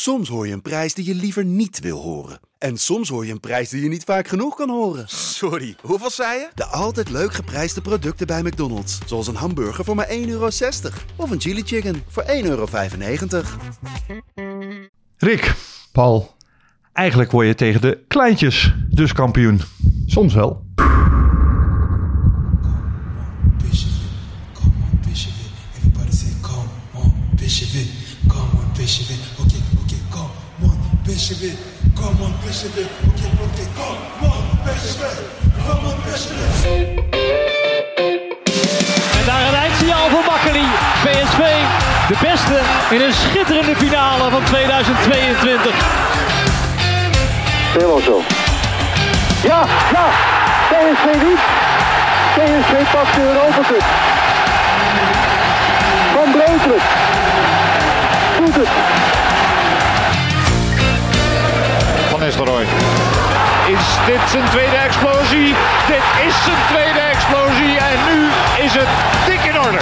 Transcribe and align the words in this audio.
Soms 0.00 0.28
hoor 0.28 0.46
je 0.46 0.52
een 0.52 0.62
prijs 0.62 0.94
die 0.94 1.04
je 1.04 1.14
liever 1.14 1.44
niet 1.44 1.80
wil 1.80 2.00
horen. 2.00 2.40
En 2.58 2.76
soms 2.76 3.08
hoor 3.08 3.26
je 3.26 3.32
een 3.32 3.40
prijs 3.40 3.68
die 3.68 3.82
je 3.82 3.88
niet 3.88 4.04
vaak 4.04 4.28
genoeg 4.28 4.56
kan 4.56 4.70
horen. 4.70 5.08
Sorry, 5.08 5.76
hoeveel 5.82 6.10
zei 6.10 6.38
je? 6.38 6.48
De 6.54 6.64
altijd 6.64 7.10
leuk 7.10 7.34
geprijsde 7.34 7.80
producten 7.80 8.26
bij 8.26 8.42
McDonald's. 8.42 8.98
Zoals 9.06 9.26
een 9.26 9.34
hamburger 9.34 9.84
voor 9.84 9.94
maar 9.94 10.08
1,60 10.08 10.12
euro. 10.26 10.48
Of 11.16 11.30
een 11.30 11.40
chili 11.40 11.62
chicken 11.62 12.02
voor 12.08 12.22
1,95 12.22 12.28
euro. 12.42 12.66
Rick, 15.16 15.54
Paul, 15.92 16.34
eigenlijk 16.92 17.30
word 17.30 17.46
je 17.46 17.54
tegen 17.54 17.80
de 17.80 18.04
kleintjes 18.08 18.74
dus 18.90 19.12
kampioen. 19.12 19.60
soms 20.06 20.34
wel. 20.34 20.66
Come 26.40 26.64
on, 26.94 27.97
okay, 31.18 31.52
come 31.96 32.22
on, 32.22 32.32
Bishop 32.46 32.76
it, 32.78 32.86
come 33.18 33.42
on, 33.42 33.50
Bishop 33.56 33.82
it. 35.02 35.38
En 39.18 39.24
daar 39.26 39.48
een 39.48 39.54
eindsignaal 39.54 40.08
voor 40.10 40.24
Makkeli. 40.26 40.64
PSV, 41.02 41.40
de 42.08 42.16
beste 42.20 42.60
in 42.90 43.00
een 43.00 43.12
schitterende 43.12 43.76
finale 43.76 44.30
van 44.30 44.44
2022. 44.44 45.74
Helemaal 47.72 48.00
zo. 48.00 48.22
Ja, 49.42 49.66
ja. 49.92 50.06
PSV 50.68 51.22
niet. 51.22 51.40
PSV 52.34 52.92
pakt 52.92 53.14
de 53.14 53.20
Europa 53.20 53.68
Cup. 53.68 53.84
Van 56.14 56.30
Breukelen. 56.30 56.82
Doet 58.38 58.54
het. 58.54 58.68
Is 62.38 63.96
dit 64.06 64.30
zijn 64.30 64.48
tweede 64.48 64.76
explosie? 64.76 65.54
Dit 65.86 66.26
is 66.26 66.44
zijn 66.44 66.66
tweede 66.68 66.98
explosie 66.98 67.76
en 67.78 67.98
nu 68.10 68.26
is 68.64 68.74
het 68.74 68.88
dik 69.26 69.52
in 69.52 69.60
orde. 69.60 69.78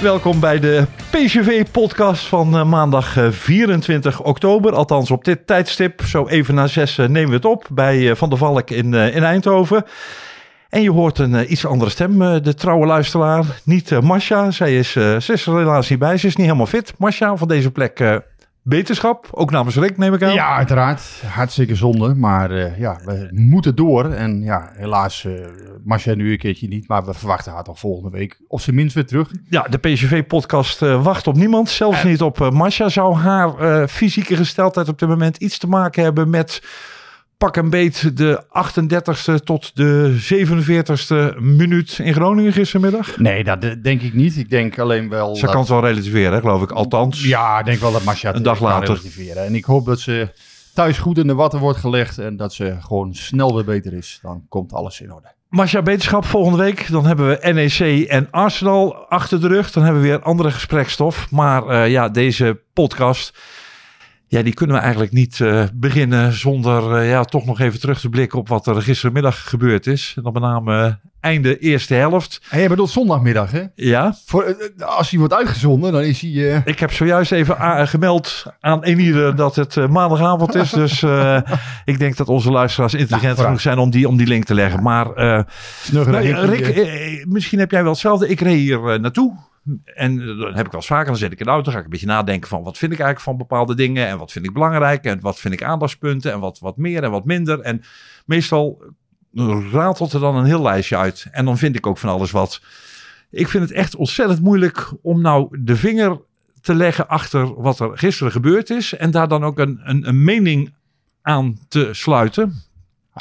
Welkom 0.00 0.40
bij 0.40 0.60
de 0.60 0.86
PCV-podcast 1.10 2.26
van 2.26 2.56
eh, 2.56 2.64
maandag 2.64 3.16
eh, 3.16 3.30
24 3.30 4.22
oktober. 4.22 4.74
Althans, 4.74 5.10
op 5.10 5.24
dit 5.24 5.46
tijdstip, 5.46 6.02
zo 6.06 6.26
even 6.26 6.54
na 6.54 6.66
zes, 6.66 6.98
eh, 6.98 7.08
nemen 7.08 7.30
we 7.30 7.36
het 7.36 7.44
op 7.44 7.66
bij 7.70 8.10
eh, 8.10 8.16
Van 8.16 8.28
der 8.28 8.38
Valk 8.38 8.70
in, 8.70 8.94
eh, 8.94 9.16
in 9.16 9.24
Eindhoven. 9.24 9.84
En 10.74 10.82
je 10.82 10.90
hoort 10.90 11.18
een 11.18 11.34
eh, 11.34 11.50
iets 11.50 11.66
andere 11.66 11.90
stem, 11.90 12.22
eh, 12.22 12.42
de 12.42 12.54
trouwe 12.54 12.86
luisteraar. 12.86 13.44
Niet 13.64 13.92
eh, 13.92 14.00
Masha, 14.00 14.50
zij 14.50 14.78
is, 14.78 14.92
ze 14.92 15.32
is 15.32 15.46
er 15.46 15.56
helaas 15.56 15.90
niet 15.90 15.98
bij. 15.98 16.16
Ze 16.16 16.26
is 16.26 16.36
niet 16.36 16.46
helemaal 16.46 16.66
fit. 16.66 16.94
Masha, 16.98 17.36
van 17.36 17.48
deze 17.48 17.70
plek 17.70 18.22
beterschap. 18.62 19.28
Ook 19.30 19.50
namens 19.50 19.76
Rick, 19.76 19.96
neem 19.96 20.14
ik 20.14 20.22
aan. 20.22 20.32
Ja, 20.32 20.56
uiteraard. 20.56 21.22
Hartstikke 21.26 21.74
zonde. 21.74 22.14
Maar 22.14 22.78
ja, 22.80 23.00
we 23.04 23.28
moeten 23.32 23.74
door. 23.74 24.10
En 24.10 24.42
ja, 24.42 24.70
helaas, 24.72 25.26
Marcia 25.84 26.14
nu 26.14 26.32
een 26.32 26.38
keertje 26.38 26.68
niet. 26.68 26.88
Maar 26.88 27.04
we 27.04 27.14
verwachten 27.14 27.52
haar 27.52 27.64
toch 27.64 27.78
volgende 27.78 28.10
week. 28.10 28.40
Of 28.48 28.62
ze 28.62 28.72
minst 28.72 28.94
weer 28.94 29.06
terug. 29.06 29.30
Ja, 29.48 29.62
de 29.62 29.78
PCV-podcast 29.78 30.82
eh, 30.82 31.02
wacht 31.02 31.26
op 31.26 31.36
niemand. 31.36 31.68
Zelfs 31.68 32.04
niet 32.04 32.22
op 32.22 32.40
uh, 32.40 32.50
Masha. 32.50 32.88
Zou 32.88 33.14
haar 33.14 33.88
fysieke 33.88 34.36
gesteldheid 34.36 34.88
op 34.88 34.98
dit 34.98 35.08
moment 35.08 35.36
iets 35.36 35.58
te 35.58 35.66
maken 35.66 36.02
hebben 36.02 36.30
met 36.30 36.62
pak 37.44 37.56
en 37.56 37.70
beet 37.70 38.16
de 38.16 38.42
38ste 38.48 39.44
tot 39.44 39.70
de 39.76 40.16
47ste 40.34 41.38
minuut 41.38 41.98
in 42.02 42.14
Groningen 42.14 42.52
gistermiddag? 42.52 43.16
Nee, 43.18 43.44
dat 43.44 43.60
de- 43.60 43.80
denk 43.80 44.02
ik 44.02 44.14
niet. 44.14 44.36
Ik 44.36 44.50
denk 44.50 44.78
alleen 44.78 45.08
wel... 45.08 45.34
Ze 45.34 45.40
dat- 45.40 45.50
kan 45.50 45.60
het 45.60 45.68
wel 45.68 45.80
relativeren, 45.80 46.40
geloof 46.40 46.62
ik. 46.62 46.70
Althans. 46.70 47.24
Ja, 47.24 47.58
ik 47.58 47.64
denk 47.64 47.80
wel 47.80 47.92
dat 47.92 48.04
Marcia 48.04 48.34
Een 48.34 48.42
dag 48.42 48.60
later. 48.60 48.86
relativeren. 48.88 49.44
En 49.44 49.54
ik 49.54 49.64
hoop 49.64 49.86
dat 49.86 50.00
ze 50.00 50.28
thuis 50.74 50.98
goed 50.98 51.18
in 51.18 51.26
de 51.26 51.34
watten 51.34 51.60
wordt 51.60 51.78
gelegd. 51.78 52.18
En 52.18 52.36
dat 52.36 52.52
ze 52.54 52.76
gewoon 52.80 53.14
snel 53.14 53.54
weer 53.54 53.64
beter 53.64 53.92
is. 53.92 54.18
Dan 54.22 54.42
komt 54.48 54.72
alles 54.72 55.00
in 55.00 55.12
orde. 55.12 55.28
Masha 55.48 55.82
Beterschap 55.82 56.24
volgende 56.24 56.58
week. 56.58 56.90
Dan 56.90 57.06
hebben 57.06 57.28
we 57.28 57.52
NEC 57.52 58.06
en 58.08 58.28
Arsenal 58.30 58.94
achter 58.96 59.40
de 59.40 59.48
rug. 59.48 59.70
Dan 59.70 59.82
hebben 59.82 60.02
we 60.02 60.08
weer 60.08 60.22
andere 60.22 60.50
gesprekstof. 60.50 61.30
Maar 61.30 61.66
eh, 61.68 61.90
ja, 61.90 62.08
deze 62.08 62.60
podcast... 62.72 63.36
Ja, 64.28 64.42
die 64.42 64.54
kunnen 64.54 64.76
we 64.76 64.82
eigenlijk 64.82 65.12
niet 65.12 65.40
eh, 65.40 65.64
beginnen 65.74 66.32
zonder 66.32 66.96
eh, 66.96 67.08
ja, 67.08 67.24
toch 67.24 67.44
nog 67.44 67.60
even 67.60 67.80
terug 67.80 68.00
te 68.00 68.08
blikken 68.08 68.38
op 68.38 68.48
wat 68.48 68.66
er 68.66 68.82
gistermiddag 68.82 69.48
gebeurd 69.48 69.86
is. 69.86 70.12
En 70.16 70.22
dan 70.22 70.32
met 70.32 70.42
name 70.42 70.84
eh, 70.84 70.92
einde 71.20 71.58
eerste 71.58 71.94
helft. 71.94 72.40
En 72.50 72.58
jij 72.58 72.68
bedoelt 72.68 72.90
zondagmiddag, 72.90 73.50
hè? 73.50 73.62
Ja, 73.74 74.16
Voor, 74.26 74.72
als 74.78 75.10
hij 75.10 75.18
wordt 75.18 75.34
uitgezonden, 75.34 75.92
dan 75.92 76.02
is 76.02 76.20
hij... 76.20 76.62
ik 76.64 76.78
heb 76.78 76.92
zojuist 76.92 77.32
even 77.32 77.88
gemeld 77.88 78.44
aan 78.60 78.82
Enieder 78.82 79.36
dat 79.36 79.56
het 79.56 79.88
maandagavond 79.88 80.54
is. 80.54 80.70
Dus 80.84 81.02
ik 81.84 81.98
denk 81.98 82.16
dat 82.16 82.28
onze 82.28 82.50
luisteraars 82.50 82.94
intelligent 82.94 83.22
vooruit. 83.22 83.46
genoeg 83.46 83.60
zijn 83.60 83.78
om 83.78 83.90
die, 83.90 84.08
om 84.08 84.16
die 84.16 84.26
link 84.26 84.44
te 84.44 84.54
leggen. 84.54 84.82
Maar 84.82 85.06
Nou, 85.92 86.46
Rick, 86.46 87.24
misschien 87.28 87.58
heb 87.58 87.70
jij 87.70 87.82
wel 87.82 87.92
hetzelfde. 87.92 88.28
Ik 88.28 88.40
reed 88.40 88.58
hier 88.58 89.00
naartoe. 89.00 89.36
En 89.84 90.20
eh, 90.20 90.26
dan 90.26 90.54
heb 90.54 90.66
ik 90.66 90.72
wel 90.72 90.80
eens 90.80 90.86
vaker. 90.86 91.06
Dan 91.06 91.16
zit 91.16 91.32
ik 91.32 91.38
in 91.38 91.44
de 91.44 91.50
auto. 91.50 91.72
ga 91.72 91.78
ik 91.78 91.84
een 91.84 91.90
beetje 91.90 92.06
nadenken 92.06 92.48
van 92.48 92.62
wat 92.62 92.78
vind 92.78 92.92
ik 92.92 92.98
eigenlijk 92.98 93.28
van 93.28 93.46
bepaalde 93.46 93.74
dingen. 93.74 94.06
En 94.06 94.18
wat 94.18 94.32
vind 94.32 94.44
ik 94.44 94.52
belangrijk. 94.52 95.04
En 95.04 95.20
wat 95.20 95.38
vind 95.38 95.54
ik 95.54 95.62
aandachtspunten. 95.62 96.32
En 96.32 96.40
wat, 96.40 96.58
wat 96.58 96.76
meer 96.76 97.02
en 97.02 97.10
wat 97.10 97.24
minder. 97.24 97.60
En 97.60 97.82
meestal 98.26 98.82
ratelt 99.72 100.12
er 100.12 100.20
dan 100.20 100.36
een 100.36 100.44
heel 100.44 100.62
lijstje 100.62 100.96
uit. 100.96 101.26
En 101.30 101.44
dan 101.44 101.58
vind 101.58 101.76
ik 101.76 101.86
ook 101.86 101.98
van 101.98 102.10
alles 102.10 102.30
wat. 102.30 102.60
Ik 103.30 103.48
vind 103.48 103.62
het 103.62 103.72
echt 103.72 103.96
ontzettend 103.96 104.40
moeilijk 104.40 104.92
om 105.02 105.20
nou 105.20 105.58
de 105.60 105.76
vinger 105.76 106.20
te 106.60 106.74
leggen 106.74 107.08
achter 107.08 107.62
wat 107.62 107.80
er 107.80 107.98
gisteren 107.98 108.32
gebeurd 108.32 108.70
is. 108.70 108.94
En 108.94 109.10
daar 109.10 109.28
dan 109.28 109.44
ook 109.44 109.58
een, 109.58 109.80
een, 109.84 110.08
een 110.08 110.24
mening 110.24 110.74
aan 111.22 111.58
te 111.68 111.88
sluiten. 111.92 112.62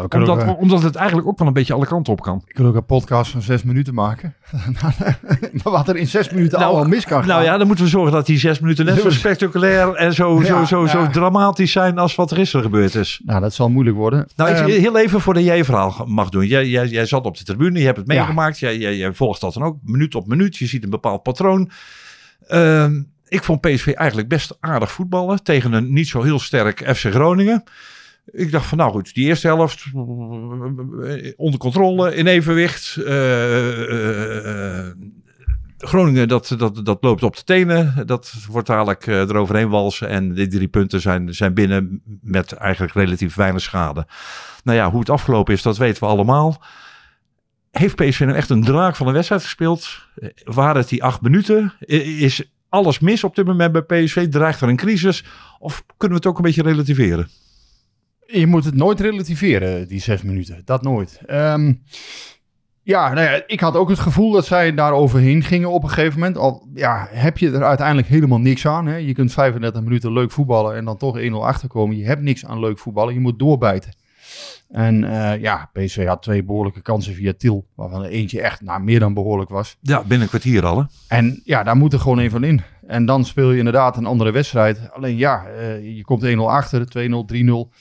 Ook, 0.02 0.14
eh, 0.14 0.60
omdat 0.60 0.84
het 0.84 0.96
eigenlijk 0.96 1.28
ook 1.28 1.38
wel 1.38 1.48
een 1.48 1.54
beetje 1.54 1.74
alle 1.74 1.86
kanten 1.86 2.14
op 2.14 2.22
kan. 2.22 2.42
Ik 2.46 2.58
wil 2.58 2.66
ook 2.66 2.76
een 2.76 2.86
podcast 2.86 3.32
van 3.32 3.42
zes 3.42 3.64
minuten 3.64 3.94
maken. 3.94 4.34
maar 5.64 5.74
wat 5.74 5.88
er 5.90 5.96
in 5.96 6.08
zes 6.08 6.30
minuten 6.30 6.60
Nou, 6.60 6.72
allemaal 6.72 6.90
mis 6.90 7.06
kan 7.06 7.20
gaan. 7.20 7.28
Nou 7.28 7.44
ja, 7.44 7.58
dan 7.58 7.68
moeten 7.68 7.86
we 7.86 7.92
zorgen 7.92 8.12
dat 8.12 8.26
die 8.26 8.38
zes 8.40 8.60
minuten 8.60 8.86
net 8.86 9.02
zo 9.02 9.10
spectaculair 9.10 9.94
en 9.94 10.14
zo, 10.14 10.42
Ja, 10.42 10.66
zo, 10.66 10.86
zo, 10.86 11.10
dramatisch 11.10 11.72
zijn 11.72 11.98
als 11.98 12.16
wat 12.16 12.32
er 12.32 12.38
gisteren 12.38 12.66
gebeurd 12.66 12.96
is. 12.96 13.22
Nou, 13.26 13.42
dat 13.42 13.54
zal 13.54 13.70
moeilijk 13.70 13.98
worden. 13.98 14.28
Nou, 14.36 14.50
ik, 14.50 14.56
Ehm, 14.58 14.66
heel 14.70 14.98
even 14.98 15.22
voordat 15.22 15.44
jij 15.44 15.58
je 15.58 15.64
verhaal 15.66 16.04
mag 16.08 16.30
doen. 16.30 16.48
Jij, 16.48 16.68
jij, 16.68 16.88
jij 16.88 17.06
zat 17.06 17.26
op 17.26 17.38
de 17.38 17.44
tribune, 17.44 17.80
je 17.80 17.86
hebt 17.86 17.98
het 17.98 18.08
Ja. 18.12 18.14
meegemaakt. 18.18 18.60
Jij, 18.60 18.78
jij, 18.78 18.98
jij 18.98 19.14
volgt 19.14 19.42
dat 19.42 19.54
dan 19.54 19.64
ook, 19.64 19.78
minuut 19.84 20.16
op 20.16 20.28
minuut. 20.28 20.58
Je 20.58 20.66
ziet 20.68 20.84
een 20.84 20.90
bepaald 20.90 21.24
patroon. 21.24 21.70
Ehm, 22.48 23.02
ik 23.28 23.44
vond 23.44 23.62
PSV 23.62 23.88
eigenlijk 23.88 24.28
best 24.28 24.58
aardig 24.60 24.92
voetballen 24.92 25.44
tegen 25.44 25.74
een 25.74 25.94
niet 25.94 26.08
zo 26.08 26.22
heel 26.22 26.40
sterk 26.40 26.84
FC 26.96 27.06
Groningen. 27.12 27.64
Ik 28.26 28.52
dacht 28.52 28.66
van 28.66 28.78
nou 28.78 28.92
goed, 28.92 29.14
die 29.14 29.26
eerste 29.26 29.48
helft 29.48 29.86
eh, 29.94 31.32
onder 31.36 31.60
controle, 31.60 32.16
in 32.16 32.28
evenwicht. 32.28 32.96
Eh, 32.98 34.88
eh, 34.88 34.96
Groningen, 35.78 36.28
dat, 36.28 36.56
dat, 36.58 36.86
dat 36.86 36.98
loopt 37.02 37.24
op 37.24 37.36
de 37.36 37.44
tenen. 37.44 38.08
Dat 38.08 38.34
wordt 38.50 38.68
dadelijk 38.68 39.08
eh, 39.08 39.20
eroverheen 39.20 39.70
walsen. 39.70 40.08
En 40.08 40.34
die 40.34 40.48
drie 40.48 40.68
punten 40.68 41.02
zijn, 41.02 41.34
zijn 41.34 41.54
binnen 41.54 42.02
met 42.22 42.52
eigenlijk 42.52 42.94
relatief 42.94 43.36
weinig 43.36 43.62
schade. 43.62 44.08
Nou 44.64 44.78
ja, 44.78 44.90
hoe 44.90 45.00
het 45.00 45.10
afgelopen 45.10 45.54
is, 45.54 45.62
dat 45.62 45.78
weten 45.78 46.04
we 46.04 46.10
allemaal. 46.10 46.64
Heeft 47.72 47.96
PSV 47.96 48.20
nou 48.20 48.34
echt 48.34 48.50
een 48.50 48.64
draak 48.64 48.96
van 48.96 49.08
een 49.08 49.14
wedstrijd 49.14 49.44
gespeeld? 49.44 50.08
Waren 50.44 50.82
het 50.82 50.90
die 50.90 51.04
acht 51.04 51.22
minuten? 51.22 51.74
Is 52.20 52.52
alles 52.70 53.00
mis 53.00 53.24
op 53.24 53.36
dit 53.36 53.46
moment 53.46 53.72
bij 53.72 53.82
PSV? 53.82 54.28
Dreigt 54.28 54.62
er 54.62 54.70
een 54.70 54.76
crisis? 54.76 55.26
Of 55.60 55.84
kunnen 55.98 56.18
we 56.18 56.24
het 56.24 56.26
ook 56.26 56.38
een 56.38 56.46
beetje 56.46 56.64
relativeren? 56.64 57.30
Je 58.26 58.48
moet 58.48 58.66
het 58.66 58.76
nooit 58.76 59.00
relativeren, 59.00 59.88
die 59.88 60.02
zes 60.02 60.22
minuten. 60.22 60.62
Dat 60.66 60.82
nooit. 60.82 61.20
Ehm, 61.26 61.74
ja, 62.84 63.14
nou 63.14 63.28
ja, 63.28 63.44
ik 63.48 63.60
had 63.60 63.76
ook 63.76 63.90
het 63.90 64.00
gevoel 64.00 64.32
dat 64.32 64.46
zij 64.46 64.74
daar 64.74 64.94
overheen 64.94 65.44
gingen 65.44 65.72
op 65.72 65.84
een 65.84 65.90
gegeven 65.90 66.20
moment. 66.20 66.38
Al 66.38 66.68
ja, 66.74 67.08
heb 67.10 67.38
je 67.38 67.52
er 67.52 67.64
uiteindelijk 67.64 68.08
helemaal 68.08 68.40
niks 68.40 68.68
aan. 68.68 68.86
Hè? 68.86 68.96
Je 68.96 69.14
kunt 69.14 69.34
35 69.34 69.82
minuten 69.82 70.14
leuk 70.14 70.32
voetballen 70.32 70.76
en 70.76 70.86
dan 70.86 70.98
toch 70.98 71.20
1-0 71.20 71.32
achterkomen. 71.34 71.98
Je 71.98 72.06
hebt 72.06 72.22
niks 72.22 72.46
aan 72.46 72.60
leuk 72.60 72.80
voetballen. 72.80 73.14
Je 73.14 73.20
moet 73.20 73.40
doorbijten. 73.40 73.94
En 74.70 75.04
eh, 75.04 75.42
ja, 75.42 75.70
PSV 75.74 76.06
had 76.06 76.22
twee 76.22 76.44
behoorlijke 76.44 76.82
kansen 76.82 77.14
via 77.14 77.34
Til. 77.38 77.66
Waarvan 77.76 78.04
er 78.04 78.10
eentje 78.10 78.42
echt 78.42 78.62
nou, 78.62 78.84
meer 78.84 79.00
dan 79.00 79.14
behoorlijk 79.14 79.50
was. 79.50 79.78
Ja, 79.82 80.00
binnen 80.00 80.22
een 80.22 80.28
kwartier 80.28 80.66
al. 80.66 80.78
Hè? 80.78 80.84
En 81.08 81.42
ja, 81.44 81.64
daar 81.64 81.76
moet 81.76 81.94
er 81.94 82.00
gewoon 82.00 82.20
één 82.20 82.30
van 82.30 82.44
in. 82.44 82.62
En 82.88 83.06
dan 83.06 83.26
speel 83.26 83.52
je 83.52 83.58
inderdaad 83.58 83.98
een 83.98 84.06
andere 84.06 84.32
wedstrijd. 84.32 84.92
Alleen 84.92 85.18
ja, 85.18 85.46
eh, 85.46 85.96
je 85.96 86.04
komt 86.04 86.24
1-0 86.24 86.50
achter, 86.50 86.86
2-0, 86.86 87.26
3-0. 87.26 87.72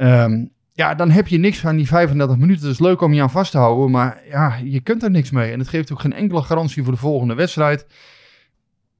Ehm, 0.00 0.44
ja, 0.72 0.94
dan 0.94 1.10
heb 1.10 1.28
je 1.28 1.38
niks 1.38 1.66
aan 1.66 1.76
die 1.76 1.86
35 1.86 2.36
minuten. 2.36 2.62
Het 2.62 2.72
is 2.72 2.80
leuk 2.80 3.00
om 3.00 3.12
je 3.12 3.22
aan 3.22 3.30
vast 3.30 3.50
te 3.50 3.58
houden, 3.58 3.90
maar 3.90 4.22
ja, 4.28 4.56
je 4.64 4.80
kunt 4.80 5.02
er 5.02 5.10
niks 5.10 5.30
mee. 5.30 5.52
En 5.52 5.58
het 5.58 5.68
geeft 5.68 5.92
ook 5.92 6.00
geen 6.00 6.12
enkele 6.12 6.42
garantie 6.42 6.82
voor 6.82 6.92
de 6.92 6.98
volgende 6.98 7.34
wedstrijd. 7.34 7.86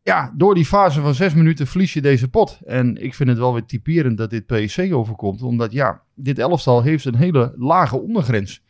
Ja, 0.02 0.32
door 0.36 0.54
die 0.54 0.64
fase 0.64 1.00
van 1.00 1.14
zes 1.14 1.34
minuten 1.34 1.66
verlies 1.66 1.92
je 1.92 2.00
deze 2.00 2.28
pot. 2.28 2.58
En 2.66 3.02
ik 3.02 3.14
vind 3.14 3.28
het 3.28 3.38
wel 3.38 3.52
weer 3.52 3.64
typerend 3.64 4.18
dat 4.18 4.30
dit 4.30 4.46
PSC 4.46 4.92
overkomt. 4.92 5.42
Omdat 5.42 5.72
ja, 5.72 6.02
dit 6.14 6.38
elftal 6.38 6.82
heeft 6.82 7.04
een 7.04 7.14
hele 7.14 7.54
lage 7.56 8.00
ondergrens. 8.00 8.62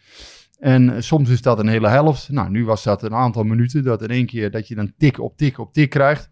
En 0.59 0.95
eh, 0.95 1.01
soms 1.01 1.29
is 1.29 1.43
dat 1.43 1.59
een 1.59 1.69
hele 1.69 1.89
helft. 1.89 2.29
Nou, 2.29 2.51
nu 2.51 2.65
was 2.65 2.83
dat 2.83 3.03
een 3.03 3.15
aantal 3.15 3.43
minuten. 3.43 3.85
Dat 3.85 4.03
in 4.03 4.09
één 4.09 4.27
keer 4.27 4.51
dat 4.51 4.69
je 4.69 4.75
dan 4.75 4.93
tik 4.99 5.21
op 5.21 5.37
tik 5.37 5.59
op 5.59 5.73
tik 5.73 5.91
krijgt. 5.91 6.31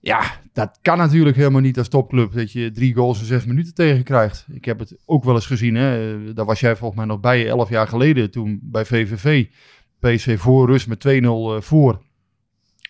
Ja, 0.00 0.22
dat 0.52 0.78
kan 0.82 0.98
natuurlijk 0.98 1.36
helemaal 1.36 1.60
niet 1.60 1.78
als 1.78 1.88
topclub. 1.88 2.32
Dat 2.32 2.52
je 2.52 2.70
drie 2.70 2.94
goals 2.94 3.20
in 3.20 3.24
zes 3.26 3.44
minuten 3.44 3.74
tegen 3.74 4.04
krijgt. 4.04 4.46
Ik 4.52 4.64
heb 4.64 4.78
het 4.78 4.96
ook 5.06 5.24
wel 5.24 5.34
eens 5.34 5.46
gezien. 5.46 5.74
Hè? 5.74 6.14
Eh, 6.14 6.34
Daar 6.34 6.44
was 6.44 6.60
jij 6.60 6.76
volgens 6.76 6.98
mij 6.98 7.08
nog 7.08 7.20
bij, 7.20 7.48
elf 7.48 7.68
jaar 7.68 7.88
geleden. 7.88 8.30
Toen 8.30 8.58
bij 8.62 8.84
VVV. 8.84 9.46
PC 9.98 10.38
voor 10.38 10.66
rust 10.66 10.88
met 10.88 11.00
2-0 11.00 11.54
eh, 11.54 11.60
voor. 11.60 12.02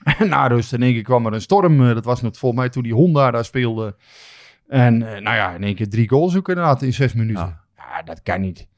En 0.18 0.28
na 0.28 0.46
rust 0.46 0.72
in 0.72 0.82
één 0.82 0.92
keer 0.92 1.02
kwam 1.02 1.26
er 1.26 1.32
een 1.32 1.40
storm. 1.40 1.88
Eh, 1.88 1.94
Dat 1.94 2.04
was 2.04 2.20
nog 2.22 2.36
volgens 2.38 2.60
mij 2.60 2.70
toen 2.70 2.82
die 2.82 2.94
Honda 2.94 3.30
daar 3.30 3.44
speelde. 3.44 3.96
En 4.68 4.98
nou 4.98 5.22
ja, 5.22 5.54
in 5.54 5.62
één 5.62 5.74
keer 5.74 5.88
drie 5.88 6.08
goals 6.08 6.36
ook 6.36 6.48
inderdaad 6.48 6.82
in 6.82 6.92
zes 6.92 7.12
minuten. 7.12 7.44
Ja. 7.44 7.64
Ja, 7.76 8.02
dat 8.02 8.22
kan 8.22 8.40
niet. 8.40 8.68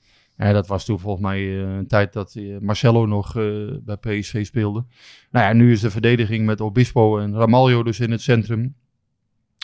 Dat 0.50 0.66
was 0.66 0.84
toen 0.84 0.98
volgens 0.98 1.22
mij 1.22 1.38
eh, 1.38 1.76
een 1.76 1.86
tijd 1.86 2.12
dat 2.12 2.34
eh, 2.34 2.58
Marcelo 2.60 3.06
nog 3.06 3.36
eh, 3.36 3.44
bij 3.84 3.96
PSV 3.96 4.46
speelde. 4.46 4.84
Nou 5.30 5.46
ja, 5.46 5.52
nu 5.52 5.72
is 5.72 5.80
de 5.80 5.90
verdediging 5.90 6.46
met 6.46 6.60
Obispo 6.60 7.18
en 7.18 7.34
Ramaljo 7.34 7.82
dus 7.82 8.00
in 8.00 8.10
het 8.10 8.20
centrum. 8.20 8.74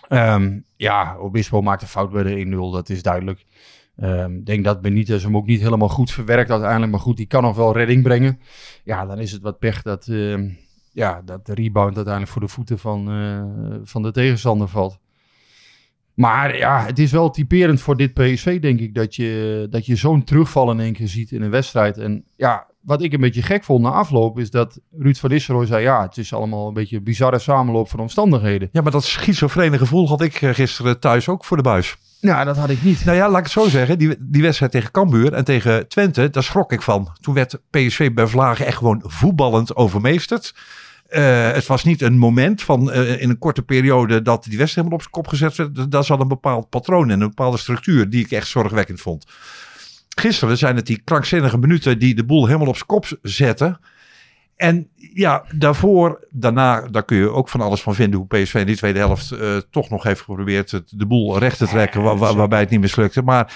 Ehm, 0.08 0.58
ja, 0.76 1.16
Obispo 1.16 1.62
maakt 1.62 1.82
een 1.82 1.88
fout 1.88 2.10
bij 2.10 2.22
de 2.22 2.44
1-0, 2.46 2.72
dat 2.72 2.88
is 2.88 3.02
duidelijk. 3.02 3.44
Ehm, 3.96 4.34
Ik 4.34 4.46
denk 4.46 4.64
dat 4.64 4.80
Benitez 4.80 5.22
hem 5.22 5.36
ook 5.36 5.46
niet 5.46 5.60
helemaal 5.60 5.88
goed 5.88 6.10
verwerkt 6.10 6.50
uiteindelijk. 6.50 6.90
Maar 6.90 7.00
goed, 7.00 7.16
die 7.16 7.26
kan 7.26 7.42
nog 7.42 7.56
wel 7.56 7.72
redding 7.72 8.02
brengen. 8.02 8.40
Ja, 8.84 9.06
dan 9.06 9.18
is 9.18 9.32
het 9.32 9.42
wat 9.42 9.58
pech 9.58 9.82
dat, 9.82 10.08
ehm, 10.08 10.50
ja, 10.92 11.22
dat 11.24 11.46
de 11.46 11.54
rebound 11.54 11.96
uiteindelijk 11.96 12.32
voor 12.32 12.42
de 12.42 12.48
voeten 12.48 12.78
van, 12.78 13.06
van 13.84 14.02
de 14.02 14.12
tegenstander 14.12 14.68
valt. 14.68 14.98
Maar 16.18 16.56
ja, 16.56 16.84
het 16.84 16.98
is 16.98 17.12
wel 17.12 17.30
typerend 17.30 17.80
voor 17.80 17.96
dit 17.96 18.14
PSV, 18.14 18.60
denk 18.60 18.80
ik, 18.80 18.94
dat 18.94 19.14
je, 19.14 19.66
dat 19.70 19.86
je 19.86 19.96
zo'n 19.96 20.24
terugval 20.24 20.70
in 20.70 20.80
één 20.80 20.92
keer 20.92 21.08
ziet 21.08 21.32
in 21.32 21.42
een 21.42 21.50
wedstrijd. 21.50 21.98
En 21.98 22.24
ja, 22.36 22.66
wat 22.80 23.02
ik 23.02 23.12
een 23.12 23.20
beetje 23.20 23.42
gek 23.42 23.64
vond 23.64 23.82
na 23.82 23.90
afloop, 23.90 24.38
is 24.38 24.50
dat 24.50 24.80
Ruud 24.98 25.16
van 25.16 25.30
Nistelrooy 25.30 25.66
zei, 25.66 25.82
ja, 25.82 26.02
het 26.02 26.16
is 26.16 26.32
allemaal 26.32 26.68
een 26.68 26.74
beetje 26.74 26.96
een 26.96 27.04
bizarre 27.04 27.38
samenloop 27.38 27.88
van 27.88 28.00
omstandigheden. 28.00 28.68
Ja, 28.72 28.82
maar 28.82 28.92
dat 28.92 29.04
schizofrene 29.04 29.78
gevoel 29.78 30.08
had 30.08 30.20
ik 30.20 30.42
eh, 30.42 30.54
gisteren 30.54 31.00
thuis 31.00 31.28
ook 31.28 31.44
voor 31.44 31.56
de 31.56 31.62
buis. 31.62 31.96
Nou, 32.20 32.44
dat 32.44 32.56
had 32.56 32.70
ik 32.70 32.82
niet. 32.82 33.04
Nou 33.04 33.16
ja, 33.16 33.28
laat 33.28 33.38
ik 33.38 33.44
het 33.44 33.52
zo 33.52 33.68
zeggen. 33.68 33.98
Die, 33.98 34.16
die 34.18 34.42
wedstrijd 34.42 34.72
tegen 34.72 34.90
Cambuur 34.90 35.32
en 35.32 35.44
tegen 35.44 35.88
Twente, 35.88 36.30
daar 36.30 36.42
schrok 36.42 36.72
ik 36.72 36.82
van. 36.82 37.08
Toen 37.20 37.34
werd 37.34 37.60
PSV 37.70 38.12
bij 38.12 38.26
Vlagen 38.26 38.66
echt 38.66 38.76
gewoon 38.76 39.02
voetballend 39.06 39.76
overmeesterd. 39.76 40.54
Eh, 41.08 41.50
het 41.52 41.66
was 41.66 41.84
niet 41.84 42.02
een 42.02 42.18
moment 42.18 42.62
van 42.62 42.90
eh, 42.92 43.20
in 43.20 43.30
een 43.30 43.38
korte 43.38 43.62
periode 43.62 44.22
dat 44.22 44.44
die 44.44 44.58
wedstrijd 44.58 44.86
helemaal 44.86 44.94
op 44.96 45.00
zijn 45.00 45.12
kop 45.12 45.26
gezet 45.26 45.56
werd. 45.56 45.92
Daar 45.92 46.04
zat 46.04 46.20
een 46.20 46.28
bepaald 46.28 46.68
patroon 46.68 47.10
en 47.10 47.20
een 47.20 47.28
bepaalde 47.28 47.56
structuur 47.56 48.10
die 48.10 48.24
ik 48.24 48.30
echt 48.30 48.46
zorgwekkend 48.48 49.00
vond. 49.00 49.26
Gisteren 50.08 50.58
zijn 50.58 50.76
het 50.76 50.86
die 50.86 51.00
krankzinnige 51.04 51.58
minuten 51.58 51.98
die 51.98 52.14
de 52.14 52.24
boel 52.24 52.46
helemaal 52.46 52.68
op 52.68 52.74
zijn 52.74 52.86
kop 52.86 53.06
zetten. 53.22 53.80
En 54.56 54.88
ja, 54.96 55.44
daarvoor, 55.54 56.26
daarna, 56.30 56.80
daar 56.80 57.04
kun 57.04 57.16
je 57.16 57.28
ook 57.30 57.48
van 57.48 57.60
alles 57.60 57.80
van 57.82 57.94
vinden 57.94 58.18
hoe 58.18 58.28
PSV 58.42 58.54
in 58.54 58.66
die 58.66 58.76
tweede 58.76 58.98
helft 58.98 59.30
eh, 59.30 59.56
toch 59.70 59.90
nog 59.90 60.02
heeft 60.02 60.20
geprobeerd 60.20 60.70
het, 60.70 60.92
de 60.98 61.06
boel 61.06 61.38
recht 61.38 61.58
te 61.58 61.66
trekken, 61.66 62.02
waar- 62.02 62.16
waar- 62.16 62.34
waarbij 62.34 62.60
het 62.60 62.70
niet 62.70 62.80
mislukte. 62.80 63.22
Maar 63.22 63.54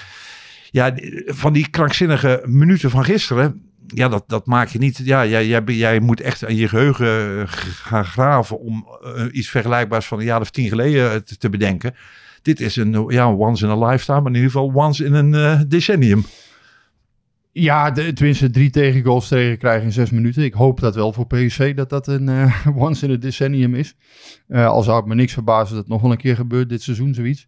ja, 0.71 0.93
van 1.25 1.53
die 1.53 1.69
krankzinnige 1.69 2.43
minuten 2.45 2.89
van 2.89 3.03
gisteren, 3.03 3.72
ja, 3.87 4.07
dat, 4.07 4.23
dat 4.27 4.45
maak 4.45 4.67
je 4.67 4.79
niet. 4.79 4.97
Ja, 4.97 5.25
jij, 5.25 5.63
jij, 5.65 5.99
moet 5.99 6.21
echt 6.21 6.45
aan 6.45 6.55
je 6.55 6.67
geheugen 6.67 7.39
eh, 7.41 7.47
gaan 7.83 8.05
graven 8.05 8.59
om 8.59 8.87
eh, 9.03 9.25
iets 9.31 9.49
vergelijkbaars 9.49 10.05
van 10.05 10.19
een 10.19 10.25
jaar 10.25 10.41
of 10.41 10.49
tien 10.49 10.67
geleden 10.67 11.11
eh, 11.11 11.17
te, 11.17 11.49
bedenken. 11.49 11.95
Dit 12.41 12.59
is 12.59 12.75
een 12.75 13.05
ja, 13.07 13.33
once 13.33 13.65
in 13.65 13.71
a 13.71 13.87
lifetime, 13.87 14.21
maar 14.21 14.31
in 14.31 14.35
ieder 14.35 14.51
geval 14.51 14.71
once 14.73 15.05
in 15.05 15.13
een 15.13 15.65
decennium. 15.67 16.25
Ja, 17.55 17.91
de, 17.91 18.13
tenminste 18.13 18.49
drie 18.49 18.69
tegengoals 18.69 19.27
tegen 19.27 19.57
krijgen 19.57 19.83
in 19.85 19.91
zes 19.91 20.09
minuten. 20.09 20.43
Ik 20.43 20.53
hoop 20.53 20.79
dat 20.79 20.95
wel 20.95 21.13
voor 21.13 21.27
PSV 21.27 21.75
dat 21.75 21.89
dat 21.89 22.07
een 22.07 22.29
eh, 22.29 22.67
once 22.85 23.05
in 23.05 23.13
a 23.13 23.15
decennium 23.17 23.75
is. 23.75 23.95
Eh, 24.47 24.67
al 24.67 24.83
zou 24.83 24.97
het 24.97 25.05
me 25.05 25.15
niks 25.15 25.33
verbazen 25.33 25.75
dat 25.75 25.83
het 25.83 25.93
nog 25.93 26.01
wel 26.01 26.11
een 26.11 26.17
keer 26.17 26.35
gebeurt 26.35 26.69
dit 26.69 26.81
seizoen, 26.81 27.13
zoiets. 27.13 27.47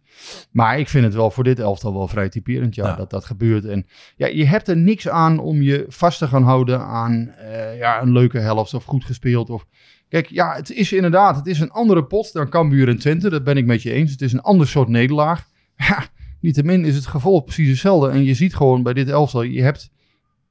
Maar 0.50 0.78
ik 0.78 0.88
vind 0.88 1.04
het 1.04 1.14
wel 1.14 1.30
voor 1.30 1.44
dit 1.44 1.58
elftal 1.58 1.92
wel 1.92 2.08
vrij 2.08 2.28
typerend, 2.28 2.74
ja, 2.74 2.86
Ja. 2.86 2.96
dat 2.96 3.10
dat 3.10 3.24
gebeurt. 3.24 3.64
En 3.64 3.86
ja, 4.16 4.26
je 4.26 4.44
hebt 4.46 4.68
er 4.68 4.76
niks 4.76 5.08
aan 5.08 5.38
om 5.38 5.62
je 5.62 5.84
vast 5.88 6.18
te 6.18 6.28
gaan 6.28 6.42
houden 6.42 6.80
aan 6.80 7.28
eh, 7.28 7.78
ja, 7.78 8.02
een 8.02 8.12
leuke 8.12 8.38
helft 8.38 8.74
of 8.74 8.84
goed 8.84 9.04
gespeeld. 9.04 9.50
Of... 9.50 9.66
Kijk, 10.08 10.26
ja, 10.26 10.54
het 10.54 10.70
is 10.70 10.92
inderdaad, 10.92 11.36
het 11.36 11.46
is 11.46 11.60
een 11.60 11.70
andere 11.70 12.04
pot 12.04 12.32
dan 12.32 12.48
Cambuur 12.48 12.88
en 12.88 12.98
Twente. 12.98 13.30
Dat 13.30 13.44
ben 13.44 13.56
ik 13.56 13.66
met 13.66 13.82
je 13.82 13.92
eens. 13.92 14.10
Het 14.10 14.22
is 14.22 14.32
een 14.32 14.40
ander 14.40 14.66
soort 14.66 14.88
nederlaag. 14.88 15.44
Ja, 15.76 16.06
niettemin 16.40 16.84
is 16.84 16.94
het 16.94 17.06
gevolg 17.06 17.44
precies 17.44 17.68
hetzelfde. 17.68 18.10
En 18.10 18.24
je 18.24 18.34
ziet 18.34 18.56
gewoon 18.56 18.82
bij 18.82 18.92
dit 18.92 19.08
elftal, 19.08 19.42
je 19.42 19.62
hebt 19.62 19.90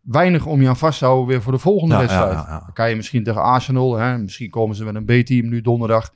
weinig 0.05 0.45
om 0.45 0.61
je 0.61 0.67
aan 0.67 0.77
vast 0.77 0.99
te 0.99 1.05
houden 1.05 1.27
weer 1.27 1.41
voor 1.41 1.51
de 1.51 1.57
volgende 1.59 1.93
Ja, 1.93 1.99
wedstrijd. 1.99 2.31
ja, 2.31 2.37
ja, 2.47 2.53
ja. 2.53 2.59
Dan 2.59 2.73
kan 2.73 2.89
je 2.89 2.95
misschien 2.95 3.23
tegen 3.23 3.41
Arsenal, 3.43 3.95
hè, 3.95 4.17
misschien 4.17 4.49
komen 4.49 4.75
ze 4.75 4.83
met 4.85 4.95
een 4.95 5.05
B-team 5.05 5.49
nu 5.49 5.61
donderdag. 5.61 6.13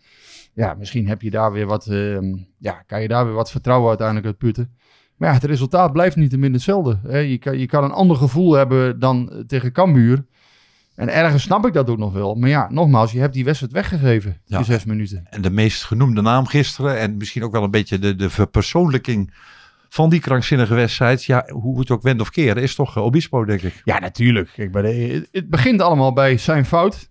Ja, 0.54 0.74
misschien 0.74 1.08
heb 1.08 1.22
je 1.22 1.30
daar 1.30 1.52
weer 1.52 1.66
wat, 1.66 1.88
ehm, 1.88 2.36
ja, 2.58 2.84
kan 2.88 3.02
je 3.02 3.08
daar 3.08 3.26
weer 3.26 3.34
wat 3.34 3.52
vertrouwen 3.52 3.88
uiteindelijk 3.88 4.28
uit 4.28 4.38
putten. 4.38 4.78
Maar 5.18 5.28
ja, 5.30 5.34
het 5.34 5.44
resultaat 5.44 5.92
blijft 5.94 6.16
niet 6.16 6.32
hetzelfde. 6.32 7.00
Hè. 7.08 7.18
Je, 7.18 7.38
kan, 7.38 7.58
je 7.58 7.66
kan 7.66 7.84
een 7.84 7.92
ander 7.92 8.18
gevoel 8.18 8.54
hebben 8.54 9.00
dan 9.00 9.32
eh, 9.32 9.40
tegen 9.40 9.72
Cambuur. 9.72 10.26
En 10.96 11.14
ergens 11.14 11.44
snap 11.44 11.66
ik 11.66 11.74
dat 11.74 11.90
ook 11.90 11.98
nog 11.98 12.14
wel. 12.14 12.36
Maar 12.36 12.50
ja, 12.50 12.68
nogmaals, 12.72 13.12
je 13.12 13.20
hebt 13.20 13.34
die 13.34 13.44
wedstrijd 13.44 13.74
weggegeven, 13.74 14.42
die 14.46 14.64
zes 14.64 14.86
minuten. 14.86 15.26
En 15.30 15.42
de 15.42 15.50
meest 15.50 15.84
genoemde 15.84 16.22
naam 16.22 16.46
gisteren. 16.46 17.00
En 17.00 17.18
misschien 17.18 17.44
ook 17.44 17.52
wel 17.52 17.64
een 17.64 17.72
beetje 17.72 18.00
de, 18.00 18.16
de 18.16 18.30
verpersoonlijking 18.30 19.34
van 19.90 20.10
die 20.10 20.20
krankzinnige 20.20 20.74
wedstrijd. 20.74 21.24
Ja, 21.24 21.46
hoe 21.52 21.80
het 21.80 21.92
ook 21.92 22.02
wend 22.02 22.22
of 22.22 22.30
keren, 22.30 22.64
is 22.64 22.76
toch 22.76 22.98
eh, 22.98 23.04
Obispo, 23.04 23.46
denk 23.46 23.62
ik. 23.62 23.82
Ja, 23.84 24.00
natuurlijk. 24.00 24.52
Kijk, 24.56 24.72
bij 24.72 24.82
de, 24.82 25.28
het, 25.32 25.50
begint 25.50 25.82
allemaal 25.82 26.14
bij 26.14 26.38
zijn 26.38 26.66
fout. 26.66 27.10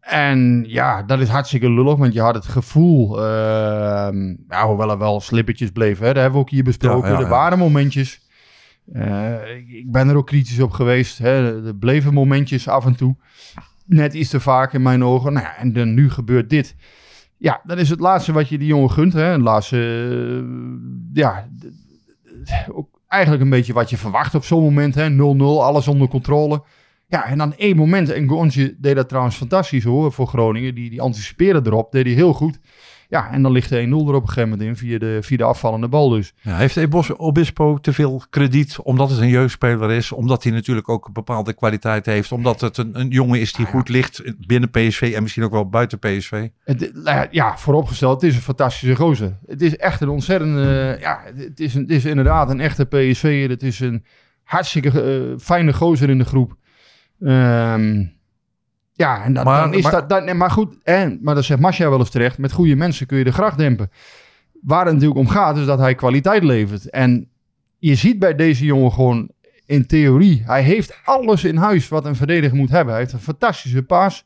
En 0.00 0.64
ja, 0.66 1.02
dat 1.02 1.20
is 1.20 1.28
hartstikke 1.28 1.70
lullig, 1.70 1.96
want 1.96 2.12
je 2.12 2.20
had 2.20 2.34
het 2.34 2.46
gevoel, 2.46 3.24
ehm, 3.24 4.28
ja, 4.48 4.66
hoewel 4.66 4.90
er 4.90 4.98
wel 4.98 5.20
slippertjes 5.20 5.70
bleven, 5.70 6.06
hè, 6.06 6.12
dat 6.12 6.22
hebben 6.22 6.40
we 6.40 6.46
ook 6.46 6.50
hier 6.50 6.64
besproken. 6.64 7.10
Ja, 7.10 7.18
ja, 7.18 7.22
Er 7.24 7.28
waren 7.30 7.58
momentjes. 7.58 8.20
Eh, 8.92 9.56
ik- 9.56 9.68
ik 9.68 9.90
ben 9.92 10.08
er 10.08 10.16
ook 10.16 10.26
kritisch 10.26 10.60
op 10.60 10.70
geweest. 10.70 11.18
Hè. 11.18 11.66
Er 11.66 11.74
bleven 11.76 12.12
momentjes 12.14 12.68
af 12.68 12.84
en 12.86 12.96
toe. 12.96 13.16
Net 13.86 14.14
iets 14.14 14.30
te 14.30 14.40
vaak 14.40 14.72
in 14.72 14.82
mijn 14.82 15.04
ogen. 15.04 15.32
Nou 15.32 15.46
ja, 15.46 15.56
en 15.56 15.72
dan, 15.72 15.94
nu 15.94 16.10
gebeurt 16.10 16.50
dit. 16.50 16.76
Ja, 17.36 17.60
dat 17.64 17.78
is 17.78 17.90
het 17.90 18.00
laatste 18.00 18.32
wat 18.32 18.48
je 18.48 18.58
die 18.58 18.66
jongen 18.66 18.90
gunt. 18.90 19.12
Hè. 19.12 19.22
Het 19.22 19.40
laatste, 19.40 19.76
eh, 19.76 21.22
ja, 21.22 21.48
ook 22.72 23.00
eigenlijk 23.08 23.42
een 23.42 23.50
beetje 23.50 23.72
wat 23.72 23.90
je 23.90 23.96
verwacht 23.96 24.34
op 24.34 24.44
zo'n 24.44 24.62
moment. 24.62 24.94
hè. 24.94 25.08
0-0, 25.08 25.62
alles 25.62 25.88
onder 25.88 26.08
controle. 26.08 26.62
Ja, 27.06 27.24
en 27.24 27.38
dan 27.38 27.54
één 27.56 27.76
moment. 27.76 28.10
En 28.10 28.28
Gonje 28.28 28.76
deed 28.78 28.94
dat 28.94 29.08
trouwens 29.08 29.36
fantastisch 29.36 29.84
hoor, 29.84 30.12
voor 30.12 30.26
Groningen. 30.26 30.74
Die, 30.74 30.90
die 30.90 31.00
anticipeerde 31.00 31.70
erop, 31.70 31.92
deed 31.92 32.04
hij 32.04 32.14
heel 32.14 32.32
goed. 32.32 32.58
Ja, 33.14 33.30
en 33.30 33.42
dan 33.42 33.52
ligt 33.52 33.68
de 33.68 33.86
1-0 33.86 33.88
er 33.88 33.96
op 33.96 34.22
een 34.22 34.28
gegeven 34.28 34.48
moment 34.48 34.68
in 34.68 34.76
via 34.76 34.98
de, 34.98 35.18
via 35.22 35.36
de 35.36 35.44
afvallende 35.44 35.88
bal 35.88 36.08
dus. 36.08 36.32
Ja, 36.40 36.56
heeft 36.56 36.76
Ebos- 36.76 37.16
Obispo 37.16 37.78
te 37.78 37.92
veel 37.92 38.22
krediet 38.30 38.78
omdat 38.78 39.10
het 39.10 39.18
een 39.18 39.28
jeugdspeler 39.28 39.90
is? 39.90 40.12
Omdat 40.12 40.42
hij 40.42 40.52
natuurlijk 40.52 40.88
ook 40.88 41.06
een 41.06 41.12
bepaalde 41.12 41.52
kwaliteit 41.52 42.06
heeft? 42.06 42.32
Omdat 42.32 42.60
het 42.60 42.76
een, 42.76 43.00
een 43.00 43.08
jongen 43.08 43.40
is 43.40 43.52
die 43.52 43.66
goed 43.66 43.88
ligt 43.88 44.22
binnen 44.46 44.70
PSV 44.70 45.12
en 45.16 45.22
misschien 45.22 45.42
ook 45.42 45.52
wel 45.52 45.68
buiten 45.68 45.98
PSV? 45.98 46.48
Het, 46.64 46.90
nou 46.94 47.26
ja, 47.30 47.58
vooropgesteld, 47.58 48.20
het 48.20 48.30
is 48.30 48.36
een 48.36 48.42
fantastische 48.42 48.96
gozer. 48.96 49.38
Het 49.46 49.62
is 49.62 49.76
echt 49.76 50.00
een 50.00 50.08
ontzettende, 50.08 50.96
ja, 51.00 51.20
het 51.34 51.60
is, 51.60 51.74
een, 51.74 51.82
het 51.82 51.90
is 51.90 52.04
inderdaad 52.04 52.50
een 52.50 52.60
echte 52.60 52.84
PSV. 52.84 53.48
Het 53.48 53.62
is 53.62 53.80
een 53.80 54.04
hartstikke 54.44 55.02
eh, 55.02 55.38
fijne 55.38 55.72
gozer 55.72 56.10
in 56.10 56.18
de 56.18 56.24
groep. 56.24 56.56
Ehm, 57.20 58.04
ja, 58.96 59.24
en 59.24 59.32
dan, 59.32 59.44
Maar- 59.44 59.60
dan 59.62 59.74
is 59.74 59.82
maar- 59.82 60.08
dat, 60.08 60.24
nee, 60.24 60.34
maar 60.34 60.50
goed, 60.50 60.74
hè, 60.82 61.16
maar 61.20 61.34
dat 61.34 61.44
zegt 61.44 61.60
Masja 61.60 61.90
wel 61.90 61.98
eens 61.98 62.10
terecht, 62.10 62.38
met 62.38 62.52
goede 62.52 62.76
mensen 62.76 63.06
kun 63.06 63.18
je 63.18 63.24
de 63.24 63.32
gracht 63.32 63.58
dempen. 63.58 63.90
Waar 64.62 64.84
het 64.84 64.92
natuurlijk 64.94 65.20
om 65.20 65.28
gaat, 65.28 65.56
is 65.56 65.66
dat 65.66 65.78
hij 65.78 65.94
kwaliteit 65.94 66.42
levert. 66.44 66.90
En 66.90 67.28
je 67.78 67.94
ziet 67.94 68.18
bij 68.18 68.34
deze 68.34 68.64
jongen 68.64 68.92
gewoon 68.92 69.28
in 69.66 69.86
theorie, 69.86 70.42
hij 70.46 70.62
heeft 70.62 70.98
alles 71.04 71.44
in 71.44 71.56
huis 71.56 71.88
wat 71.88 72.04
een 72.04 72.16
verdediger 72.16 72.56
moet 72.56 72.70
hebben. 72.70 72.92
Hij 72.92 73.02
heeft 73.02 73.14
een 73.14 73.20
fantastische 73.20 73.82
paas. 73.82 74.24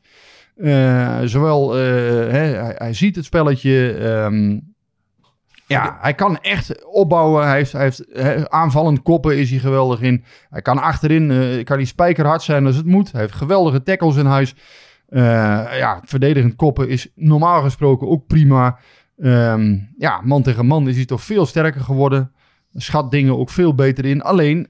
Eh, 0.55 1.19
zowel, 1.23 1.73
eh, 1.77 1.81
hè, 2.31 2.39
hij, 2.39 2.75
hij 2.77 2.93
ziet 2.93 3.15
het 3.15 3.25
spelletje. 3.25 3.93
ehm, 3.93 4.59
ja, 5.69 5.97
hij 6.01 6.13
kan 6.13 6.37
echt 6.37 6.85
opbouwen. 6.85 7.47
Hij 7.47 7.57
heeft, 7.57 7.71
hij 7.71 7.91
heeft 8.13 8.49
aanvallend 8.49 9.01
koppen 9.01 9.37
is 9.37 9.49
hij 9.49 9.59
geweldig 9.59 10.01
in. 10.01 10.23
Hij 10.49 10.61
kan 10.61 10.77
achterin, 10.77 11.31
eh, 11.31 11.63
kan 11.63 11.77
hij 11.77 11.85
spijkerhard 11.85 12.41
zijn 12.41 12.65
als 12.65 12.75
het 12.75 12.85
moet. 12.85 13.11
Hij 13.11 13.21
heeft 13.21 13.33
geweldige 13.33 13.83
tackles 13.83 14.15
in 14.15 14.25
huis. 14.25 14.55
Eh, 15.07 15.21
ja, 15.77 16.01
verdedigend 16.03 16.55
koppen 16.55 16.89
is 16.89 17.11
normaal 17.15 17.61
gesproken 17.61 18.07
ook 18.07 18.27
prima. 18.27 18.79
Ehm, 19.17 19.77
ja, 19.97 20.21
man 20.23 20.41
tegen 20.41 20.65
man 20.65 20.87
is 20.87 20.95
hij 20.95 21.05
toch 21.05 21.21
veel 21.21 21.45
sterker 21.45 21.81
geworden. 21.81 22.31
Schat 22.73 23.11
dingen 23.11 23.37
ook 23.37 23.49
veel 23.49 23.75
beter 23.75 24.05
in. 24.05 24.21
Alleen, 24.21 24.67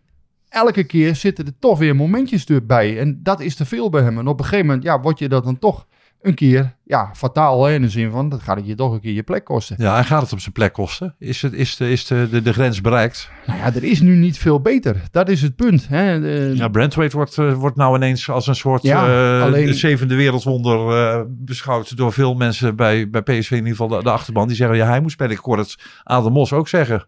elke 0.50 0.84
keer 0.84 1.15
zitten 1.15 1.46
er 1.46 1.60
toch 1.60 1.79
weer 1.79 1.96
momentjes 1.96 2.46
erbij. 2.46 3.00
En 3.00 3.20
dat 3.24 3.39
is 3.39 3.56
te 3.56 3.65
veel 3.65 3.89
bij 3.89 4.01
hem. 4.01 4.18
En 4.18 4.27
op 4.27 4.39
een 4.39 4.46
gegeven 4.46 4.65
moment 4.65 4.84
ja, 4.84 5.00
word 5.00 5.20
je 5.20 5.29
dat 5.29 5.44
dan 5.44 5.60
toch 5.60 5.88
een 6.22 6.34
keer 6.34 6.76
ja, 6.84 7.10
fataal. 7.16 7.66
Hè, 7.66 7.74
in 7.74 7.82
de 7.82 7.90
zin 7.90 8.12
van, 8.12 8.30
dat 8.30 8.42
gaat 8.42 8.58
het 8.58 8.68
je 8.68 8.76
toch 8.76 8.92
een 8.94 9.00
keer 9.00 9.14
je 9.14 9.24
plek 9.24 9.44
kosten. 9.46 9.76
Ja, 9.80 9.98
en 9.98 10.06
gaat 10.06 10.22
het 10.22 10.34
op 10.34 10.40
zijn 10.40 10.54
plek 10.54 10.74
kosten? 10.74 11.16
Is, 11.20 11.42
het, 11.42 11.54
is, 11.54 11.76
de, 11.76 11.92
is 11.92 12.06
de, 12.06 12.28
de, 12.32 12.42
de 12.42 12.54
grens 12.54 12.82
bereikt? 12.82 13.30
Nou 13.46 13.60
ja, 13.60 13.66
er 13.66 13.84
is 13.84 14.00
nu 14.02 14.16
niet 14.16 14.38
veel 14.38 14.60
beter. 14.62 15.02
Dat 15.12 15.30
is 15.30 15.42
het 15.42 15.56
punt. 15.56 15.88
Hè. 15.88 16.20
De- 16.20 16.52
Ja, 16.56 16.68
Brentwaite 16.68 17.16
wordt, 17.16 17.38
eh, 17.38 17.54
wordt 17.54 17.76
nou 17.76 17.96
ineens 17.96 18.30
als 18.30 18.48
een 18.48 18.56
soort 18.56 18.82
Ja, 18.82 19.08
eh, 19.38 19.44
alleen- 19.44 19.66
de 19.66 19.74
zevende 19.74 20.16
wereldwonder 20.16 20.98
eh, 21.08 21.22
beschouwd 21.28 21.98
door 21.98 22.14
veel 22.14 22.34
mensen 22.34 22.76
bij, 22.76 23.10
bij 23.10 23.22
PSV, 23.22 23.52
in 23.52 23.58
ieder 23.58 23.72
geval 23.72 23.88
de, 23.88 24.04
de 24.04 24.12
achterban. 24.12 24.48
Die 24.48 24.56
zeggen, 24.56 24.78
ja, 24.78 24.88
hij 24.88 25.00
moet 25.02 25.12
spelen. 25.12 25.32
Ik 25.32 25.38
hoor 25.44 25.58
het 25.58 25.76
Adam 26.04 26.34
Mos 26.34 26.54
ook 26.54 26.68
zeggen. 26.68 27.06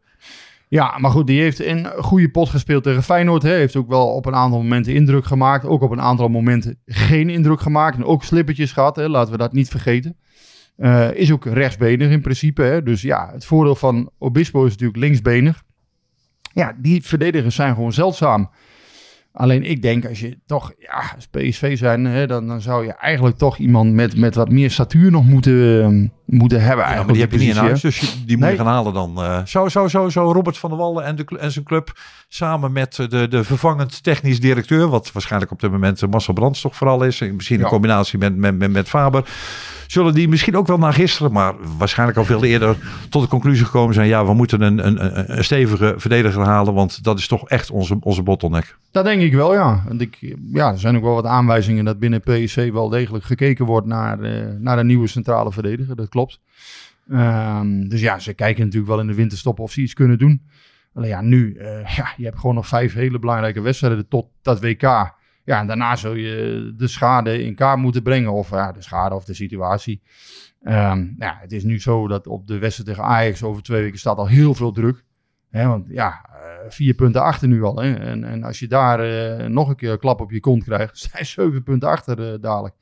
Ja, 0.71 0.97
maar 0.97 1.11
goed, 1.11 1.27
die 1.27 1.41
heeft 1.41 1.59
een 1.59 1.85
goede 1.85 2.29
pot 2.29 2.49
gespeeld 2.49 2.83
tegen 2.83 3.03
Feyenoord. 3.03 3.43
Heeft 3.43 3.75
ook 3.75 3.89
wel 3.89 4.07
op 4.07 4.25
een 4.25 4.35
aantal 4.35 4.61
momenten 4.61 4.93
indruk 4.93 5.25
gemaakt. 5.25 5.65
Ook 5.65 5.81
op 5.81 5.91
een 5.91 6.01
aantal 6.01 6.27
momenten 6.27 6.79
geen 6.85 7.29
indruk 7.29 7.61
gemaakt. 7.61 7.95
En 7.95 8.05
ook 8.05 8.23
slippertjes 8.23 8.71
gehad, 8.71 8.95
hè. 8.95 9.07
laten 9.07 9.31
we 9.31 9.37
dat 9.37 9.53
niet 9.53 9.69
vergeten. 9.69 10.17
Eh, 10.75 11.13
is 11.13 11.31
ook 11.31 11.45
rechtsbenig 11.45 12.11
in 12.11 12.21
principe. 12.21 12.61
Hè. 12.61 12.83
Dus 12.83 13.01
ja, 13.01 13.29
het 13.33 13.45
voordeel 13.45 13.75
van 13.75 14.09
Obispo 14.17 14.65
is 14.65 14.71
natuurlijk 14.71 14.99
linksbenig. 14.99 15.63
Ja, 16.53 16.75
die 16.77 17.03
verdedigers 17.03 17.55
zijn 17.55 17.75
gewoon 17.75 17.93
zeldzaam. 17.93 18.49
Alleen 19.33 19.63
ik 19.63 19.81
denk, 19.81 20.05
als 20.05 20.19
je 20.19 20.38
toch 20.45 20.73
ja, 20.79 21.03
als 21.15 21.27
PSV 21.27 21.77
zijn, 21.77 22.05
hè, 22.05 22.27
dan, 22.27 22.47
dan 22.47 22.61
zou 22.61 22.85
je 22.85 22.91
eigenlijk 22.93 23.38
toch 23.38 23.57
iemand 23.57 23.93
met, 23.93 24.17
met 24.17 24.35
wat 24.35 24.50
meer 24.50 24.71
statuur 24.71 25.11
nog 25.11 25.25
moeten, 25.25 25.83
eh, 25.83 25.88
moeten 26.38 26.61
hebben. 26.61 26.85
Ja, 26.85 26.91
Eigenlijk 26.91 27.05
maar 27.05 27.13
die 27.13 27.21
heb 27.21 27.31
je 27.31 27.38
niet 27.38 27.55
in 27.55 27.61
huis, 27.61 27.81
dus 27.81 28.00
je- 28.00 28.25
die 28.25 28.38
moet 28.38 28.50
je 28.50 28.55
gaan 28.55 28.65
halen 28.65 28.93
dan. 28.93 29.17
eh 29.17 29.45
zo, 29.45 29.67
zo, 29.69 29.88
zo, 29.88 30.09
zo 30.09 30.31
Robert 30.31 30.57
van 30.57 30.69
der 30.69 30.79
Wallen 30.79 31.03
en, 31.05 31.15
de, 31.15 31.25
en 31.39 31.51
zijn 31.51 31.65
club 31.65 32.00
samen 32.27 32.71
met 32.71 33.00
eh, 33.00 33.07
de, 33.07 33.27
de 33.27 33.43
vervangend 33.43 34.03
technisch 34.03 34.39
directeur, 34.39 34.88
wat 34.88 35.11
waarschijnlijk 35.11 35.51
op 35.51 35.59
dit 35.61 35.71
moment 35.71 36.01
eh, 36.01 36.09
Marcel 36.09 36.33
Brands 36.33 36.61
toch 36.61 36.75
vooral 36.75 37.03
is, 37.03 37.21
en 37.21 37.35
misschien 37.35 37.57
in 37.57 37.63
Ja. 37.63 37.69
combinatie 37.69 38.19
met, 38.19 38.35
met, 38.35 38.57
met, 38.57 38.71
met 38.71 38.89
Faber, 38.89 39.23
zullen 39.91 40.13
die 40.13 40.27
misschien 40.27 40.55
ook 40.55 40.67
wel 40.67 40.77
na 40.77 40.91
gisteren, 40.91 41.31
maar 41.31 41.53
waarschijnlijk 41.77 42.17
al 42.17 42.25
veel 42.25 42.43
eerder 42.43 42.75
tot 43.10 43.21
de 43.21 43.27
conclusie 43.27 43.65
gekomen 43.65 43.93
zijn, 43.93 44.07
ja, 44.07 44.25
we 44.25 44.33
moeten 44.33 44.62
een, 44.62 44.88
een, 44.88 45.38
een- 45.38 45.43
stevige 45.43 45.93
verdediger 45.98 46.43
halen, 46.43 46.74
want 46.74 47.03
dat 47.03 47.19
is 47.19 47.27
toch 47.27 47.50
echt 47.50 47.71
onze, 47.71 47.98
onze 48.00 48.24
bottleneck. 48.24 48.77
Dat 48.91 49.03
denk 49.03 49.21
ik 49.21 49.33
wel, 49.33 49.53
ja. 49.53 49.83
Want 49.88 50.01
ik, 50.01 50.36
ja. 50.53 50.71
Er 50.71 50.79
zijn 50.79 50.95
ook 50.95 51.03
wel 51.03 51.13
wat 51.13 51.25
aanwijzingen 51.25 51.86
dat 51.86 52.00
binnen 52.00 52.21
PSC 52.21 52.55
wel 52.71 52.89
degelijk 52.89 53.24
gekeken 53.24 53.65
wordt 53.65 53.88
naar, 53.88 54.19
eh, 54.19 54.45
naar 54.60 54.79
een 54.79 54.88
nieuwe 54.88 55.07
centrale 55.07 55.51
verdediger. 55.51 55.95
Dat 55.95 56.10
klopt. 56.10 56.39
Ehm, 57.10 57.88
dus 57.88 58.01
ja, 58.01 58.19
ze 58.19 58.33
kijken 58.33 58.63
natuurlijk 58.63 58.91
wel 58.91 59.00
in 59.01 59.07
de 59.07 59.15
winterstop 59.15 59.60
of 59.60 59.71
ze 59.71 59.81
iets 59.81 59.93
kunnen 59.93 60.17
doen. 60.17 60.41
Alleen 60.93 61.10
ja, 61.10 61.21
nu, 61.21 61.55
eh, 61.55 61.95
ja, 61.95 62.13
je 62.17 62.24
hebt 62.25 62.39
gewoon 62.39 62.55
nog 62.55 62.67
vijf 62.67 62.93
hele 62.93 63.19
belangrijke 63.19 63.62
wedstrijden 63.62 64.07
tot 64.07 64.25
dat 64.41 64.62
WK. 64.62 65.19
Ja, 65.51 65.60
en 65.60 65.67
daarna 65.67 65.96
zul 65.96 66.13
je 66.13 66.74
de 66.77 66.88
schade 66.88 67.43
in 67.43 67.55
kaart 67.55 67.79
moeten 67.79 68.03
brengen. 68.03 68.31
Of 68.31 68.50
ja, 68.50 68.72
de 68.72 68.81
schade 68.81 69.15
of 69.15 69.25
de 69.25 69.34
situatie. 69.34 70.01
Ehm, 70.62 70.98
nou 70.98 71.15
ja, 71.17 71.38
het 71.41 71.51
is 71.51 71.63
nu 71.63 71.79
zo 71.79 72.08
dat 72.08 72.27
op 72.27 72.48
de 72.48 72.58
wedstrijd 72.58 72.89
tegen 72.89 73.03
Ajax 73.03 73.43
over 73.43 73.63
twee 73.63 73.81
weken 73.81 74.00
staat 74.00 74.17
al 74.17 74.27
heel 74.27 74.53
veel 74.53 74.72
druk. 74.72 75.03
Hè, 75.50 75.67
want 75.67 75.86
ja, 75.88 76.25
eh, 76.29 76.70
vier 76.70 76.93
punten 76.93 77.22
achter 77.22 77.48
nu 77.48 77.63
al. 77.63 77.75
Hè? 77.75 77.93
En, 77.93 78.24
en 78.24 78.43
als 78.43 78.60
je 78.60 78.67
daar 78.67 79.00
eh, 79.00 79.48
nog 79.48 79.70
een 79.70 79.75
keer 79.75 79.91
een 79.91 80.00
klap 80.00 80.22
op 80.22 80.31
je 80.31 80.39
kont 80.39 80.63
krijgt, 80.63 80.98
zijn 81.12 81.25
zeven 81.25 81.63
punten 81.63 81.89
achter 81.89 82.34
eh, 82.34 82.41
dadelijk. 82.41 82.75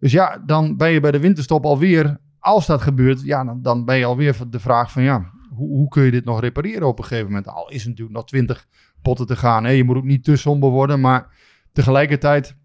Dus 0.00 0.12
ja, 0.12 0.42
dan 0.46 0.76
ben 0.76 0.90
je 0.90 1.00
bij 1.00 1.10
de 1.10 1.20
winterstop 1.20 1.64
alweer, 1.64 2.18
als 2.38 2.66
dat 2.66 2.82
gebeurt, 2.82 3.22
ja, 3.22 3.44
dan, 3.44 3.62
dan 3.62 3.84
ben 3.84 3.96
je 3.96 4.04
alweer 4.04 4.36
de 4.50 4.60
vraag 4.60 4.92
van 4.92 5.02
ja, 5.02 5.30
hoe, 5.54 5.68
hoe 5.68 5.88
kun 5.88 6.02
je 6.02 6.10
dit 6.10 6.24
nog 6.24 6.40
repareren 6.40 6.86
op 6.86 6.98
een 6.98 7.04
gegeven 7.04 7.26
moment? 7.26 7.48
Al 7.48 7.68
is 7.68 7.80
het 7.80 7.88
natuurlijk 7.88 8.16
nog 8.16 8.26
twintig 8.26 8.66
potten 9.02 9.26
te 9.26 9.36
gaan. 9.36 9.64
Hè? 9.64 9.70
Je 9.70 9.84
moet 9.84 9.96
ook 9.96 10.04
niet 10.04 10.24
te 10.24 10.36
somber 10.36 10.70
worden, 10.70 11.00
maar 11.00 11.37
tegelijkertijd, 11.72 12.56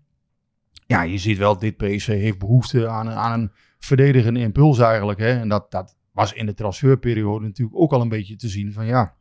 ja, 0.86 1.02
je 1.02 1.18
ziet 1.18 1.38
wel, 1.38 1.58
dit 1.58 1.78
PSV 1.78 2.08
heeft 2.08 2.40
behoefte 2.40 2.88
aan, 2.88 3.08
een- 3.08 3.14
aan 3.14 3.40
een 3.40 3.52
verdedigende 3.80 4.40
impuls 4.40 4.80
eigenlijk. 4.80 5.20
Hè? 5.20 5.40
En 5.40 5.50
dat, 5.50 5.72
dat 5.72 5.98
was 6.12 6.34
in 6.34 6.46
de 6.46 6.54
transferperiode 6.54 7.46
natuurlijk 7.46 7.78
ook 7.80 7.92
al 7.94 8.02
een 8.02 8.10
beetje 8.10 8.36
te 8.36 8.48
zien 8.48 8.74
van 8.74 8.86
ja, 8.86 9.16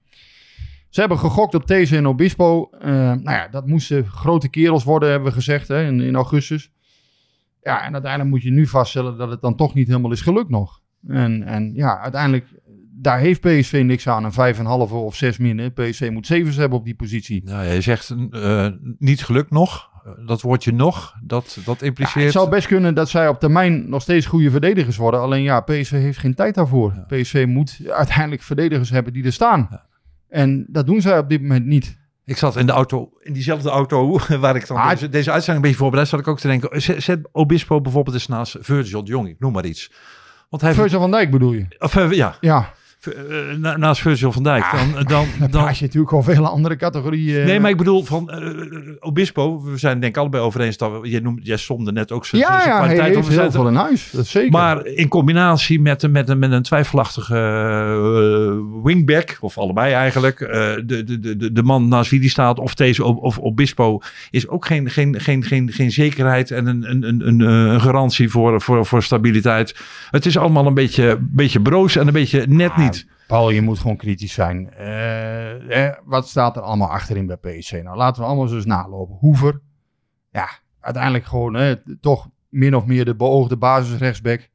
ze 0.88 1.00
hebben 1.00 1.18
gegokt 1.18 1.54
op 1.54 1.66
These 1.66 1.96
en 1.96 2.06
Obispo. 2.06 2.70
Eh, 2.70 2.88
nou 2.90 3.22
ja, 3.30 3.48
dat 3.48 3.66
moesten 3.66 4.06
grote 4.06 4.48
kerels 4.50 4.84
worden, 4.84 5.10
hebben 5.10 5.28
we 5.28 5.34
gezegd 5.34 5.68
hè, 5.68 5.86
in, 5.86 6.00
in 6.00 6.14
augustus. 6.14 6.72
Ja, 7.62 7.84
en 7.84 7.92
uiteindelijk 7.92 8.30
moet 8.30 8.42
je 8.42 8.50
nu 8.50 8.66
vaststellen 8.66 9.16
dat 9.18 9.30
het 9.30 9.40
dan 9.40 9.56
toch 9.56 9.74
niet 9.74 9.86
helemaal 9.88 10.12
is 10.12 10.20
gelukt 10.20 10.48
nog. 10.50 10.80
En, 11.08 11.42
en 11.42 11.74
ja, 11.74 11.98
uiteindelijk, 12.00 12.46
daar 13.02 13.18
heeft 13.18 13.40
PSV 13.40 13.82
niks 13.84 14.08
aan. 14.08 14.24
Een 14.24 14.54
5,5 14.54 14.92
of 14.92 15.16
6 15.16 15.38
min. 15.38 15.72
PSV 15.72 16.08
moet 16.12 16.26
7 16.26 16.54
hebben 16.54 16.78
op 16.78 16.84
die 16.84 16.94
positie. 16.94 17.42
Nou, 17.44 17.64
ja, 17.64 17.72
je 17.72 17.80
zegt 17.80 18.14
eh, 18.30 18.68
niet 18.98 19.24
gelukt 19.24 19.50
nog. 19.50 19.90
Dat 20.26 20.40
woordje 20.40 20.72
nog, 20.72 21.14
dat, 21.22 21.58
dat 21.64 21.80
Ja, 21.80 21.86
impliceert... 21.86 22.24
het 22.24 22.32
zou 22.32 22.48
best 22.50 22.66
kunnen 22.66 22.94
dat 22.94 23.08
zij 23.08 23.28
op 23.28 23.40
termijn 23.40 23.88
nog 23.88 24.02
steeds 24.02 24.26
goede 24.26 24.50
verdedigers 24.50 24.96
worden. 24.96 25.20
Alleen 25.20 25.42
ja, 25.42 25.60
PSV 25.60 25.90
heeft 25.90 26.18
geen 26.18 26.34
tijd 26.34 26.54
daarvoor. 26.54 27.04
PSV 27.06 27.44
moet 27.48 27.78
uiteindelijk 27.88 28.42
verdedigers 28.42 28.90
hebben 28.90 29.12
die 29.12 29.24
er 29.24 29.32
staan. 29.32 29.80
En 30.28 30.66
dat 30.68 30.86
doen 30.86 31.00
zij 31.00 31.18
op 31.18 31.28
dit 31.28 31.40
moment 31.40 31.66
niet. 31.66 31.98
Ik 32.24 32.36
zat 32.36 32.56
in 32.56 32.66
de 32.66 32.72
auto, 32.72 33.10
in 33.20 33.32
diezelfde 33.32 33.70
auto 33.70 34.18
waar 34.40 34.56
ik 34.56 34.66
dan 34.66 34.76
Ah, 34.76 34.90
deze, 34.90 35.08
deze 35.08 35.30
uitzending 35.30 35.56
een 35.56 35.70
beetje 35.70 35.76
voorbereid 35.76 36.08
zat 36.08 36.20
ik 36.20 36.28
ook 36.28 36.40
te 36.40 36.48
denken. 36.48 36.82
Zet, 36.82 37.02
zet 37.02 37.28
Obispo 37.32 37.80
bijvoorbeeld 37.80 38.16
eens 38.16 38.26
naast 38.26 38.56
Virgil 38.60 39.04
de 39.04 39.10
Jong, 39.10 39.28
ik 39.28 39.40
noem 39.40 39.52
maar 39.52 39.64
iets. 39.64 39.92
Want 40.50 40.62
hij 40.62 40.74
Virgil 40.74 41.00
van 41.00 41.10
Dijk 41.10 41.30
bedoel 41.30 41.52
je? 41.52 41.66
of, 41.78 41.96
eh, 41.96 42.10
ja, 42.10 42.36
Ja, 42.40 42.72
na- 43.58 43.76
naast 43.76 44.00
Virgil 44.00 44.32
van 44.32 44.42
Dijk. 44.42 44.64
dan, 44.72 44.92
dan, 44.92 45.04
dan 45.06 45.26
dan, 45.38 45.48
praat 45.62 45.78
je 45.78 45.84
natuurlijk 45.84 46.12
over 46.12 46.34
vele 46.34 46.48
andere 46.48 46.76
categorieën. 46.76 47.44
nee, 47.46 47.60
maar 47.60 47.70
ik 47.70 47.76
bedoel 47.76 48.04
van 48.04 48.30
eh, 48.30 48.48
Obispo. 49.00 49.62
We 49.62 49.76
zijn 49.78 50.00
denk 50.00 50.14
ik 50.14 50.20
allebei 50.20 50.42
over 50.42 50.60
eens 50.60 50.76
dat 50.76 51.00
we, 51.00 51.08
jij, 51.08 51.22
jij 51.42 51.56
somde 51.56 51.92
net 51.92 52.12
ook 52.12 52.26
zijn, 52.26 52.40
ja, 52.42 52.46
zijn 52.48 52.60
ja, 52.60 52.66
hij 52.68 52.76
kwaliteit. 52.76 53.14
heeft 53.14 53.28
op. 53.28 53.34
We 53.34 53.40
heel 53.40 53.50
veel 53.50 53.68
in 53.68 53.74
huis. 53.74 54.10
Dat 54.12 54.26
zeker. 54.26 54.50
Maar 54.50 54.86
in 54.86 55.08
combinatie 55.08 55.80
met, 55.80 56.02
een- 56.02 56.10
met, 56.10 56.28
een, 56.28 56.38
met 56.38 56.52
een 56.52 56.62
twijfelachtige 56.62 57.36
eh, 57.36 58.82
wingback, 58.84 59.36
of 59.40 59.58
allebei 59.58 59.92
eigenlijk, 59.92 60.40
eh, 60.40 60.48
de, 60.84 61.04
de, 61.04 61.36
de, 61.36 61.52
de- 61.52 61.62
man 61.62 61.88
naast 61.88 62.10
wie 62.10 62.20
die 62.20 62.30
staat, 62.30 62.58
of 62.58 62.74
deze 62.74 63.04
of, 63.04 63.38
Obispo, 63.38 64.00
is 64.30 64.48
ook 64.48 64.66
geen, 64.66 64.90
geen, 64.90 65.20
geen, 65.20 65.44
geen, 65.44 65.72
geen 65.72 65.90
zekerheid 65.90 66.50
en 66.50 66.66
een, 66.66 66.90
een, 66.90 67.02
een, 67.08 67.26
een, 67.28 67.40
eh, 67.40 67.72
een 67.72 67.80
garantie 67.80 68.28
voor, 68.30 68.60
voor, 68.60 68.86
voor 68.86 69.02
stabiliteit. 69.02 69.74
Het 70.10 70.26
is 70.26 70.36
allemaal 70.38 70.66
een 70.66 70.74
beetje, 70.74 71.18
beetje 71.20 71.60
broos 71.60 71.96
en 71.96 72.06
een 72.06 72.12
beetje 72.12 72.44
net 72.48 72.76
niet. 72.76 72.91
Paul, 73.26 73.50
je 73.50 73.62
moet 73.62 73.78
gewoon 73.78 73.96
kritisch 73.96 74.32
zijn. 74.32 74.70
Eh, 74.72 75.86
eh, 75.86 75.96
wat 76.04 76.28
staat 76.28 76.56
er 76.56 76.62
allemaal 76.62 76.88
achterin 76.88 77.26
bij 77.26 77.36
PSC? 77.36 77.72
Nou, 77.82 77.96
laten 77.96 78.22
we 78.22 78.28
allemaal 78.28 78.54
eens 78.54 78.64
nalopen. 78.64 79.16
Hoever, 79.16 79.60
ja, 80.30 80.48
uiteindelijk 80.80 81.24
gewoon 81.24 81.54
hè, 81.54 81.74
toch 82.00 82.28
min 82.48 82.76
of 82.76 82.86
meer 82.86 83.04
de 83.04 83.14
beoogde 83.16 83.56
basisrechtsback. 83.56 84.48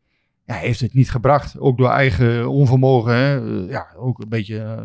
Ja, 0.45 0.55
heeft 0.55 0.79
het 0.79 0.93
niet 0.93 1.11
gebracht. 1.11 1.59
Ook 1.59 1.77
door 1.77 1.89
eigen 1.89 2.49
onvermogen. 2.49 3.13
Hè. 3.15 3.61
Eh, 3.63 3.69
ja, 3.69 3.87
ook 3.97 4.19
een 4.21 4.29
beetje 4.29 4.59
eh, 4.59 4.83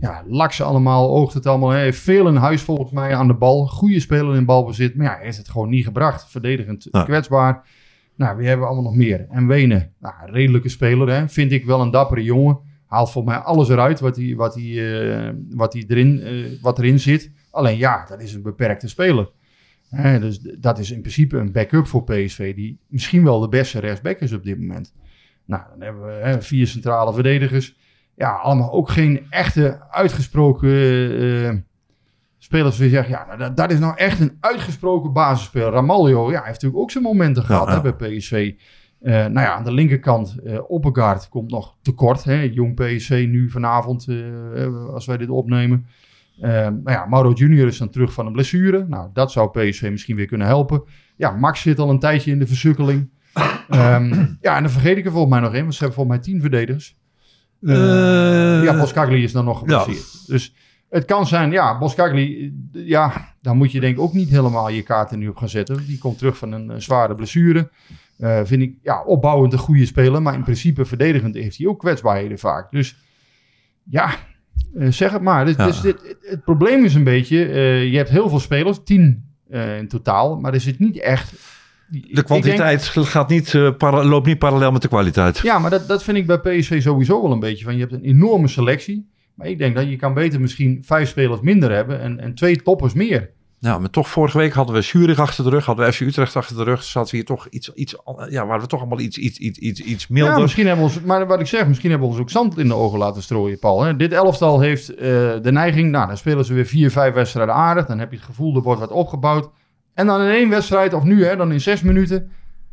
ja, 0.00 0.22
laks 0.26 0.62
allemaal, 0.62 1.10
oogt 1.10 1.34
het 1.34 1.46
allemaal. 1.46 1.70
Hij 1.70 1.82
heeft 1.82 2.00
veel 2.00 2.28
in 2.28 2.36
huis 2.36 2.62
volgens 2.62 2.90
mij 2.90 3.14
aan 3.16 3.26
de 3.26 3.34
bal. 3.34 3.66
Goede 3.66 4.00
speler 4.00 4.36
in 4.36 4.44
balbezit. 4.44 4.94
Maar 4.94 5.06
ja, 5.06 5.14
hij 5.14 5.24
heeft 5.24 5.36
het 5.36 5.48
gewoon 5.48 5.68
niet 5.68 5.84
gebracht. 5.84 6.30
Verdedigend 6.30 6.88
Ja. 6.90 7.02
kwetsbaar. 7.04 7.66
Nou, 8.16 8.36
wie 8.36 8.46
hebben 8.46 8.66
we 8.66 8.72
allemaal 8.72 8.90
nog 8.90 9.00
meer? 9.00 9.26
En 9.30 9.46
Wenen, 9.46 9.92
nou, 10.00 10.14
redelijke 10.24 10.68
speler. 10.68 11.08
Hè. 11.08 11.28
Vind 11.28 11.52
ik 11.52 11.64
wel 11.64 11.80
een 11.80 11.90
dappere 11.90 12.22
jongen. 12.22 12.58
Haalt 12.92 13.10
volgens 13.10 13.34
mij 13.34 13.44
alles 13.44 13.68
eruit 13.68 14.00
wat, 14.00 14.16
hij, 14.16 14.34
wat, 14.36 14.54
hij, 14.54 15.26
eh, 15.26 15.32
wat, 15.50 15.72
hij 15.72 15.84
erin, 15.88 16.20
eh, 16.20 16.32
wat 16.60 16.78
erin 16.78 17.00
zit. 17.00 17.30
Alleen 17.50 17.76
ja, 17.76 18.04
dat 18.08 18.22
is 18.22 18.34
een 18.34 18.42
beperkte 18.42 18.88
speler. 18.88 19.30
Hè, 19.88 20.20
dus 20.20 20.38
dat 20.40 20.78
is 20.78 20.90
in 20.90 21.00
principe 21.00 21.36
een 21.36 21.52
backup 21.52 21.86
voor 21.86 22.04
PSV, 22.04 22.54
die 22.54 22.78
misschien 22.86 23.24
wel 23.24 23.40
de 23.40 23.48
beste 23.48 23.78
rechtsback 23.78 24.18
is 24.18 24.32
op 24.32 24.44
dit 24.44 24.58
moment. 24.58 24.94
Nou, 25.44 25.62
dan 25.70 25.80
hebben 25.80 26.06
we 26.06 26.12
hè, 26.12 26.42
vier 26.42 26.66
centrale 26.66 27.12
verdedigers. 27.12 27.76
Ja, 28.16 28.30
allemaal 28.30 28.72
ook 28.72 28.90
geen 28.90 29.26
echte 29.30 29.80
uitgesproken 29.90 30.70
eh, 31.18 31.54
spelers. 32.38 32.76
Die 32.76 32.90
zeggen, 32.90 33.12
ja, 33.12 33.26
nou, 33.26 33.38
dat, 33.38 33.56
dat 33.56 33.70
is 33.70 33.78
nou 33.78 33.96
echt 33.96 34.20
een 34.20 34.36
uitgesproken 34.40 35.12
basisspeler. 35.12 35.72
Ramaljo, 35.72 36.30
ja, 36.30 36.42
heeft 36.42 36.52
natuurlijk 36.52 36.82
ook 36.82 36.90
zijn 36.90 37.04
momenten 37.04 37.42
gehad 37.42 37.68
ja. 37.68 37.82
Hè, 37.82 37.94
bij 37.94 38.16
PSV. 38.16 38.54
Eh, 39.02 39.12
nou 39.12 39.40
ja, 39.40 39.54
aan 39.54 39.64
de 39.64 39.72
linkerkant, 39.72 40.36
eh 40.44 40.70
Oppegaard 40.70 41.28
komt 41.28 41.50
nog 41.50 41.76
tekort. 41.82 42.24
Hè? 42.24 42.40
Jong 42.40 42.74
PSC 42.74 43.10
nu 43.10 43.50
vanavond, 43.50 44.08
eh, 44.08 44.88
als 44.92 45.06
wij 45.06 45.16
dit 45.16 45.28
opnemen. 45.28 45.86
Nou 46.36 46.80
ja, 46.84 47.06
Mauro 47.06 47.32
Junior 47.32 47.66
is 47.66 47.78
dan 47.78 47.90
terug 47.90 48.12
van 48.12 48.26
een 48.26 48.32
blessure. 48.32 48.86
Nou, 48.88 49.10
dat 49.12 49.32
zou 49.32 49.50
PSV 49.50 49.88
misschien 49.90 50.16
weer 50.16 50.26
kunnen 50.26 50.46
helpen. 50.46 50.82
Ja, 51.16 51.30
Max 51.30 51.60
zit 51.60 51.78
al 51.78 51.90
een 51.90 51.98
tijdje 51.98 52.30
in 52.30 52.38
de 52.38 52.46
versukkeling. 52.46 53.10
Ehm, 53.68 54.26
ja, 54.40 54.56
en 54.56 54.62
dan 54.62 54.70
vergeet 54.70 54.96
ik 54.96 55.04
er 55.04 55.10
volgens 55.10 55.32
mij 55.32 55.40
nog 55.40 55.52
één, 55.52 55.62
want 55.62 55.74
ze 55.74 55.84
hebben 55.84 55.96
volgens 55.96 56.16
mij 56.16 56.26
tien 56.26 56.40
verdedigers. 56.40 56.96
Ja, 57.60 58.78
Boskagli 58.78 59.22
is 59.22 59.32
dan 59.32 59.44
nog 59.44 59.58
geblesseerd. 59.58 60.26
Dus 60.26 60.54
het 60.88 61.04
kan 61.04 61.26
zijn, 61.26 61.50
ja, 61.50 61.78
Boskagli, 61.78 62.54
ja, 62.72 63.34
daar 63.40 63.54
moet 63.54 63.72
je 63.72 63.80
denk 63.80 63.96
ik 63.96 64.02
ook 64.02 64.12
niet 64.12 64.28
helemaal 64.28 64.68
je 64.68 64.82
kaarten 64.82 65.18
nu 65.18 65.28
op 65.28 65.36
gaan 65.36 65.48
zetten. 65.48 65.86
Die 65.86 65.98
komt 65.98 66.18
terug 66.18 66.36
van 66.36 66.52
een 66.52 66.70
eh, 66.70 66.76
zware 66.78 67.14
blessure. 67.14 67.70
Eh, 68.22 68.40
vind 68.44 68.62
ik, 68.62 68.74
ja, 68.82 69.02
opbouwend 69.04 69.52
een 69.52 69.58
goede 69.58 69.86
speler, 69.86 70.22
maar 70.22 70.34
in 70.34 70.42
principe 70.42 70.84
verdedigend 70.84 71.34
heeft 71.34 71.58
hij 71.58 71.66
ook 71.66 71.78
kwetsbaarheden 71.78 72.38
vaak. 72.38 72.70
Dus 72.70 72.96
ja, 73.84 74.10
eh, 74.78 74.88
zeg 74.90 75.12
het 75.12 75.22
maar. 75.22 75.44
Dus, 75.44 75.56
Ja. 75.56 75.66
dus 75.66 75.80
dit, 75.80 76.02
het, 76.08 76.16
het 76.20 76.44
probleem 76.44 76.84
is 76.84 76.94
een 76.94 77.04
beetje, 77.04 77.44
eh, 77.44 77.90
je 77.90 77.96
hebt 77.96 78.08
heel 78.08 78.28
veel 78.28 78.40
spelers, 78.40 78.80
tien 78.84 79.30
in 79.78 79.88
totaal, 79.88 80.40
maar 80.40 80.54
er 80.54 80.60
zit 80.60 80.78
niet 80.78 80.98
echt 80.98 81.30
De 81.90 82.00
denk- 82.12 82.26
kwantiteit 82.26 82.82
gaat 82.84 83.28
niet, 83.28 83.76
para- 83.78 84.04
loopt 84.04 84.26
niet 84.26 84.38
parallel 84.38 84.72
met 84.72 84.82
de 84.82 84.88
kwaliteit. 84.88 85.38
Ja, 85.38 85.58
maar 85.58 85.70
dat, 85.70 85.88
dat 85.88 86.02
vind 86.02 86.16
ik 86.16 86.26
bij 86.26 86.38
PSV 86.38 86.82
sowieso 86.82 87.22
wel 87.22 87.32
een 87.32 87.40
beetje. 87.40 87.64
Van, 87.64 87.74
je 87.74 87.80
hebt 87.80 87.92
een 87.92 88.04
enorme 88.04 88.48
selectie. 88.48 89.10
Maar 89.34 89.46
ik 89.46 89.58
denk 89.58 89.74
dat 89.74 89.88
je 89.88 89.96
kan 89.96 90.14
beter 90.14 90.40
misschien 90.40 90.82
vijf 90.84 91.08
spelers 91.08 91.40
minder 91.40 91.70
hebben 91.72 92.00
en, 92.00 92.20
en 92.20 92.34
twee 92.34 92.62
toppers 92.62 92.92
meer. 92.94 93.30
Nou, 93.62 93.80
maar 93.80 93.90
toch 93.90 94.08
vorige 94.08 94.38
week 94.38 94.52
hadden 94.52 94.74
we 94.74 94.80
Zurich 94.80 95.18
achter 95.18 95.44
de 95.44 95.50
rug, 95.50 95.64
hadden 95.64 95.86
we 95.86 95.92
FC 95.92 96.00
Utrecht 96.00 96.36
achter 96.36 96.56
de 96.56 96.62
rug. 96.62 96.82
Zaten 96.82 97.10
we 97.10 97.16
hier 97.16 97.26
toch 97.26 97.46
iets, 97.46 97.72
iets, 97.74 97.96
ja, 98.28 98.46
waren 98.46 98.62
we 98.62 98.66
toch 98.66 98.80
allemaal 98.80 99.00
iets, 99.00 99.18
iets, 99.18 99.38
iets, 99.38 99.58
iets, 99.58 99.80
iets 99.80 100.08
milder. 100.08 100.34
Ja, 100.34 100.40
misschien 100.40 100.66
hebben 100.66 100.84
we 100.84 100.90
ons, 100.92 101.00
maar 101.00 101.26
wat 101.26 101.40
ik 101.40 101.46
zeg, 101.46 101.66
misschien 101.66 101.90
hebben 101.90 102.08
we 102.08 102.14
ons 102.14 102.22
ook 102.22 102.30
zand 102.30 102.58
in 102.58 102.68
de 102.68 102.74
ogen 102.74 102.98
laten 102.98 103.22
strooien, 103.22 103.58
Paul. 103.58 103.82
Hè? 103.82 103.96
Dit 103.96 104.12
elftal 104.12 104.60
heeft 104.60 104.94
eh, 104.94 104.98
de 105.42 105.52
neiging, 105.52 105.90
nou, 105.90 106.06
dan 106.06 106.16
spelen 106.16 106.44
ze 106.44 106.54
weer 106.54 106.66
vier, 106.66 106.90
vijf 106.90 107.14
wedstrijden 107.14 107.54
aardig. 107.54 107.86
Dan 107.86 107.98
heb 107.98 108.10
je 108.10 108.16
het 108.16 108.26
gevoel, 108.26 108.56
er 108.56 108.62
wordt 108.62 108.80
wat 108.80 108.90
opgebouwd. 108.90 109.50
En 109.94 110.06
dan 110.06 110.20
in 110.20 110.30
één 110.30 110.48
wedstrijd, 110.48 110.94
of 110.94 111.02
nu, 111.02 111.24
hè, 111.24 111.36
dan 111.36 111.52
in 111.52 111.60
zes 111.60 111.82
minuten, 111.82 112.30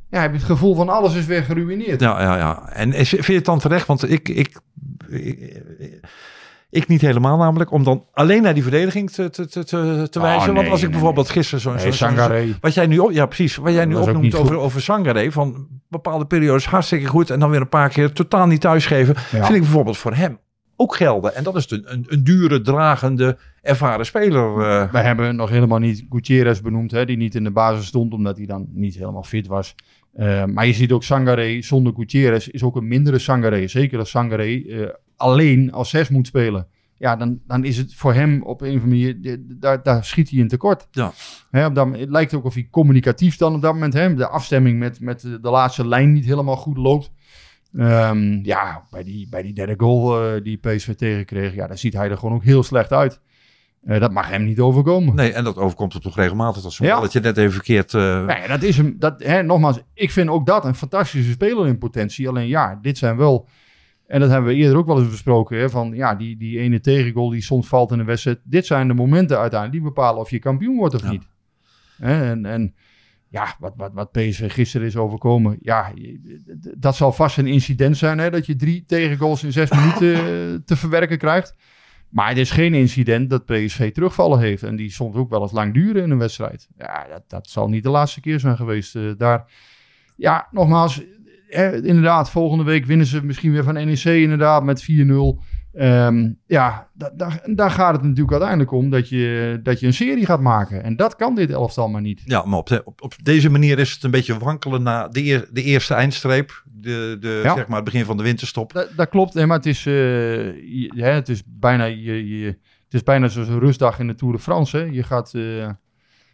ja, 0.09 0.21
heb 0.21 0.31
je 0.31 0.37
het 0.37 0.45
gevoel 0.45 0.75
van 0.75 0.89
alles 0.89 1.15
is 1.15 1.25
weer 1.25 1.43
geruineerd. 1.43 2.01
Ja, 2.01 2.21
ja, 2.21 2.37
ja. 2.37 2.69
En 2.69 2.93
vind 2.93 3.25
je 3.25 3.33
het 3.33 3.45
dan 3.45 3.59
terecht? 3.59 3.87
Want 3.87 4.11
ik, 4.11 4.29
ik, 4.29 4.59
ik, 5.07 5.39
ik 5.79 5.99
niet 6.87 7.01
helemaal 7.01 7.37
namelijk, 7.37 7.71
om 7.71 7.83
dan 7.83 8.05
alleen 8.13 8.41
naar 8.41 8.53
die 8.53 8.63
verdediging 8.63 9.11
te, 9.11 9.29
te, 9.29 9.47
te, 9.47 9.63
te, 9.63 10.09
Oh, 10.19 10.21
wijzen. 10.21 10.53
Want 10.53 10.67
als 10.67 10.77
ik 10.79 10.83
nee, 10.83 10.91
bijvoorbeeld 10.91 11.29
gisteren 11.29 11.59
zo'n... 11.79 11.93
Sangaré. 11.93 12.57
Wat 12.61 12.73
jij 12.73 12.85
nu, 12.87 12.97
op, 12.99 13.11
ja 13.11 13.25
precies, 13.25 13.55
wat 13.55 13.73
jij 13.73 13.85
nu 13.85 13.93
Dat 13.93 14.07
opnoemt 14.07 14.35
over, 14.35 14.53
goed. 14.55 14.63
over 14.63 14.81
Sangaré, 14.81 15.31
van 15.31 15.67
bepaalde 15.89 16.25
periodes 16.25 16.65
hartstikke 16.67 17.07
goed 17.07 17.29
en 17.29 17.39
dan 17.39 17.49
weer 17.49 17.61
een 17.61 17.69
paar 17.69 17.89
keer 17.89 18.11
totaal 18.11 18.47
niet 18.47 18.61
thuisgeven, 18.61 19.15
Ja. 19.15 19.21
vind 19.45 19.49
ik 19.55 19.61
bijvoorbeeld 19.61 19.97
voor 19.97 20.13
hem 20.13 20.39
ook 20.75 20.95
gelden. 20.95 21.35
En 21.35 21.43
dat 21.43 21.55
is 21.55 21.71
een, 21.71 21.83
een, 21.85 22.05
een 22.07 22.23
dure, 22.23 22.61
dragende, 22.61 23.37
ervaren 23.61 24.05
speler. 24.05 24.61
eh. 24.61 24.91
We 24.91 24.97
hebben 24.99 25.35
nog 25.35 25.49
helemaal 25.49 25.79
niet 25.79 26.05
Gutierrez 26.09 26.59
benoemd, 26.59 26.91
hè, 26.91 27.05
die 27.05 27.17
niet 27.17 27.35
in 27.35 27.43
de 27.43 27.51
basis 27.51 27.85
stond, 27.85 28.13
omdat 28.13 28.37
hij 28.37 28.45
dan 28.45 28.67
niet 28.73 28.95
helemaal 28.95 29.23
fit 29.23 29.47
was. 29.47 29.75
Eh, 30.13 30.45
maar 30.45 30.65
je 30.67 30.73
ziet 30.73 30.91
ook 30.91 31.03
Sangaré 31.03 31.61
zonder 31.61 31.93
Gutierrez 31.95 32.47
is 32.47 32.63
ook 32.63 32.75
een 32.75 32.87
mindere 32.87 33.19
Sangaré. 33.19 33.67
Zeker 33.67 33.99
als 33.99 34.09
Sangaré 34.09 34.63
eh, 34.69 34.87
alleen 35.19 35.71
als 35.71 35.89
zes 35.89 36.09
moet 36.09 36.27
spelen. 36.27 36.67
Ja, 36.97 37.15
dan, 37.15 37.39
dan 37.47 37.63
is 37.65 37.77
het 37.77 37.95
voor 37.95 38.13
hem 38.13 38.41
op 38.43 38.61
een 38.61 38.75
of 38.77 38.83
andere 38.83 39.13
manier, 39.15 39.39
daar, 39.59 39.83
daar 39.83 40.05
schiet 40.05 40.29
hij 40.29 40.39
in 40.39 40.47
tekort. 40.47 40.87
Ja. 40.91 41.11
Hè, 41.51 41.65
op 41.65 41.75
dat, 41.75 41.87
het 41.97 42.09
lijkt 42.09 42.33
ook 42.33 42.43
of 42.45 42.53
hij 42.53 42.67
communicatief 42.71 43.37
dan 43.37 43.55
op 43.55 43.61
dat 43.61 43.73
moment, 43.73 43.93
hè, 43.93 44.13
de 44.13 44.27
afstemming 44.27 44.79
met, 44.79 44.99
met 44.99 45.21
de, 45.21 45.39
de 45.39 45.49
laatste 45.49 45.87
lijn 45.87 46.11
niet 46.13 46.25
helemaal 46.25 46.55
goed 46.55 46.77
loopt. 46.77 47.11
Ehm, 47.77 48.39
ja, 48.43 48.83
bij 48.89 49.03
die, 49.03 49.27
bij 49.29 49.41
die 49.41 49.53
derde 49.53 49.73
goal 49.77 50.23
eh, 50.35 50.43
die 50.43 50.57
PSV 50.57 50.95
tegenkreeg, 50.95 51.53
ja, 51.55 51.67
daar 51.67 51.77
ziet 51.77 51.93
hij 51.93 52.09
er 52.09 52.17
gewoon 52.17 52.35
ook 52.35 52.43
heel 52.43 52.63
slecht 52.63 52.91
uit. 52.93 53.19
Eh, 53.83 53.99
dat 53.99 54.11
mag 54.11 54.29
hem 54.29 54.43
niet 54.43 54.59
overkomen. 54.59 55.15
Nee, 55.15 55.33
en 55.33 55.43
dat 55.43 55.57
overkomt 55.57 55.93
het 55.93 56.01
toch 56.01 56.15
regelmatig. 56.15 56.61
Dat, 56.63 56.75
Ja. 56.75 56.99
dat 56.99 57.13
je 57.13 57.19
net 57.19 57.37
even 57.37 57.51
verkeerd... 57.53 57.93
eh, 57.93 58.25
Nee, 58.25 58.47
dat 58.47 58.63
is 58.63 58.77
hem. 58.77 58.95
Dat, 58.97 59.23
hè, 59.23 59.43
nogmaals, 59.43 59.79
ik 59.93 60.11
vind 60.11 60.29
ook 60.29 60.45
dat 60.45 60.65
een 60.65 60.75
fantastische 60.75 61.31
speler 61.31 61.67
in 61.67 61.77
potentie. 61.77 62.29
Alleen 62.29 62.47
ja, 62.47 62.79
dit 62.81 62.97
zijn 62.97 63.17
wel. 63.17 63.47
En 64.09 64.19
dat 64.19 64.29
hebben 64.29 64.49
we 64.49 64.55
eerder 64.57 64.77
ook 64.77 64.85
wel 64.87 64.99
eens 64.99 65.09
besproken. 65.09 65.57
Hè, 65.57 65.69
van 65.69 65.91
ja, 65.93 66.15
die, 66.15 66.37
die 66.37 66.59
ene 66.59 66.79
tegengoal 66.79 67.29
die 67.29 67.41
soms 67.41 67.67
valt 67.67 67.91
in 67.91 67.99
een 67.99 68.05
wedstrijd. 68.05 68.39
Dit 68.43 68.65
zijn 68.65 68.87
de 68.87 68.93
momenten 68.93 69.37
uiteindelijk 69.39 69.81
die 69.81 69.89
bepalen 69.93 70.21
of 70.21 70.29
je 70.29 70.39
kampioen 70.39 70.75
wordt 70.77 70.95
of 70.95 71.01
Ja. 71.03 71.09
niet. 71.11 71.27
En, 71.99 72.45
en 72.45 72.75
ja, 73.27 73.55
wat, 73.59 73.73
wat, 73.77 73.93
wat 73.93 74.11
PSV 74.11 74.51
gisteren 74.53 74.87
is 74.87 74.95
overkomen. 74.97 75.57
Ja, 75.61 75.91
dat 76.77 76.95
zal 76.95 77.11
vast 77.11 77.37
een 77.37 77.47
incident 77.47 77.97
zijn. 77.97 78.17
Hè, 78.17 78.29
dat 78.29 78.45
je 78.45 78.55
drie 78.55 78.83
tegengoals 78.87 79.43
in 79.43 79.51
zes 79.51 79.71
minuten 79.71 80.13
eh, 80.15 80.55
te 80.65 80.75
verwerken 80.75 81.17
krijgt. 81.17 81.55
Maar 82.09 82.27
het 82.29 82.37
is 82.37 82.51
geen 82.51 82.73
incident 82.73 83.29
dat 83.29 83.45
PSV 83.45 83.91
terugvallen 83.91 84.39
heeft. 84.39 84.63
En 84.63 84.75
die 84.75 84.91
soms 84.91 85.15
ook 85.15 85.29
wel 85.29 85.41
eens 85.41 85.51
lang 85.51 85.73
duren 85.73 86.03
in 86.03 86.11
een 86.11 86.17
wedstrijd. 86.17 86.67
Ja, 86.77 87.07
dat, 87.09 87.23
dat 87.27 87.47
zal 87.49 87.69
niet 87.69 87.83
de 87.83 87.89
laatste 87.89 88.21
keer 88.21 88.39
zijn 88.39 88.55
geweest. 88.55 88.95
eh, 88.95 89.11
daar. 89.17 89.51
Ja, 90.15 90.47
nogmaals, 90.51 91.03
eh, 91.49 91.73
inderdaad, 91.73 92.29
volgende 92.31 92.63
week 92.63 92.85
winnen 92.85 93.05
ze 93.05 93.25
misschien 93.25 93.51
weer 93.51 93.63
van 93.63 93.73
NEC 93.73 94.03
inderdaad 94.03 94.63
met 94.63 94.83
4-0. 94.83 95.39
Ehm, 95.73 96.29
ja, 96.45 96.87
da- 96.93 97.11
da- 97.15 97.41
daar 97.45 97.71
gaat 97.71 97.93
het 97.93 98.01
natuurlijk 98.01 98.31
uiteindelijk 98.31 98.71
om 98.71 98.89
dat 98.89 99.09
je, 99.09 99.59
dat 99.63 99.79
je 99.79 99.85
een 99.85 99.93
serie 99.93 100.25
gaat 100.25 100.41
maken. 100.41 100.83
En 100.83 100.95
dat 100.95 101.15
kan 101.15 101.35
dit 101.35 101.49
elftal 101.49 101.87
maar 101.89 102.01
niet. 102.01 102.21
Ja, 102.25 102.45
maar 102.45 102.59
op, 102.59 102.67
de- 102.67 102.81
op, 102.85 103.01
op 103.01 103.13
deze 103.23 103.49
manier 103.49 103.79
is 103.79 103.91
het 103.93 104.03
een 104.03 104.11
beetje 104.11 104.37
wankelen 104.37 104.83
na 104.83 105.07
de, 105.07 105.23
eer- 105.23 105.47
de 105.51 105.63
eerste 105.63 105.93
eindstreep. 105.93 106.63
De, 106.71 107.17
de, 107.19 107.41
Ja. 107.43 107.55
zeg 107.55 107.67
maar 107.67 107.75
het 107.75 107.85
begin 107.85 108.05
van 108.05 108.17
de 108.17 108.23
winterstop. 108.23 108.73
Dat, 108.73 108.89
dat 108.95 109.09
klopt, 109.09 109.33
hè, 109.33 109.45
maar 109.45 109.57
het 109.57 109.65
is, 109.65 109.85
eh, 109.85 109.93
je- 109.93 110.91
hè, 110.95 111.09
het 111.11 111.29
is 111.29 111.43
bijna, 111.45 111.83
je, 111.85 112.37
je, 112.39 112.45
het 112.83 112.93
is 112.93 113.03
bijna 113.03 113.27
zoals 113.27 113.47
een 113.47 113.59
rustdag 113.59 113.99
in 113.99 114.07
de 114.07 114.15
Tour 114.15 114.33
de 114.33 114.39
France. 114.41 114.77
Hè. 114.77 114.83
Je 114.83 115.03
gaat 115.03 115.33
eh, 115.33 115.69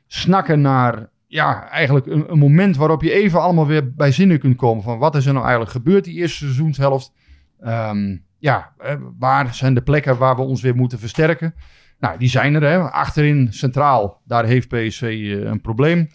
snakken 0.07 0.61
naar 0.61 1.09
ja, 1.27 1.69
eigenlijk 1.69 2.05
een, 2.05 2.31
een 2.31 2.37
moment 2.37 2.77
waarop 2.77 3.01
je 3.01 3.11
even 3.11 3.41
allemaal 3.41 3.67
weer 3.67 3.93
bij 3.93 4.11
zinnen 4.11 4.39
kunt 4.39 4.55
komen. 4.55 4.83
Van 4.83 4.97
wat 4.97 5.15
is 5.15 5.25
er 5.25 5.33
nou 5.33 5.43
eigenlijk 5.45 5.75
gebeurd 5.75 6.03
die 6.03 6.15
eerste 6.15 6.37
seizoenshelft? 6.37 7.13
Ehm, 7.59 8.17
ja, 8.37 8.73
eh, 8.77 8.95
waar 9.19 9.53
zijn 9.53 9.73
de 9.73 9.81
plekken 9.81 10.17
waar 10.17 10.35
we 10.35 10.41
ons 10.41 10.61
weer 10.61 10.75
moeten 10.75 10.99
versterken? 10.99 11.55
Nou, 11.99 12.17
die 12.17 12.29
zijn 12.29 12.53
er. 12.55 12.61
Hè. 12.61 12.79
Achterin 12.79 13.53
centraal, 13.53 14.21
daar 14.25 14.45
heeft 14.45 14.67
PSV 14.67 15.01
eh, 15.01 15.49
een 15.49 15.61
probleem. 15.61 16.09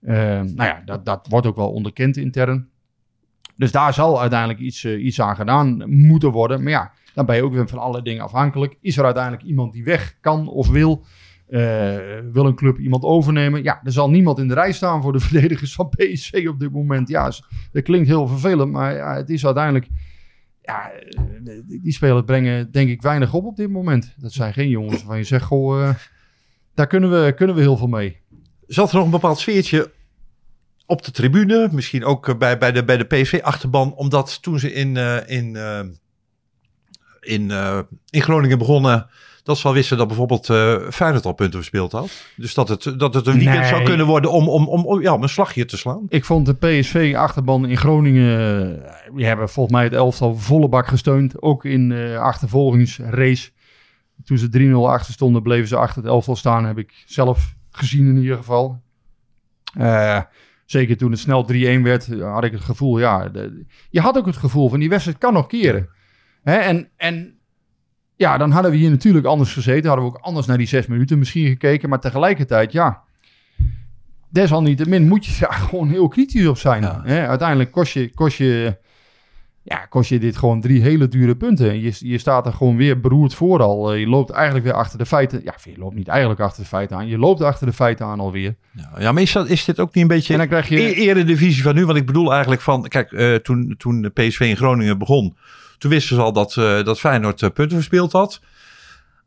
Eh, 0.00 0.16
nou 0.40 0.54
ja, 0.54 0.82
dat, 0.84 1.04
dat 1.04 1.26
wordt 1.28 1.46
ook 1.46 1.56
wel 1.56 1.72
onderkend 1.72 2.16
intern. 2.16 2.68
Dus 3.56 3.72
daar 3.72 3.94
zal 3.94 4.20
uiteindelijk 4.20 4.60
iets, 4.60 4.84
eh, 4.84 5.04
iets 5.04 5.20
aan 5.20 5.36
gedaan 5.36 5.84
moeten 6.06 6.30
worden. 6.30 6.62
Maar 6.62 6.72
ja, 6.72 6.92
dan 7.14 7.26
ben 7.26 7.36
je 7.36 7.42
ook 7.42 7.52
weer 7.52 7.68
van 7.68 7.78
alle 7.78 8.02
dingen 8.02 8.22
afhankelijk. 8.22 8.76
Is 8.80 8.96
er 8.96 9.04
uiteindelijk 9.04 9.42
iemand 9.42 9.72
die 9.72 9.84
weg 9.84 10.16
kan 10.20 10.48
of 10.48 10.68
wil? 10.68 11.04
Eh, 11.54 11.96
wil 12.32 12.46
een 12.46 12.54
club 12.54 12.78
iemand 12.78 13.02
overnemen? 13.02 13.62
Ja, 13.62 13.80
er 13.84 13.92
zal 13.92 14.10
niemand 14.10 14.38
in 14.38 14.48
de 14.48 14.54
rij 14.54 14.72
staan 14.72 15.02
voor 15.02 15.12
de 15.12 15.20
verdedigers 15.28 15.74
van 15.74 15.88
PSV 15.88 16.46
op 16.48 16.60
dit 16.60 16.72
moment. 16.72 17.08
Ja, 17.08 17.32
dat 17.72 17.82
klinkt 17.82 18.08
heel 18.08 18.26
vervelend, 18.26 18.72
maar 18.72 18.94
ja, 18.94 19.16
het 19.16 19.30
is 19.30 19.44
uiteindelijk... 19.44 19.88
Ja, 20.62 20.90
eh, 20.90 21.60
die 21.66 21.92
spelers 21.92 22.24
brengen 22.24 22.70
denk 22.72 22.88
ik 22.88 23.02
weinig 23.02 23.34
op 23.34 23.44
op 23.44 23.56
dit 23.56 23.70
moment. 23.70 24.14
Dat 24.16 24.32
zijn 24.32 24.52
geen 24.52 24.68
jongens 24.68 24.96
waarvan 24.96 25.16
je 25.16 25.24
zegt, 25.24 25.44
goh, 25.44 25.88
eh, 25.88 25.94
daar 26.74 26.86
kunnen 26.86 27.10
we, 27.10 27.32
kunnen 27.32 27.56
we 27.56 27.62
heel 27.62 27.76
veel 27.76 27.86
mee. 27.86 28.20
Zat 28.66 28.90
er 28.90 28.96
nog 28.96 29.04
een 29.04 29.10
bepaald 29.10 29.38
sfeertje 29.38 29.92
op 30.86 31.04
de 31.04 31.10
tribune? 31.10 31.68
Misschien 31.72 32.04
ook 32.04 32.38
bij, 32.38 32.58
bij 32.58 32.72
de, 32.72 32.84
bij 32.84 32.96
de 32.96 33.04
PSV-achterban. 33.04 33.94
Omdat 33.94 34.42
toen 34.42 34.58
ze 34.58 34.72
in, 34.72 34.96
in, 35.26 35.56
in, 37.20 37.50
in 38.10 38.22
Groningen 38.22 38.58
begonnen... 38.58 39.06
dat 39.44 39.58
ze 39.58 39.68
al 39.68 39.74
wisten 39.74 39.96
dat 39.98 40.06
bijvoorbeeld 40.06 40.50
eh 40.50 40.76
Feyenoord 40.90 41.24
al 41.24 41.32
punten 41.32 41.58
verspeeld 41.58 41.92
had. 41.92 42.24
Dus 42.36 42.54
dat 42.54 42.68
het, 42.68 42.94
dat 42.98 43.14
het 43.14 43.26
een 43.26 43.34
weekend 43.38 43.58
Nee. 43.60 43.68
zou 43.68 43.82
kunnen 43.82 44.06
worden 44.06 44.30
om, 44.30 44.48
om, 44.48 44.68
om, 44.68 44.84
om, 44.86 45.00
ja, 45.02 45.14
om 45.14 45.22
een 45.22 45.28
slagje 45.28 45.64
te 45.64 45.76
slaan. 45.76 46.06
Ik 46.08 46.24
vond 46.24 46.46
de 46.46 46.54
PSV-achterban 46.54 47.66
in 47.68 47.76
Groningen... 47.76 48.80
eh, 48.84 49.14
Die 49.16 49.26
hebben 49.26 49.48
volgens 49.48 49.74
mij 49.74 49.84
het 49.84 49.92
elftal 49.92 50.36
volle 50.36 50.68
bak 50.68 50.86
gesteund. 50.86 51.42
Ook 51.42 51.64
in 51.64 51.88
de 51.88 52.16
achtervolgingsrace. 52.20 53.50
Toen 54.24 54.38
ze 54.38 54.48
3-0 54.58 54.72
achter 54.90 55.12
stonden, 55.12 55.42
bleven 55.42 55.68
ze 55.68 55.76
achter 55.76 56.02
het 56.02 56.10
elftal 56.10 56.36
staan. 56.36 56.64
Heb 56.66 56.78
ik 56.78 57.02
zelf 57.06 57.54
gezien 57.70 58.06
in 58.08 58.16
ieder 58.22 58.36
geval. 58.36 58.82
Eh, 59.78 60.20
zeker 60.64 60.96
toen 60.96 61.10
het 61.10 61.20
snel 61.20 61.46
3-1 61.52 61.82
werd, 61.82 62.20
had 62.20 62.44
ik 62.44 62.52
het 62.52 62.60
gevoel... 62.60 62.98
Ja, 62.98 63.28
de- 63.28 63.64
je 63.90 64.00
had 64.00 64.16
ook 64.16 64.26
het 64.26 64.36
gevoel 64.36 64.68
van 64.68 64.78
die 64.80 64.88
wedstrijd 64.88 65.18
kan 65.18 65.32
nog 65.32 65.46
keren. 65.46 65.88
Hè? 66.42 66.54
En, 66.56 66.88
en 66.96 67.38
ja, 68.16 68.38
dan 68.38 68.50
hadden 68.50 68.70
we 68.70 68.76
hier 68.76 68.90
natuurlijk 68.90 69.26
anders 69.26 69.52
gezeten. 69.52 69.88
Hadden 69.88 70.06
we 70.06 70.12
ook 70.16 70.22
anders 70.22 70.46
naar 70.46 70.58
die 70.58 70.66
zes 70.66 70.86
minuten 70.86 71.18
misschien 71.18 71.46
gekeken. 71.46 71.88
Maar 71.88 72.00
tegelijkertijd, 72.00 72.72
ja 72.72 73.02
desalniettemin 74.34 75.08
moet 75.08 75.26
je 75.26 75.36
daar 75.40 75.52
gewoon 75.52 75.88
heel 75.88 76.08
kritisch 76.08 76.46
op 76.46 76.58
zijn. 76.58 76.82
Ja. 76.82 77.00
Hè? 77.04 77.26
Uiteindelijk 77.28 77.70
kost 77.70 77.92
je, 77.92 78.10
kost, 78.14 78.36
je, 78.36 78.76
ja, 79.62 79.76
kost 79.76 80.08
je 80.08 80.18
dit 80.18 80.36
gewoon 80.36 80.60
drie 80.60 80.82
hele 80.82 81.08
dure 81.08 81.36
punten. 81.36 81.70
En 81.70 81.80
Je, 81.80 81.94
je 81.98 82.18
staat 82.18 82.46
er 82.46 82.52
gewoon 82.52 82.76
weer 82.76 83.00
beroerd 83.00 83.34
voor 83.34 83.62
al. 83.62 83.92
Eh, 83.92 84.00
Je 84.00 84.06
loopt 84.06 84.30
eigenlijk 84.30 84.64
weer 84.64 84.74
achter 84.74 84.98
de 84.98 85.06
feiten. 85.06 85.40
Ja, 85.44 85.54
je 85.64 85.78
loopt 85.78 85.94
niet 85.94 86.08
eigenlijk 86.08 86.40
achter 86.40 86.62
de 86.62 86.68
feiten 86.68 86.96
aan. 86.96 87.06
Je 87.06 87.18
loopt 87.18 87.40
achter 87.40 87.66
de 87.66 87.72
feiten 87.72 88.06
aan 88.06 88.20
alweer. 88.20 88.54
Ja, 88.72 88.90
ja 88.98 89.12
maar 89.12 89.22
is, 89.22 89.32
dat, 89.32 89.48
is 89.48 89.64
dit 89.64 89.80
ook 89.80 89.94
niet 89.94 90.02
een 90.02 90.08
beetje... 90.08 90.32
En 90.32 90.38
dan 90.38 90.48
krijg 90.48 90.68
je... 90.68 90.80
E- 90.80 90.92
Eerder 90.92 91.26
divisie 91.26 91.62
van 91.62 91.74
nu, 91.74 91.86
want 91.86 91.98
ik 91.98 92.06
bedoel 92.06 92.32
eigenlijk 92.32 92.62
van, 92.62 92.88
kijk, 92.88 93.12
eh, 93.12 93.34
toen, 93.34 93.74
toen 93.78 94.02
de 94.02 94.10
PSV 94.10 94.40
in 94.40 94.56
Groningen 94.56 94.98
begon, 94.98 95.36
toen 95.78 95.90
wisten 95.90 96.16
ze 96.16 96.22
al 96.22 96.32
dat, 96.32 96.56
eh, 96.56 96.84
dat 96.84 97.00
Feyenoord 97.00 97.42
eh, 97.42 97.50
punten 97.50 97.76
verspeeld 97.76 98.12
had. 98.12 98.40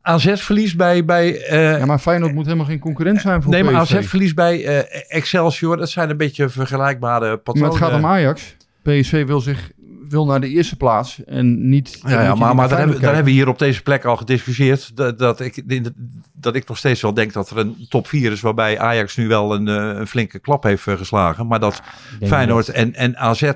AZ 0.08 0.32
verliest 0.34 0.76
bij, 0.76 1.04
bij 1.04 1.44
eh, 1.44 1.78
Ja, 1.78 1.86
maar 1.86 1.98
Feyenoord 1.98 2.34
moet 2.34 2.44
helemaal 2.44 2.66
geen 2.66 2.78
concurrent 2.78 3.20
zijn 3.20 3.42
voor 3.42 3.52
nee, 3.52 3.64
maar 3.64 3.82
PSV. 3.82 3.94
AZ 3.94 4.06
verliest 4.06 4.34
bij 4.34 4.64
eh, 4.64 5.02
Excelsior. 5.08 5.76
Dat 5.76 5.90
zijn 5.90 6.10
een 6.10 6.16
beetje 6.16 6.48
vergelijkbare 6.48 7.26
Maar 7.26 7.38
patronen. 7.38 7.70
het 7.70 7.78
gaat 7.78 7.92
om 7.92 8.06
Ajax. 8.06 8.56
PSV 8.82 9.26
wil 9.26 9.40
zich 9.40 9.70
wil 10.08 10.26
naar 10.26 10.40
de 10.40 10.48
eerste 10.48 10.76
plaats 10.76 11.24
en 11.24 11.68
niet... 11.68 12.00
Ja, 12.06 12.34
maar, 12.34 12.54
maar 12.54 12.68
daar, 12.68 12.78
hebben, 12.78 13.00
daar 13.00 13.14
hebben 13.14 13.32
we 13.32 13.38
hier 13.38 13.48
op 13.48 13.58
deze 13.58 13.82
plek 13.82 14.04
al 14.04 14.16
gediscussieerd. 14.16 14.96
Dat, 14.96 15.18
dat, 15.18 15.40
ik, 15.40 15.62
dat 16.32 16.54
ik 16.54 16.68
nog 16.68 16.78
steeds 16.78 17.02
wel 17.02 17.14
denk 17.14 17.32
dat 17.32 17.50
er 17.50 17.58
een 17.58 17.86
top 17.88 18.06
4 18.06 18.32
is 18.32 18.40
waarbij 18.40 18.78
Ajax 18.78 19.16
nu 19.16 19.28
wel 19.28 19.54
een, 19.54 19.68
eh, 19.68 19.98
een 19.98 20.06
flinke 20.06 20.38
klap 20.38 20.62
heeft 20.62 20.82
geslagen. 20.82 21.46
Maar 21.46 21.60
dat 21.60 21.82
Feyenoord 22.22 22.68
en, 22.68 22.94
en 22.94 23.16
AZ, 23.16 23.50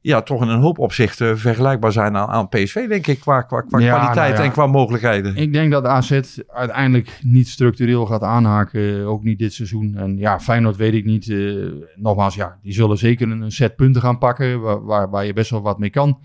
ja, 0.00 0.22
toch 0.22 0.42
in 0.42 0.48
een 0.48 0.60
hoop 0.60 0.78
opzichten 0.78 1.38
vergelijkbaar 1.38 1.92
zijn 1.92 2.16
aan, 2.16 2.28
aan 2.28 2.48
PSV, 2.48 2.88
denk 2.88 3.06
ik, 3.06 3.20
qua, 3.20 3.42
qua, 3.42 3.60
qua 3.60 3.78
Ja, 3.78 3.96
kwaliteit 3.96 4.28
nou 4.28 4.38
ja. 4.38 4.44
en 4.44 4.52
qua 4.52 4.66
mogelijkheden. 4.66 5.36
Ik 5.36 5.52
denk 5.52 5.70
dat 5.70 5.84
AZ 5.84 6.20
uiteindelijk 6.46 7.20
niet 7.22 7.48
structureel 7.48 8.06
gaat 8.06 8.22
aanhaken, 8.22 9.06
ook 9.06 9.22
niet 9.22 9.38
dit 9.38 9.52
seizoen. 9.52 9.96
En 9.96 10.16
ja, 10.18 10.40
Feyenoord 10.40 10.76
weet 10.76 10.94
ik 10.94 11.04
niet. 11.04 11.28
eh, 11.28 11.64
nogmaals, 11.94 12.34
ja, 12.34 12.58
die 12.62 12.72
zullen 12.72 12.98
zeker 12.98 13.30
een, 13.30 13.52
set 13.52 13.76
punten 13.76 14.02
gaan 14.02 14.18
pakken, 14.18 14.60
waar, 14.60 14.84
waar, 14.84 15.10
waar 15.10 15.26
je 15.26 15.32
best 15.32 15.50
wel 15.50 15.62
wat 15.62 15.78
mee 15.78 15.90
kan. 15.90 16.18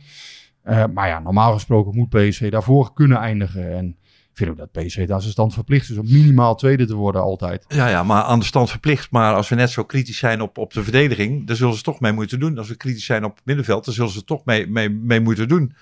Eh, 0.64 0.84
maar 0.94 1.08
ja, 1.08 1.20
normaal 1.20 1.54
gesproken 1.54 1.96
moet 1.96 2.10
PSV 2.10 2.52
daarvoor 2.52 2.94
kunnen 2.94 3.18
eindigen. 3.18 3.78
En 3.78 3.98
vind 4.34 4.50
ook 4.50 4.58
dat 4.58 4.72
PSV 4.72 5.08
daar 5.08 5.20
zijn 5.20 5.32
stand 5.32 5.54
verplicht 5.54 5.90
is 5.90 5.98
om 5.98 6.12
minimaal 6.12 6.56
tweede 6.56 6.86
te 6.86 6.96
worden 6.96 7.22
altijd. 7.22 7.66
Ja, 7.68 7.88
ja, 7.88 8.04
maar 8.04 8.24
aan 8.24 8.40
de 8.40 8.46
stand 8.46 8.70
verplicht. 8.70 9.12
Maar 9.12 9.36
als 9.36 9.50
we 9.50 9.56
net 9.56 9.70
zo 9.70 9.84
kritisch 9.84 10.18
zijn 10.18 10.42
op, 10.42 10.58
op 10.58 10.74
de 10.74 10.84
verdediging, 10.84 11.48
dan 11.48 11.56
zullen 11.56 11.76
ze 11.76 11.82
toch 11.82 12.00
mee 12.00 12.12
moeten 12.12 12.40
doen. 12.40 12.58
Als 12.58 12.68
we 12.68 12.76
kritisch 12.76 13.06
zijn 13.06 13.24
op 13.24 13.36
het 13.36 13.46
middenveld, 13.46 13.86
dan 13.86 13.94
zullen 13.94 14.12
ze 14.12 14.24
toch 14.24 14.46
mee, 14.46 14.68
mee, 14.68 14.90
mee 14.90 15.20
moeten 15.20 15.48
doen. 15.48 15.74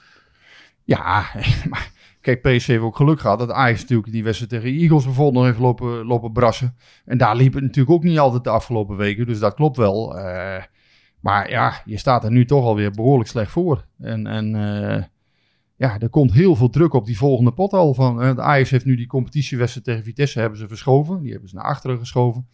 Ja, 0.84 1.26
maar 1.70 1.92
kijk, 2.22 2.42
PSV 2.42 2.68
heeft 2.68 2.82
ook 2.82 2.96
geluk 2.96 3.20
gehad 3.20 3.40
dat 3.40 3.52
Ajax 3.52 3.82
natuurlijk 3.82 4.12
die 4.12 4.24
wedstrijd 4.24 4.52
tegen 4.52 4.80
Eagles 4.80 5.04
bijvoorbeeld 5.04 5.36
nog 5.36 5.46
heeft 5.46 5.60
lopen, 5.60 6.06
lopen 6.06 6.32
brassen. 6.32 6.76
En 7.06 7.18
daar 7.18 7.36
liep 7.36 7.54
het 7.54 7.64
natuurlijk 7.64 7.92
ook 7.92 8.04
niet 8.04 8.20
altijd 8.20 8.44
de 8.44 8.50
afgelopen 8.50 8.98
weken, 8.98 9.26
dus 9.26 9.40
dat 9.40 9.54
klopt 9.54 9.78
wel. 9.78 10.18
Eh, 10.18 10.64
maar 11.20 11.50
ja, 11.50 11.82
je 11.86 11.98
staat 11.98 12.24
er 12.24 12.32
nu 12.32 12.46
toch 12.46 12.64
alweer 12.64 12.92
behoorlijk 12.92 13.30
slecht 13.30 13.52
voor. 13.52 13.86
En, 14.00 14.28
en 14.28 14.56
eh, 14.56 15.04
ja, 15.82 16.00
er 16.00 16.10
komt 16.10 16.34
heel 16.34 16.56
veel 16.56 16.70
druk 16.70 16.94
op 16.94 17.06
die 17.06 17.18
volgende 17.18 17.52
pot 17.52 17.74
al. 17.74 17.94
Van, 17.94 18.22
eh, 18.22 18.36
de 18.36 18.42
Ajax 18.42 18.70
heeft 18.70 18.86
nu 18.86 18.96
die 18.96 19.08
competitiewedstrijd 19.08 19.86
tegen 19.86 20.04
Vitesse 20.04 20.40
hebben 20.40 20.60
ze 20.60 20.68
verschoven. 20.68 21.22
Die 21.22 21.32
hebben 21.32 21.50
ze 21.50 21.56
naar 21.56 21.64
achteren 21.66 21.98
geschoven. 21.98 22.48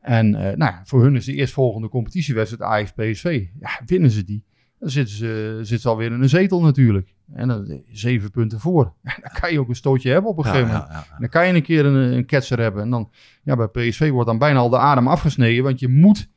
En 0.00 0.34
eh, 0.34 0.42
nou 0.56 0.72
ja, 0.72 0.80
voor 0.84 1.02
hun 1.02 1.16
is 1.16 1.24
de 1.24 1.34
eerstvolgende 1.34 1.88
competitiewedstrijd 1.88 2.70
Ajax-PSV. 2.70 3.46
Ja, 3.60 3.70
winnen 3.86 4.10
ze 4.10 4.24
die, 4.24 4.44
dan 4.78 4.90
zitten 4.90 5.14
ze, 5.14 5.56
zitten 5.58 5.80
ze 5.80 5.88
alweer 5.88 6.12
in 6.12 6.22
een 6.22 6.28
zetel 6.28 6.60
natuurlijk. 6.60 7.14
En 7.32 7.48
dan 7.48 7.82
zeven 7.92 8.30
punten 8.30 8.60
voor. 8.60 8.84
Ja, 9.02 9.16
dan 9.22 9.40
kan 9.40 9.52
je 9.52 9.60
ook 9.60 9.68
een 9.68 9.74
stootje 9.74 10.10
hebben 10.10 10.30
op 10.30 10.38
een 10.38 10.44
Ja, 10.44 10.50
gegeven 10.50 10.72
moment. 10.72 10.90
ja. 10.92 11.06
Dan 11.18 11.28
kan 11.28 11.46
je 11.46 11.54
een 11.54 11.62
keer 11.62 11.86
een, 11.86 12.16
een 12.16 12.26
ketser 12.26 12.58
hebben. 12.60 12.82
En 12.82 12.90
dan, 12.90 13.10
ja, 13.42 13.56
bij 13.56 13.68
PSV 13.68 14.10
wordt 14.10 14.28
dan 14.28 14.38
bijna 14.38 14.58
al 14.58 14.68
de 14.68 14.78
adem 14.78 15.08
afgesneden. 15.08 15.64
Want 15.64 15.80
je 15.80 15.88
moet 15.88 16.28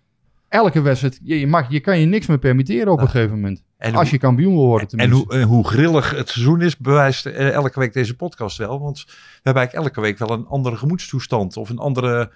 elke 0.50 0.82
wedstrijd, 0.82 1.20
je, 1.24 1.40
je, 1.40 1.48
mag, 1.48 1.72
je 1.72 1.80
kan 1.80 2.00
je 2.00 2.06
niks 2.06 2.28
meer 2.28 2.40
permitteren 2.40 2.92
op 2.92 3.00
een 3.00 3.10
gegeven 3.10 3.36
moment. 3.36 3.64
En 3.84 3.96
als 3.96 4.10
je 4.10 4.18
kampioen 4.18 4.54
wil 4.54 4.66
worden 4.66 5.00
En 5.00 5.12
hoe, 5.12 5.42
hoe 5.42 5.68
grillig 5.68 6.10
het 6.10 6.30
seizoen 6.30 6.62
is, 6.62 6.78
bewijst 6.78 7.26
eh, 7.26 7.52
elke 7.52 7.80
week 7.80 7.94
deze 7.94 8.16
podcast 8.16 8.58
wel. 8.58 8.80
Want 8.80 9.04
we 9.06 9.14
hebben 9.34 9.62
eigenlijk 9.62 9.96
elke 9.96 10.02
week 10.02 10.18
wel 10.18 10.38
een 10.38 10.48
andere 10.48 10.76
gemoedstoestand. 10.76 11.58
Of 11.58 11.70
een 11.70 11.78
andere, 11.78 12.32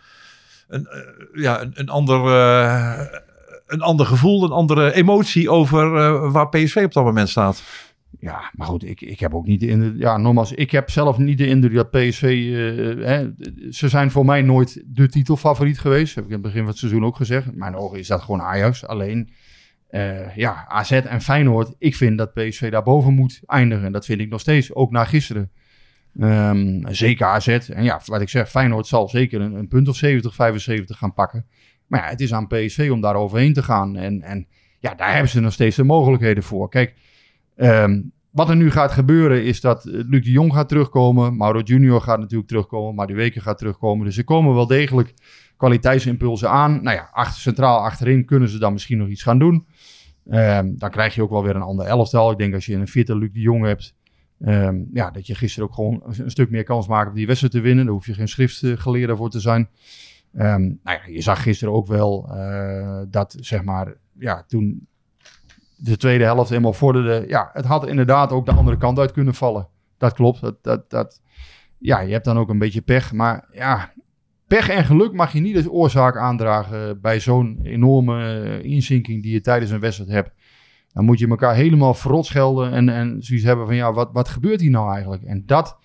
een, 0.68 0.86
eh, 0.86 1.42
ja, 1.42 1.62
een, 1.62 1.72
een, 1.74 1.90
ander, 1.90 2.26
eh, 2.26 3.06
een 3.68 3.82
ander 3.82 4.06
gevoel, 4.06 4.44
een 4.44 4.52
andere 4.52 4.94
emotie 4.94 5.50
over 5.50 5.92
waar 6.32 6.50
PSV 6.50 6.82
op 6.86 6.94
dat 6.94 7.04
moment 7.04 7.30
staat. 7.30 7.64
Ja, 8.20 8.52
maar 8.54 8.68
goed, 8.68 8.84
ik, 8.84 9.02
ik 9.02 9.20
heb 9.20 9.34
ook 9.34 9.46
niet 9.46 9.60
de 9.60 9.68
indruk. 9.68 9.98
Ja, 9.98 10.18
nogmaals, 10.18 10.52
ik 10.52 10.72
heb 10.72 10.90
zelf 10.90 11.18
niet 11.18 11.38
de 11.38 11.48
indruk 11.48 11.74
dat 11.74 11.92
PSV. 11.92 12.52
hè, 13.00 13.30
ze 13.72 13.90
zijn 13.90 14.12
voor 14.12 14.26
mij 14.26 14.42
nooit 14.42 14.84
de 14.86 15.10
titelfavoriet 15.10 15.80
geweest. 15.80 16.16
Heb 16.16 16.24
ik 16.24 16.30
in 16.30 16.36
het 16.36 16.46
begin 16.46 16.60
van 16.60 16.70
het 16.70 16.78
seizoen 16.78 17.06
ook 17.06 17.16
gezegd. 17.16 17.48
In 17.48 17.58
mijn 17.58 17.76
ogen 17.76 18.00
is 18.00 18.08
dat 18.08 18.22
gewoon 18.22 18.42
Ajax. 18.42 18.86
Alleen, 18.86 19.30
eh, 19.88 20.36
ja, 20.36 20.66
AZ 20.68 20.92
en 20.92 21.22
Feyenoord. 21.22 21.76
Ik 21.78 21.96
vind 21.96 22.18
dat 22.18 22.34
PSV 22.34 22.72
daarboven 22.72 23.14
moet 23.14 23.42
eindigen. 23.46 23.92
Dat 23.92 24.06
vind 24.06 24.20
ik 24.20 24.30
nog 24.30 24.40
steeds, 24.40 24.74
ook 24.74 24.92
na 24.92 25.06
gisteren. 25.06 25.52
Ehm, 26.20 26.94
zeker 26.94 27.26
AZ. 27.26 27.48
En 27.48 27.84
ja, 27.84 28.02
wat 28.06 28.22
ik 28.22 28.30
zeg, 28.30 28.50
Feyenoord 28.50 28.88
zal 28.88 29.08
zeker 29.10 29.42
een, 29.42 29.68
punt 29.68 29.88
of 29.88 29.96
70, 29.96 30.36
75 30.36 30.98
gaan 30.98 31.14
pakken. 31.14 31.46
Maar 31.88 32.04
ja, 32.04 32.10
het 32.10 32.22
is 32.22 32.34
aan 32.34 32.48
PSV 32.48 32.90
om 32.92 33.02
daar 33.02 33.16
overheen 33.16 33.54
te 33.54 33.64
gaan. 33.64 33.96
En, 33.96 34.22
en 34.22 34.48
ja, 34.80 34.96
daar 34.96 35.12
hebben 35.12 35.30
ze 35.30 35.40
nog 35.40 35.54
steeds 35.54 35.76
de 35.76 35.84
mogelijkheden 35.84 36.44
voor. 36.44 36.70
Kijk, 36.70 36.96
Ehm, 37.58 38.02
wat 38.32 38.50
er 38.50 38.56
nu 38.56 38.72
gaat 38.72 38.92
gebeuren 38.92 39.44
is 39.44 39.62
dat 39.62 39.86
eh, 39.86 39.94
Luc 39.94 40.24
de 40.24 40.32
Jong 40.32 40.54
gaat 40.54 40.70
terugkomen. 40.70 41.38
Mauro 41.38 41.60
Junior 41.60 42.02
gaat 42.02 42.20
natuurlijk 42.20 42.50
terugkomen. 42.50 42.96
Maar 42.96 43.08
die 43.08 43.16
weken 43.16 43.42
gaat 43.42 43.58
terugkomen. 43.58 44.06
Dus 44.06 44.18
er 44.18 44.24
komen 44.24 44.54
wel 44.54 44.68
degelijk 44.68 45.14
kwaliteitsimpulsen 45.58 46.50
aan. 46.50 46.84
Nou 46.84 46.96
ja, 46.96 47.10
achter, 47.12 47.42
centraal 47.42 47.80
achterin 47.80 48.26
kunnen 48.26 48.50
ze 48.50 48.60
dan 48.60 48.74
misschien 48.74 48.98
nog 48.98 49.08
iets 49.08 49.24
gaan 49.24 49.40
doen. 49.40 49.66
Ehm, 50.30 50.74
dan 50.76 50.90
krijg 50.90 51.16
je 51.16 51.22
ook 51.22 51.30
wel 51.30 51.44
weer 51.44 51.56
een 51.56 51.62
ander 51.62 51.86
elftal. 51.86 52.32
Ik 52.32 52.38
denk 52.38 52.54
als 52.54 52.66
je 52.66 52.76
een 52.76 52.88
fitte 52.88 53.18
Luc 53.18 53.32
de 53.34 53.40
Jong 53.40 53.66
hebt. 53.66 53.96
ehm, 54.40 54.76
ja, 54.94 55.12
dat 55.12 55.28
je 55.28 55.36
gisteren 55.36 55.70
ook 55.70 55.76
gewoon 55.76 56.04
een, 56.06 56.32
stuk 56.32 56.50
meer 56.50 56.64
kans 56.64 56.88
maakt 56.88 57.10
om 57.10 57.16
die 57.16 57.26
wedstrijd 57.28 57.54
te 57.54 57.60
winnen. 57.62 57.86
Daar 57.86 57.94
hoef 57.94 58.06
je 58.06 58.14
geen 58.14 58.28
schriftgeleerde 58.28 59.16
voor 59.16 59.30
te 59.30 59.40
zijn. 59.40 59.70
Ehm, 60.34 60.62
nou 60.62 60.78
ja, 60.84 61.02
je 61.06 61.22
zag 61.22 61.42
gisteren 61.42 61.74
ook 61.74 61.88
wel 61.88 62.30
eh, 62.32 63.02
dat, 63.10 63.36
zeg 63.40 63.64
maar, 63.64 63.94
ja, 64.20 64.44
toen 64.48 64.88
de 65.78 65.98
tweede 65.98 66.24
helft 66.24 66.50
helemaal 66.50 66.74
vorderde. 66.74 67.24
Ja, 67.28 67.50
het 67.54 67.66
had 67.66 67.88
inderdaad 67.88 68.32
ook 68.32 68.46
de 68.46 68.52
andere 68.52 68.78
kant 68.78 69.00
uit 69.00 69.12
kunnen 69.12 69.34
vallen. 69.34 69.68
Dat 69.98 70.14
klopt. 70.14 70.42
Dat, 70.42 70.64
dat, 70.64 70.90
dat, 70.90 71.22
ja, 71.78 72.00
je 72.00 72.12
hebt 72.12 72.26
dan 72.26 72.38
ook 72.38 72.50
een 72.50 72.60
beetje 72.60 72.82
pech. 72.82 73.14
Maar 73.14 73.48
ja, 73.52 73.94
pech 74.48 74.70
en 74.70 74.86
geluk 74.86 75.14
mag 75.14 75.34
je 75.34 75.40
niet 75.40 75.56
als 75.56 75.70
oorzaak 75.70 76.18
aandragen 76.18 77.02
bij 77.02 77.20
zo'n 77.20 77.60
enorme 77.64 78.24
eh, 78.24 78.72
inzinking 78.72 79.24
die 79.24 79.34
je 79.34 79.42
tijdens 79.42 79.72
een 79.72 79.80
wedstrijd 79.80 80.10
hebt. 80.12 80.32
Dan 80.94 81.06
moet 81.06 81.20
je 81.20 81.28
elkaar 81.28 81.56
helemaal 81.56 81.94
verrot 81.94 82.26
schelden 82.26 82.72
en, 82.72 82.90
en 82.90 83.24
zoiets 83.24 83.46
hebben 83.46 83.66
van 83.66 83.76
ja, 83.76 83.94
wat, 83.94 84.10
wat 84.12 84.30
gebeurt 84.30 84.62
hier 84.62 84.70
nou 84.70 84.92
eigenlijk? 84.92 85.24
En 85.24 85.44
dat 85.46 85.78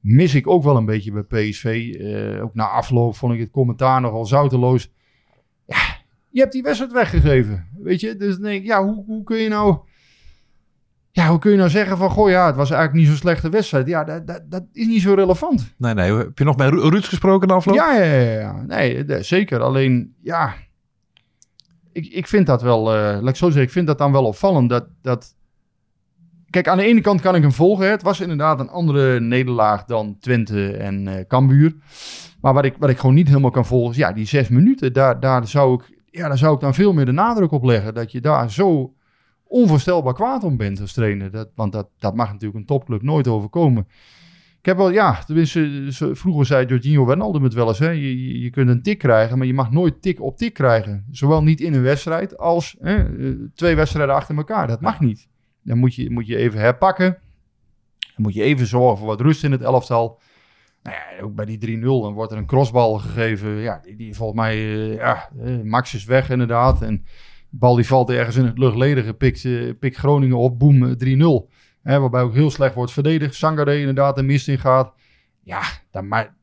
mis 0.00 0.34
ik 0.34 0.46
ook 0.46 0.62
wel 0.62 0.76
een 0.76 0.84
beetje 0.84 1.12
bij 1.12 1.22
PSV. 1.22 1.94
Eh, 1.98 2.42
ook 2.42 2.54
na 2.54 2.68
afloop 2.68 3.16
vond 3.16 3.32
ik 3.32 3.40
het 3.40 3.50
commentaar 3.50 4.00
nogal 4.00 4.26
zouteloos. 4.26 4.92
Ja, 5.66 5.96
je 6.30 6.40
hebt 6.40 6.52
die 6.52 6.62
wedstrijd 6.62 6.92
weggegeven. 6.92 7.66
Weet 7.78 8.00
je, 8.00 8.16
dus 8.16 8.36
denk 8.36 8.60
ik, 8.60 8.66
ja, 8.66 8.84
hoe, 8.84 9.04
hoe 9.06 9.24
kun 9.24 9.36
je 9.36 9.48
nou. 9.48 9.78
Ja, 11.16 11.28
hoe 11.28 11.38
kun 11.38 11.50
je 11.50 11.56
nou 11.56 11.70
zeggen 11.70 11.96
van, 11.96 12.10
goh 12.10 12.30
ja, 12.30 12.46
het 12.46 12.56
was 12.56 12.70
eigenlijk 12.70 13.00
niet 13.00 13.08
zo'n 13.08 13.16
slechte 13.16 13.48
wedstrijd. 13.48 13.86
Ja, 13.86 14.04
dat, 14.04 14.26
dat, 14.26 14.42
dat 14.48 14.62
is 14.72 14.86
niet 14.86 15.02
zo 15.02 15.14
relevant. 15.14 15.74
Nee, 15.78 15.94
nee. 15.94 16.12
Heb 16.12 16.38
je 16.38 16.44
nog 16.44 16.56
met 16.56 16.68
Ru- 16.68 16.88
Ruud 16.88 17.04
gesproken 17.04 17.48
de 17.48 17.54
afloop? 17.54 17.74
Ja, 17.74 17.92
ja, 17.96 18.04
ja, 18.04 18.40
ja. 18.40 18.62
Nee, 18.66 19.04
zeker. 19.22 19.60
Alleen, 19.60 20.14
ja, 20.22 20.54
ik, 21.92 22.06
ik 22.06 22.26
vind 22.26 22.46
dat 22.46 22.62
wel, 22.62 22.94
eh, 22.94 23.20
laat 23.20 23.28
ik 23.28 23.36
zo 23.36 23.46
zeggen, 23.46 23.62
ik 23.62 23.70
vind 23.70 23.86
dat 23.86 23.98
dan 23.98 24.12
wel 24.12 24.24
opvallend. 24.24 24.68
Dat, 24.68 24.86
dat... 25.02 25.34
Kijk, 26.50 26.68
aan 26.68 26.78
de 26.78 26.84
ene 26.84 27.00
kant 27.00 27.20
kan 27.20 27.34
ik 27.34 27.42
hem 27.42 27.52
volgen. 27.52 27.84
Hè. 27.84 27.90
Het 27.90 28.02
was 28.02 28.20
inderdaad 28.20 28.60
een 28.60 28.68
andere 28.70 29.20
nederlaag 29.20 29.84
dan 29.84 30.16
Twente 30.20 30.70
en 30.76 31.08
eh 31.08 31.26
Cambuur. 31.28 31.74
Maar 32.40 32.54
wat 32.54 32.64
ik, 32.64 32.74
wat 32.78 32.90
ik 32.90 32.98
gewoon 32.98 33.14
niet 33.14 33.28
helemaal 33.28 33.50
kan 33.50 33.66
volgen 33.66 33.90
is, 33.90 33.96
ja, 33.96 34.12
die 34.12 34.26
zes 34.26 34.48
minuten, 34.48 34.92
daar, 34.92 35.20
daar, 35.20 35.48
zou 35.48 35.74
ik, 35.74 36.00
ja, 36.10 36.28
daar 36.28 36.38
zou 36.38 36.54
ik 36.54 36.60
dan 36.60 36.74
veel 36.74 36.92
meer 36.92 37.06
de 37.06 37.12
nadruk 37.12 37.50
op 37.50 37.64
leggen. 37.64 37.94
Dat 37.94 38.12
je 38.12 38.20
daar 38.20 38.50
zo 38.50 38.94
onvoorstelbaar 39.48 40.14
kwaad 40.14 40.44
om 40.44 40.56
bent 40.56 40.80
als 40.80 40.92
trainer. 40.92 41.30
Dat, 41.30 41.48
want 41.54 41.72
dat, 41.72 41.88
dat 41.98 42.14
mag 42.14 42.32
natuurlijk 42.32 42.58
een 42.58 42.66
topclub 42.66 43.02
nooit 43.02 43.28
overkomen. 43.28 43.86
Ik 44.66 44.72
heb 44.72 44.80
wel, 44.80 44.90
ja, 44.90 45.24
tenminste, 45.24 45.86
vroeger 46.12 46.46
zei 46.46 46.66
Jorginho 46.66 47.06
Wijnaldum 47.06 47.42
het 47.42 47.54
wel 47.54 47.68
eens. 47.68 47.78
Hè? 47.78 47.90
Je, 47.90 48.40
je, 48.40 48.50
kunt 48.50 48.68
een 48.68 48.82
tik 48.82 48.98
krijgen, 48.98 49.38
maar 49.38 49.46
je 49.46 49.54
mag 49.54 49.70
nooit 49.70 50.02
tik 50.02 50.20
op 50.20 50.36
tik 50.36 50.54
krijgen. 50.54 51.06
Zowel 51.10 51.42
niet 51.42 51.60
in 51.60 51.74
een 51.74 51.82
wedstrijd 51.82 52.38
als 52.38 52.76
hè, 52.80 52.96
eh, 52.96 53.34
twee 53.54 53.76
wedstrijden 53.76 54.14
achter 54.14 54.36
elkaar. 54.36 54.66
Dat 54.66 54.80
mag 54.80 55.00
niet. 55.00 55.28
Dan 55.62 55.78
moet 55.78 55.94
je, 55.94 56.10
moet 56.10 56.26
je 56.26 56.36
even 56.36 56.60
herpakken. 56.60 57.18
Dan 57.98 58.24
moet 58.24 58.34
je 58.34 58.42
even 58.42 58.66
zorgen 58.66 58.98
voor 58.98 59.06
wat 59.06 59.20
rust 59.20 59.44
in 59.44 59.52
het 59.52 59.62
elftal. 59.62 60.20
Nou 60.82 60.96
ja, 60.96 61.22
ook 61.22 61.34
bij 61.34 61.44
die 61.44 61.78
3-0, 61.78 61.80
dan 61.80 62.12
wordt 62.12 62.32
er 62.32 62.38
een 62.38 62.46
crossbal 62.46 62.98
gegeven. 62.98 63.50
Ja, 63.50 63.80
die, 63.82 63.96
die 63.96 64.14
volgens 64.14 64.38
mij, 64.40 64.54
eh, 64.54 64.94
ja, 64.94 65.30
eh, 65.38 65.60
Max 65.62 65.94
is 65.94 66.04
weg 66.04 66.30
inderdaad. 66.30 66.82
En 66.82 67.04
bal 67.58 67.74
die 67.74 67.86
valt 67.86 68.10
ergens 68.10 68.36
in 68.36 68.44
het 68.44 68.58
luchtledige, 68.58 69.14
pikt, 69.14 69.44
eh, 69.44 69.70
pikt 69.80 69.96
Groningen 69.96 70.36
op, 70.36 70.58
boem, 70.58 70.84
eh, 70.84 70.90
3-0. 70.90 71.48
Hè, 71.82 72.00
waarbij 72.00 72.22
ook 72.22 72.34
heel 72.34 72.50
slecht 72.50 72.74
wordt 72.74 72.92
verdedigd. 72.92 73.34
Sangare 73.34 73.78
inderdaad 73.78 74.16
de 74.16 74.22
mist 74.22 74.48
in 74.48 74.58
gaat. 74.58 74.92
Ja, 75.42 75.62
dan 75.90 76.08
maar... 76.08 76.34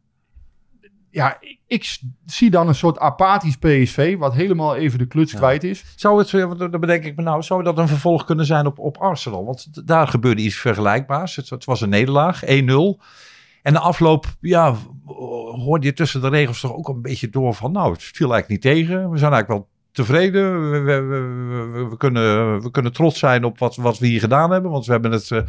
Ja, 1.09 1.37
ik, 1.67 1.97
zie 2.25 2.49
dan 2.49 2.67
een 2.67 2.75
soort 2.75 2.99
apathisch 2.99 3.57
PSV, 3.57 4.17
wat 4.17 4.33
helemaal 4.33 4.75
even 4.75 4.99
de 4.99 5.05
kluts 5.05 5.33
kwijt 5.33 5.63
is. 5.63 5.93
Zou 5.95 6.19
het, 6.19 6.33
eh, 6.33 6.51
dan 6.57 6.79
bedenk 6.79 7.03
ik 7.03 7.15
me 7.15 7.23
nou, 7.23 7.41
zou 7.41 7.63
dat 7.63 7.77
een 7.77 7.87
vervolg 7.87 8.25
kunnen 8.25 8.45
zijn 8.45 8.65
op, 8.65 8.79
op 8.79 8.97
Arsenal? 8.97 9.45
Want 9.45 9.87
daar 9.87 10.07
gebeurde 10.07 10.41
iets 10.41 10.55
vergelijkbaars. 10.55 11.35
Het, 11.35 11.49
het 11.49 11.65
was 11.65 11.81
een 11.81 11.89
nederlaag, 11.89 12.43
1-0. 12.45 13.01
En 13.61 13.73
de 13.73 13.79
afloop, 13.79 14.25
ja, 14.39 14.75
hoorde 15.55 15.85
je 15.85 15.93
tussen 15.93 16.21
de 16.21 16.29
regels 16.29 16.59
toch 16.59 16.73
ook 16.73 16.87
een 16.87 17.01
beetje 17.01 17.29
door 17.29 17.53
van, 17.53 17.71
nou, 17.71 17.91
het 17.91 18.03
viel 18.03 18.33
eigenlijk 18.33 18.63
niet 18.63 18.75
tegen. 18.75 19.09
We 19.09 19.17
zijn 19.17 19.31
eigenlijk 19.33 19.47
wel 19.47 19.72
tevreden. 19.93 20.71
We, 20.71 20.79
we, 20.79 21.01
we, 21.01 21.87
we- 21.89 21.97
kunnen, 21.97 22.61
we 22.61 22.71
kunnen 22.71 22.93
trots 22.93 23.19
zijn 23.19 23.43
op 23.43 23.59
wat, 23.59 23.75
wat 23.75 23.99
we 23.99 24.07
hier 24.07 24.19
gedaan 24.19 24.51
hebben. 24.51 24.71
Want 24.71 24.85
we 24.85 24.91
hebben 24.91 25.11
het 25.11 25.31
eh, 25.31 25.41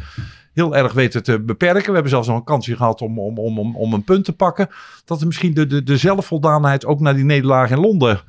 heel 0.53 0.75
erg 0.75 0.93
weten 0.93 1.23
te 1.23 1.39
beperken. 1.39 1.85
We 1.87 1.93
hebben 1.93 2.09
zelfs 2.11 2.27
nog 2.27 2.37
een 2.37 2.43
kansje 2.43 2.75
gehad 2.75 3.01
om, 3.01 3.19
om, 3.19 3.37
om, 3.37 3.59
om, 3.59 3.75
om 3.75 3.93
een 3.93 4.03
punt 4.03 4.25
te 4.25 4.33
pakken. 4.33 4.67
Dat 5.05 5.19
er 5.21 5.27
misschien 5.27 5.53
de, 5.53 5.67
de, 5.67 5.83
de 5.83 5.97
zelfvoldaanheid 5.97 6.85
ook 6.85 6.99
na 6.99 7.13
die 7.13 7.23
nederlaag 7.23 7.69
in 7.71 7.79
Londen 7.79 8.21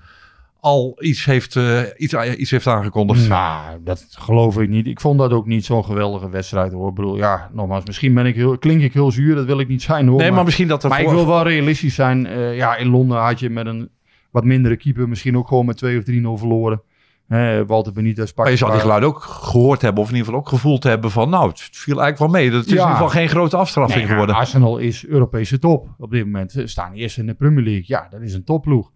al 0.61 0.97
iets 0.99 1.25
heeft, 1.25 1.57
eh, 1.57 1.81
iets, 1.97 2.15
iets 2.15 2.51
heeft 2.51 2.67
aangekondigd. 2.67 3.29
Nou, 3.29 3.79
dat 3.85 4.07
geloof 4.11 4.59
ik 4.59 4.69
niet. 4.69 4.87
Ik 4.87 5.01
vond 5.01 5.19
dat 5.19 5.31
ook 5.33 5.47
niet 5.47 5.65
zo'n 5.65 5.85
geweldige 5.85 6.31
wedstrijd 6.31 6.73
hoor. 6.73 6.89
Ik 6.89 6.95
bedoel, 6.95 7.17
ja, 7.17 7.51
nogmaals, 7.53 7.85
misschien 7.85 8.15
ben 8.15 8.27
ik 8.27 8.35
heel, 8.35 8.59
klink 8.59 8.81
ik 8.83 8.93
heel 8.93 9.11
zuur, 9.11 9.35
dat 9.35 9.45
wil 9.45 9.61
ik 9.61 9.69
niet 9.69 9.83
zijn 9.83 10.09
hoor. 10.09 10.19
nee, 10.19 10.31
maar, 10.31 10.45
misschien 10.45 10.69
dat 10.69 10.83
er 10.83 10.89
maar 10.89 11.01
ik 11.01 11.09
wil 11.09 11.27
wel 11.27 11.43
realistisch 11.43 11.95
zijn. 11.95 12.27
Eh, 12.27 12.57
ja, 12.57 12.77
in 12.77 12.89
Londen 12.89 13.19
had 13.19 13.41
je 13.41 13.51
met 13.51 13.67
een 13.67 13.91
wat 14.37 14.45
mindere 14.45 14.77
keeper 14.77 15.09
misschien 15.09 15.37
ook 15.37 15.49
gewoon 15.49 15.67
met 15.67 15.77
2 15.77 15.99
of 15.99 16.05
3-0 16.05 16.39
verloren. 16.39 16.83
Hè, 17.27 17.67
Walter 17.67 17.93
Benitez 17.93 18.25
pakt 18.25 18.37
Maar 18.37 18.51
je 18.51 18.57
zal 18.57 18.71
die 18.71 18.81
geluiden 18.81 19.09
ook 19.09 19.23
gehoord 19.23 19.83
hebben, 19.83 20.03
of 20.03 20.09
in 20.09 20.15
ieder 20.15 20.27
geval 20.29 20.45
ook 20.45 20.49
gevoeld 20.49 20.83
hebben 20.83 21.11
van, 21.11 21.31
nou, 21.31 21.49
het 21.49 21.61
viel 21.61 22.01
eigenlijk 22.01 22.33
wel 22.33 22.41
mee. 22.43 22.51
Dat 22.51 22.65
is 22.65 22.67
in 22.71 22.75
Ja. 22.75 22.81
ieder 22.81 22.97
geval 22.97 23.09
geen 23.09 23.29
grote 23.29 23.57
afstraffing 23.57 24.01
Nee, 24.01 24.09
geworden. 24.09 24.35
Arsenal 24.35 24.79
is 24.79 25.07
Europese 25.07 25.59
top 25.59 25.89
op 25.99 26.11
dit 26.11 26.25
moment. 26.25 26.53
Ze 26.53 26.67
staan 26.67 26.93
eerst 26.93 27.19
in 27.19 27.27
de 27.27 27.35
Premier 27.35 27.65
League. 27.65 27.85
Ja, 27.87 28.09
dat 28.11 28.21
is 28.21 28.35
een 28.35 28.45
topploeg. 28.45 28.93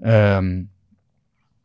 Ehm 0.00 0.62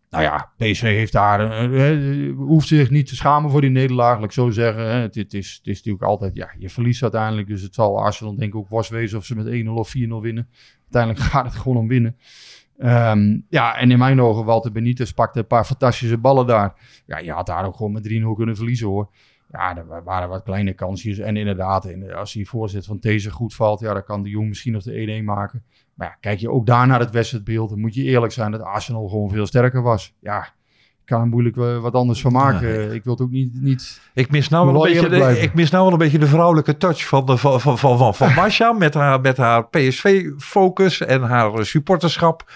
nou 0.09 0.23
ja, 0.23 0.51
PSV 0.57 0.81
heeft 0.81 1.11
daar, 1.11 1.51
eh, 1.51 1.91
eh, 2.27 2.35
hoeft 2.37 2.67
zich 2.67 2.89
niet 2.89 3.07
te 3.07 3.15
schamen 3.15 3.51
voor 3.51 3.61
die 3.61 3.69
nederlaag, 3.69 4.15
laat 4.15 4.23
ik 4.23 4.31
zo 4.31 4.49
zeggen. 4.49 5.01
Het, 5.01 5.15
het, 5.15 5.33
is, 5.33 5.55
het 5.57 5.67
is 5.67 5.75
natuurlijk 5.77 6.03
altijd, 6.03 6.35
ja, 6.35 6.49
je 6.57 6.69
verliest 6.69 7.01
uiteindelijk. 7.01 7.47
Dus 7.47 7.61
het 7.61 7.73
zal 7.73 7.99
Arsenal 7.99 8.35
denk 8.35 8.53
ik 8.53 8.59
ook 8.59 8.69
worst 8.69 8.89
wezen 8.89 9.17
of 9.17 9.25
ze 9.25 9.35
met 9.35 9.63
1-0 9.65 9.67
of 9.67 9.89
4-0 9.89 10.21
winnen. 10.21 10.49
Uiteindelijk 10.81 11.23
gaat 11.31 11.45
het 11.45 11.55
gewoon 11.55 11.77
om 11.77 11.87
winnen. 11.87 12.17
Ehm, 12.79 13.39
ja, 13.49 13.77
en 13.77 13.91
in 13.91 13.97
mijn 13.97 14.21
ogen, 14.21 14.45
Walter 14.45 14.71
Benitez 14.71 15.11
pakte 15.11 15.39
een 15.39 15.47
paar 15.47 15.65
fantastische 15.65 16.17
ballen 16.17 16.47
daar. 16.47 16.73
Ja, 17.05 17.17
je 17.17 17.31
had 17.31 17.45
daar 17.45 17.65
ook 17.65 17.75
gewoon 17.75 17.91
met 17.91 18.03
3-0 18.03 18.33
kunnen 18.35 18.55
verliezen 18.55 18.87
hoor. 18.87 19.09
Ja, 19.51 19.77
er 19.77 19.87
wa- 19.87 20.03
waren 20.03 20.29
wat 20.29 20.43
kleine 20.43 20.73
kansjes. 20.73 21.17
En 21.17 21.37
inderdaad, 21.37 21.85
in- 21.85 22.13
als 22.13 22.33
die 22.33 22.49
voorzet 22.49 22.85
van 22.85 22.97
deze 22.99 23.31
goed 23.31 23.55
valt, 23.55 23.79
ja, 23.79 23.93
dan 23.93 24.03
kan 24.03 24.23
de 24.23 24.29
Jong 24.29 24.47
misschien 24.47 24.73
nog 24.73 24.83
de 24.83 24.93
1-1 25.01 25.23
maken. 25.25 25.63
Maar 25.93 26.07
ja, 26.07 26.17
kijk 26.19 26.39
je 26.39 26.51
ook 26.51 26.65
daar 26.65 26.87
naar 26.87 26.99
het 26.99 27.11
wedstrijdbeeld, 27.11 27.69
dan 27.69 27.79
moet 27.79 27.93
je 27.95 28.03
eerlijk 28.03 28.33
zijn 28.33 28.51
dat 28.51 28.61
Arsenal 28.61 29.07
gewoon 29.07 29.29
veel 29.29 29.45
sterker 29.45 29.81
was. 29.81 30.15
Ja, 30.19 30.47
kan 31.09 31.21
er 31.21 31.27
moeilijk 31.27 31.57
eh, 31.57 31.77
wat 31.77 31.93
anders 31.93 32.21
van 32.21 32.31
maken. 32.31 32.93
Ik 32.93 33.03
wil 33.03 33.13
het 33.13 33.21
ook 33.21 33.31
niet... 33.31 33.61
niet 33.61 34.01
Ik 34.13 34.31
mis 34.31 34.49
nou 34.49 34.65
wel 34.65 34.85
een 34.85 34.93
beetje, 34.93 35.09
de, 35.09 35.39
ik 35.39 35.53
mis 35.53 35.69
nou 35.69 35.83
wel 35.83 35.93
een 35.93 35.99
beetje 35.99 36.19
de 36.19 36.27
vrouwelijke 36.27 36.77
touch 36.77 37.07
van, 37.07 37.25
de, 37.25 37.37
van, 37.37 37.61
van, 37.61 37.77
van, 37.77 37.97
van, 37.97 38.15
van 38.15 38.33
Masha 38.33 38.71
met 38.71 38.93
haar, 38.93 39.21
met 39.21 39.37
haar 39.37 39.67
PSV-focus 39.67 41.01
en 41.01 41.21
haar 41.21 41.65
supporterschap. 41.65 42.51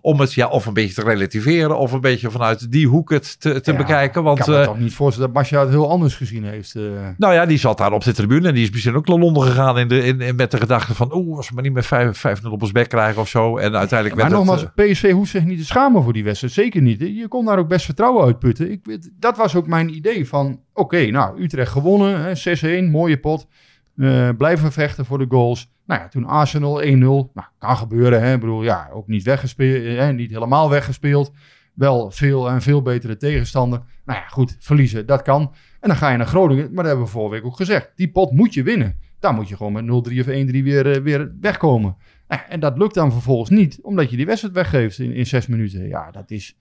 Om 0.00 0.20
het 0.20 0.32
ja, 0.34 0.48
of 0.48 0.66
een 0.66 0.74
beetje 0.74 0.94
te 0.94 1.02
relativeren 1.02 1.78
of 1.78 1.92
een 1.92 2.00
beetje 2.00 2.30
vanuit 2.30 2.70
die 2.72 2.86
hoek 2.88 3.10
het 3.10 3.40
te, 3.40 3.60
te 3.60 3.70
Ja, 3.72 3.76
bekijken. 3.78 4.22
Want 4.22 4.38
ik 4.38 4.44
kan 4.44 4.54
me 4.54 4.60
eh, 4.60 4.66
toch 4.66 4.78
niet 4.78 4.92
voorstellen 4.94 5.28
dat 5.32 5.36
Masja 5.42 5.60
het 5.60 5.68
heel 5.68 5.90
anders 5.90 6.14
gezien 6.14 6.44
heeft. 6.44 6.74
eh. 6.74 6.82
nou 7.16 7.34
ja, 7.34 7.46
die 7.46 7.58
zat 7.58 7.78
daar 7.78 7.92
op 7.92 8.04
de 8.04 8.12
tribune 8.12 8.48
en 8.48 8.54
die 8.54 8.62
is 8.62 8.70
misschien 8.70 8.94
ook 8.94 9.06
naar 9.08 9.18
Londen 9.18 9.42
gegaan 9.42 9.78
in 9.78 9.88
de, 9.88 10.04
in, 10.04 10.20
in- 10.20 10.36
met 10.36 10.50
de 10.50 10.56
gedachte 10.56 10.94
van 10.94 11.14
oeh, 11.14 11.36
als 11.36 11.48
we 11.48 11.54
maar 11.54 11.62
niet 11.64 11.72
met 11.72 11.86
5 11.86 12.24
5-0 12.42 12.46
op 12.50 12.62
ons 12.62 12.72
bek 12.72 12.88
krijgen 12.88 13.20
of 13.20 13.28
zo. 13.28 13.56
En 13.56 13.76
uiteindelijk 13.76 14.20
Maar 14.20 14.30
werd 14.30 14.36
nogmaals, 14.44 14.60
het... 14.60 14.70
eh, 14.74 14.90
PSV 14.92 15.10
hoeft 15.12 15.30
zich 15.30 15.44
niet 15.44 15.58
te 15.58 15.64
schamen 15.64 16.02
voor 16.02 16.12
die 16.12 16.24
wedstrijd. 16.24 16.52
Zeker 16.54 16.82
niet. 16.82 17.00
Je 17.00 17.28
kon 17.28 17.44
daar 17.44 17.58
ook 17.58 17.68
best 17.68 17.84
vertrouwen 17.84 18.24
uitputten. 18.24 18.70
Ik, 18.70 18.98
dat 19.18 19.36
was 19.36 19.54
ook 19.54 19.66
mijn 19.66 19.94
idee 19.94 20.28
van... 20.28 20.60
Oké, 20.74 21.06
nou, 21.06 21.42
Utrecht 21.42 21.70
gewonnen. 21.72 22.20
hè, 22.34 22.82
6-1, 22.86 22.90
mooie 22.90 23.18
pot. 23.20 23.46
Eh, 23.96 24.28
blijven 24.38 24.72
vechten 24.72 25.04
voor 25.04 25.18
de 25.18 25.26
goals. 25.28 25.71
Nou 25.86 26.00
ja, 26.00 26.08
toen 26.08 26.24
Arsenal 26.24 26.82
1-0. 26.82 26.86
Nou, 26.86 27.46
kan 27.58 27.76
gebeuren. 27.76 28.22
Hè. 28.22 28.34
Ik 28.34 28.40
bedoel, 28.40 28.62
ja, 28.62 28.88
ook 28.92 29.06
niet 29.06 29.22
weggespeeld. 29.22 29.98
Hè, 29.98 30.12
niet 30.12 30.30
helemaal 30.30 30.70
weggespeeld. 30.70 31.32
Wel 31.74 32.10
veel 32.10 32.50
en 32.50 32.62
veel 32.62 32.82
betere 32.82 33.16
tegenstander. 33.16 33.82
Nou 34.04 34.18
ja, 34.18 34.26
goed, 34.26 34.56
verliezen, 34.58 35.06
dat 35.06 35.22
kan. 35.22 35.42
En 35.80 35.88
dan 35.88 35.96
ga 35.96 36.10
je 36.10 36.16
naar 36.16 36.26
Groningen. 36.26 36.64
Maar 36.64 36.74
dat 36.74 36.86
hebben 36.86 37.04
we 37.04 37.10
vorige 37.10 37.34
week 37.34 37.44
ook 37.44 37.56
gezegd. 37.56 37.92
Die 37.96 38.10
pot 38.10 38.32
moet 38.32 38.54
je 38.54 38.62
winnen. 38.62 38.98
Daar 39.18 39.34
moet 39.34 39.48
je 39.48 39.56
gewoon 39.56 39.72
met 39.72 39.84
0-3 39.84 40.18
of 40.18 40.26
1-3 40.26 40.62
weer, 40.62 40.90
eh, 40.90 41.02
weer 41.02 41.32
wegkomen. 41.40 41.96
Nou, 42.28 42.42
en 42.48 42.60
dat 42.60 42.78
lukt 42.78 42.94
dan 42.94 43.12
vervolgens 43.12 43.50
niet, 43.50 43.78
omdat 43.82 44.10
je 44.10 44.16
die 44.16 44.26
wedstrijd 44.26 44.54
weggeeft 44.54 44.98
in, 44.98 45.12
in 45.12 45.26
zes 45.26 45.46
minuten. 45.46 45.88
Ja, 45.88 46.10
dat 46.10 46.30
is. 46.30 46.56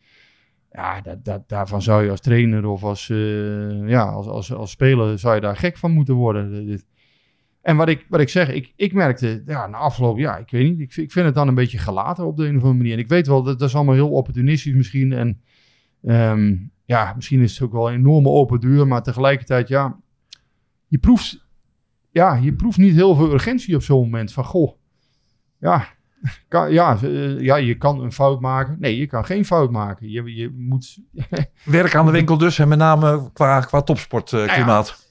Ja, 0.71 1.01
dat, 1.01 1.25
dat, 1.25 1.49
daarvan 1.49 1.81
zou 1.81 2.03
je 2.03 2.09
als 2.09 2.19
trainer 2.19 2.65
of 2.65 2.83
als, 2.83 3.09
eh, 3.09 3.87
ja, 3.87 4.03
als, 4.03 4.27
als, 4.27 4.53
als 4.53 4.71
speler 4.71 5.19
zou 5.19 5.35
je 5.35 5.41
daar 5.41 5.57
gek 5.57 5.77
van 5.77 5.91
moeten 5.91 6.13
worden. 6.13 6.81
En 7.61 7.75
wat 7.77 7.89
ik, 7.89 8.05
wat 8.09 8.19
ik 8.19 8.29
zeg, 8.29 8.49
ik, 8.49 8.73
ik 8.75 8.93
merkte 8.93 9.43
ja, 9.45 9.67
na 9.67 9.77
afloop, 9.77 10.17
ja, 10.17 10.37
ik 10.37 10.49
weet 10.51 10.69
niet, 10.69 10.79
ik, 10.79 10.91
vind- 10.93 11.05
ik 11.07 11.11
vind 11.13 11.25
het 11.25 11.35
dan 11.35 11.47
een 11.47 11.55
beetje 11.55 11.77
gelaten 11.77 12.25
op 12.25 12.37
de 12.37 12.43
een 12.43 12.49
of 12.55 12.61
andere 12.61 12.73
manier. 12.77 12.93
En 12.93 12.99
ik 12.99 13.07
weet 13.07 13.27
wel, 13.27 13.43
dat, 13.43 13.59
dat 13.59 13.69
is 13.69 13.75
allemaal 13.75 13.93
heel 13.93 14.09
opportunistisch 14.11 14.73
misschien. 14.73 15.13
En 15.13 15.41
ehm, 16.03 16.55
ja, 16.85 17.13
misschien 17.15 17.41
is 17.41 17.53
het 17.53 17.61
ook 17.61 17.71
wel 17.71 17.87
een 17.89 17.95
enorme 17.95 18.29
open 18.29 18.59
deur, 18.59 18.87
maar 18.87 19.03
tegelijkertijd, 19.03 19.67
ja, 19.67 19.99
je 20.87 20.97
proeft, 20.97 21.45
ja, 22.11 22.33
je 22.35 22.53
proeft 22.53 22.77
niet 22.77 22.93
heel 22.93 23.15
veel 23.15 23.31
urgentie 23.33 23.75
op 23.75 23.81
zo'n 23.83 23.99
moment. 24.03 24.33
Van, 24.33 24.43
goh, 24.43 24.75
ja, 25.59 25.85
kan, 26.47 26.71
ja, 26.71 26.97
eh, 27.01 27.39
ja, 27.39 27.55
je 27.55 27.75
kan 27.75 28.01
een 28.03 28.11
fout 28.11 28.39
maken. 28.41 28.77
Nee, 28.79 28.97
je 28.97 29.07
kan 29.07 29.25
geen 29.25 29.45
fout 29.45 29.71
maken. 29.71 30.09
Je, 30.09 30.35
je 30.35 30.49
moet 30.57 30.97
werk 31.63 31.95
aan 31.95 32.05
de 32.05 32.11
winkel 32.19 32.37
dus 32.37 32.59
en 32.59 32.67
met 32.67 32.77
name 32.77 33.29
qua, 33.33 33.59
qua 33.59 33.81
topsportklimaat. 33.81 35.09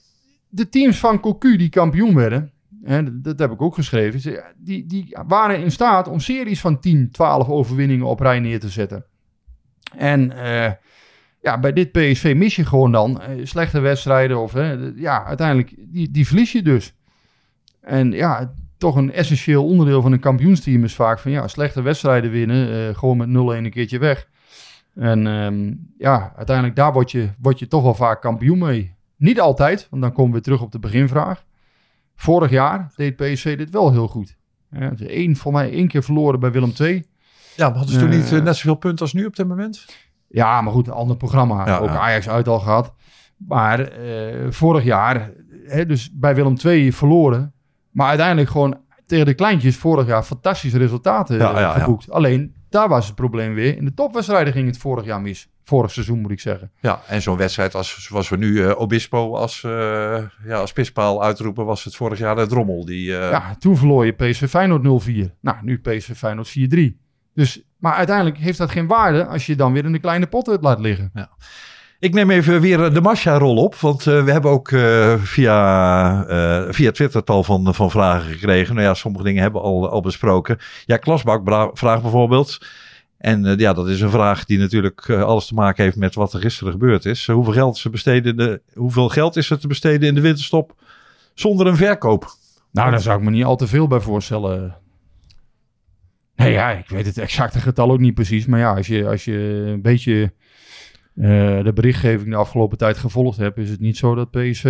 De 0.50 0.68
teams 0.68 0.98
van 0.98 1.20
Cocu 1.20 1.56
die 1.56 1.68
kampioen 1.68 2.14
werden, 2.14 2.52
hè, 2.82 3.20
dat, 3.20 3.38
heb 3.38 3.50
ik 3.50 3.62
ook 3.62 3.74
geschreven, 3.74 4.42
die, 4.56 4.86
die 4.86 5.16
waren 5.26 5.62
in 5.62 5.70
staat 5.70 6.08
om 6.08 6.20
series 6.20 6.60
van 6.60 6.80
10, 6.80 7.10
12 7.10 7.48
overwinningen 7.48 8.06
op 8.06 8.20
rij 8.20 8.40
neer 8.40 8.60
te 8.60 8.68
zetten. 8.68 9.04
En 9.96 10.32
eh, 10.32 10.72
ja, 11.42 11.58
bij 11.60 11.72
dit 11.72 11.92
PSV 11.92 12.34
mis 12.36 12.56
je 12.56 12.64
gewoon 12.64 12.92
dan 12.92 13.20
eh, 13.20 13.44
slechte 13.46 13.80
wedstrijden 13.80 14.38
of 14.38 14.52
ja, 14.94 15.24
uiteindelijk, 15.24 15.74
die, 15.78 16.10
die 16.10 16.26
verlies 16.26 16.52
je 16.52 16.62
dus. 16.62 16.94
En 17.80 18.12
ja, 18.12 18.52
toch 18.80 18.96
een 18.96 19.12
essentieel 19.12 19.64
onderdeel 19.64 20.02
van 20.02 20.12
een 20.12 20.20
kampioensteam 20.20 20.84
is 20.84 20.94
vaak 20.94 21.18
van 21.18 21.30
ja, 21.30 21.48
slechte 21.48 21.82
wedstrijden 21.82 22.30
winnen, 22.30 22.88
eh, 22.88 22.98
gewoon 22.98 23.16
met 23.16 23.28
0-1 23.28 23.32
een 23.64 23.70
keertje 23.70 23.98
weg. 23.98 24.28
En 24.94 25.26
ehm, 25.26 25.74
ja, 25.98 26.32
uiteindelijk 26.36 26.76
daar 26.76 26.92
word 26.92 27.10
je, 27.10 27.28
word 27.40 27.58
je 27.58 27.66
toch 27.66 27.82
wel 27.82 27.94
vaak 27.94 28.20
kampioen 28.20 28.58
mee. 28.58 28.94
Niet 29.20 29.40
altijd, 29.40 29.87
want 29.90 30.02
dan 30.02 30.12
komen 30.12 30.35
we 30.35 30.40
terug 30.40 30.61
op 30.62 30.72
de 30.72 30.78
beginvraag. 30.78 31.44
Vorig 32.16 32.50
jaar 32.50 32.92
deed 32.96 33.16
PSV 33.16 33.56
dit 33.56 33.70
wel 33.70 33.92
heel 33.92 34.09
goed. 34.09 34.37
Ja, 34.70 34.92
één, 35.06 35.37
voor 35.37 35.52
mij 35.52 35.72
één 35.72 35.88
keer 35.88 36.02
verloren 36.02 36.40
bij 36.40 36.52
Willem 36.52 36.72
II. 36.80 37.04
Ja, 37.56 37.68
maar 37.68 37.76
hadden 37.76 37.94
ze 37.94 38.00
toen 38.00 38.11
Eh, 38.11 38.16
niet 38.16 38.33
eh, 38.33 38.42
net 38.42 38.56
zoveel 38.56 38.74
punten 38.74 39.00
als 39.00 39.12
nu 39.12 39.26
op 39.26 39.37
dit 39.37 39.48
moment? 39.48 39.87
Ja, 40.28 40.61
maar 40.61 40.72
goed, 40.72 40.87
een 40.87 40.92
ander 40.92 41.16
programma. 41.16 41.66
Ja, 41.66 41.78
ook 41.78 41.88
ja. 41.88 41.98
Ajax 41.98 42.28
uit 42.28 42.48
al 42.48 42.59
gehad. 42.61 42.94
Maar 43.37 43.80
eh, 43.80 44.50
vorig 44.50 44.85
jaar, 44.85 45.30
hè, 45.64 45.87
dus 45.87 46.11
bij 46.12 46.35
Willem 46.35 46.56
II 46.64 46.92
verloren. 46.92 47.52
Maar 47.90 48.09
uiteindelijk 48.09 48.50
gewoon 48.50 48.78
tegen 49.06 49.26
de 49.26 49.35
kleintjes 49.35 49.76
vorig 49.76 50.06
jaar 50.06 50.22
fantastische 50.22 50.78
resultaten 50.78 51.38
Ja, 51.38 51.48
eh, 51.48 51.54
ja, 51.54 51.61
ja. 51.61 51.70
geboekt. 51.72 52.11
Alleen, 52.11 52.54
daar 52.68 52.88
was 52.88 53.06
het 53.06 53.14
probleem 53.14 53.54
weer. 53.54 53.76
In 53.76 53.85
de 53.85 53.94
topwedstrijden 53.94 54.52
ging 54.52 54.66
het 54.66 54.78
vorig 54.78 55.04
jaar 55.04 55.20
mis. 55.20 55.48
Vorig 55.70 55.90
seizoen 55.90 56.20
moet 56.20 56.30
ik 56.30 56.40
zeggen. 56.40 56.70
Ja, 56.80 57.00
en 57.06 57.22
zo'n 57.22 57.37
wedstrijd 57.37 57.74
als, 57.74 58.02
zoals 58.02 58.28
we 58.28 58.37
nu 58.37 58.64
eh, 58.64 58.80
Obispo 58.80 59.35
als, 59.37 59.64
eh 59.64 60.22
ja, 60.44 60.59
als 60.59 60.72
pispaal 60.72 61.22
uitroepen, 61.22 61.64
was 61.64 61.85
het 61.85 61.96
vorig 61.96 62.18
jaar 62.18 62.37
de 62.37 62.46
Drommel. 62.46 62.85
Die, 62.85 63.16
eh, 63.16 63.30
Ja, 63.30 63.56
toen 63.59 63.76
verloor 63.76 64.06
je 64.06 64.12
PSV 64.12 64.48
Feyenoord 64.48 64.83
0-4. 64.83 65.35
Nou, 65.40 65.56
nu 65.62 65.78
PSV 65.78 66.16
Feyenoord 66.16 66.48
4-3. 66.48 66.96
Dus, 67.35 67.62
maar 67.76 67.94
uiteindelijk 67.94 68.37
heeft 68.38 68.59
dat 68.59 68.70
geen 68.70 68.87
waarde 68.87 69.26
als 69.26 69.46
je 69.46 69.56
dan 69.56 69.72
weer 69.72 69.85
in 69.85 69.92
de 69.92 69.98
kleine 69.98 70.26
pot 70.26 70.48
uit 70.48 70.62
laat 70.62 70.80
liggen. 70.80 71.12
Ik 71.98 72.14
neem 72.14 72.30
even 72.30 72.61
weer 72.61 72.92
de 72.92 73.00
Masha-rol 73.00 73.56
op, 73.56 73.74
want 73.74 74.04
we 74.04 74.33
hebben 74.33 74.50
ook 74.50 74.68
via, 75.22 76.72
via 76.72 76.90
Twitter 76.90 77.24
tal 77.24 77.44
van, 77.44 77.74
van 77.74 77.90
vragen 77.90 78.33
gekregen. 78.33 78.74
Nou 78.74 78.87
ja, 78.87 78.94
sommige 78.94 79.24
dingen 79.24 79.42
hebben 79.42 79.61
we 79.61 79.66
al, 79.66 79.90
al 79.90 80.00
besproken. 80.00 80.59
Ja, 80.85 80.96
Klasbak 80.96 81.70
vraagt 81.74 82.02
bijvoorbeeld, 82.02 82.59
en 83.20 83.46
eh, 83.46 83.56
ja, 83.56 83.72
dat 83.72 83.88
is 83.88 84.00
een 84.00 84.11
vraag 84.11 84.44
die 84.44 84.59
natuurlijk 84.59 85.09
eh, 85.09 85.22
alles 85.22 85.46
te 85.46 85.54
maken 85.54 85.85
heeft 85.85 85.96
met 85.96 86.14
wat 86.14 86.33
er 86.33 86.40
gisteren 86.40 86.72
gebeurd 86.72 87.04
is. 87.04 87.28
Eh, 87.28 87.35
hoeveel, 87.35 87.52
geld 87.52 87.87
besteden 87.90 88.30
in 88.30 88.37
de, 88.37 88.62
hoeveel 88.74 89.09
geld 89.09 89.37
is 89.37 89.50
er 89.50 89.59
te 89.59 89.66
besteden 89.66 90.09
in 90.09 90.14
de 90.14 90.20
winterstop 90.20 90.83
zonder 91.35 91.66
een 91.66 91.76
verkoop? 91.76 92.24
Nou, 92.72 92.90
daar 92.90 93.00
zou 93.00 93.18
ik 93.18 93.24
me 93.24 93.30
niet 93.30 93.44
al 93.44 93.56
te 93.56 93.66
veel 93.66 93.87
bij 93.87 94.00
voorstellen. 94.00 94.76
Nee, 96.37 96.52
ja, 96.52 96.70
ik 96.70 96.88
weet 96.88 97.06
het 97.06 97.18
exacte 97.18 97.59
getal 97.59 97.90
ook 97.90 97.98
niet 97.98 98.14
precies. 98.14 98.46
Maar 98.46 98.59
ja, 98.59 98.74
als 98.74 98.87
je, 98.87 99.09
als 99.09 99.24
je 99.24 99.62
een 99.66 99.83
beetje 99.83 100.33
de 101.14 101.72
berichtgeving 101.74 102.30
de 102.30 102.37
afgelopen 102.37 102.78
tijd 102.78 102.98
gevolgd 102.98 103.38
hebt, 103.38 103.59
is 103.59 103.70
het 103.70 103.80
niet 103.80 103.96
zo 103.96 104.14
dat 104.14 104.30
PSV. 104.30 104.64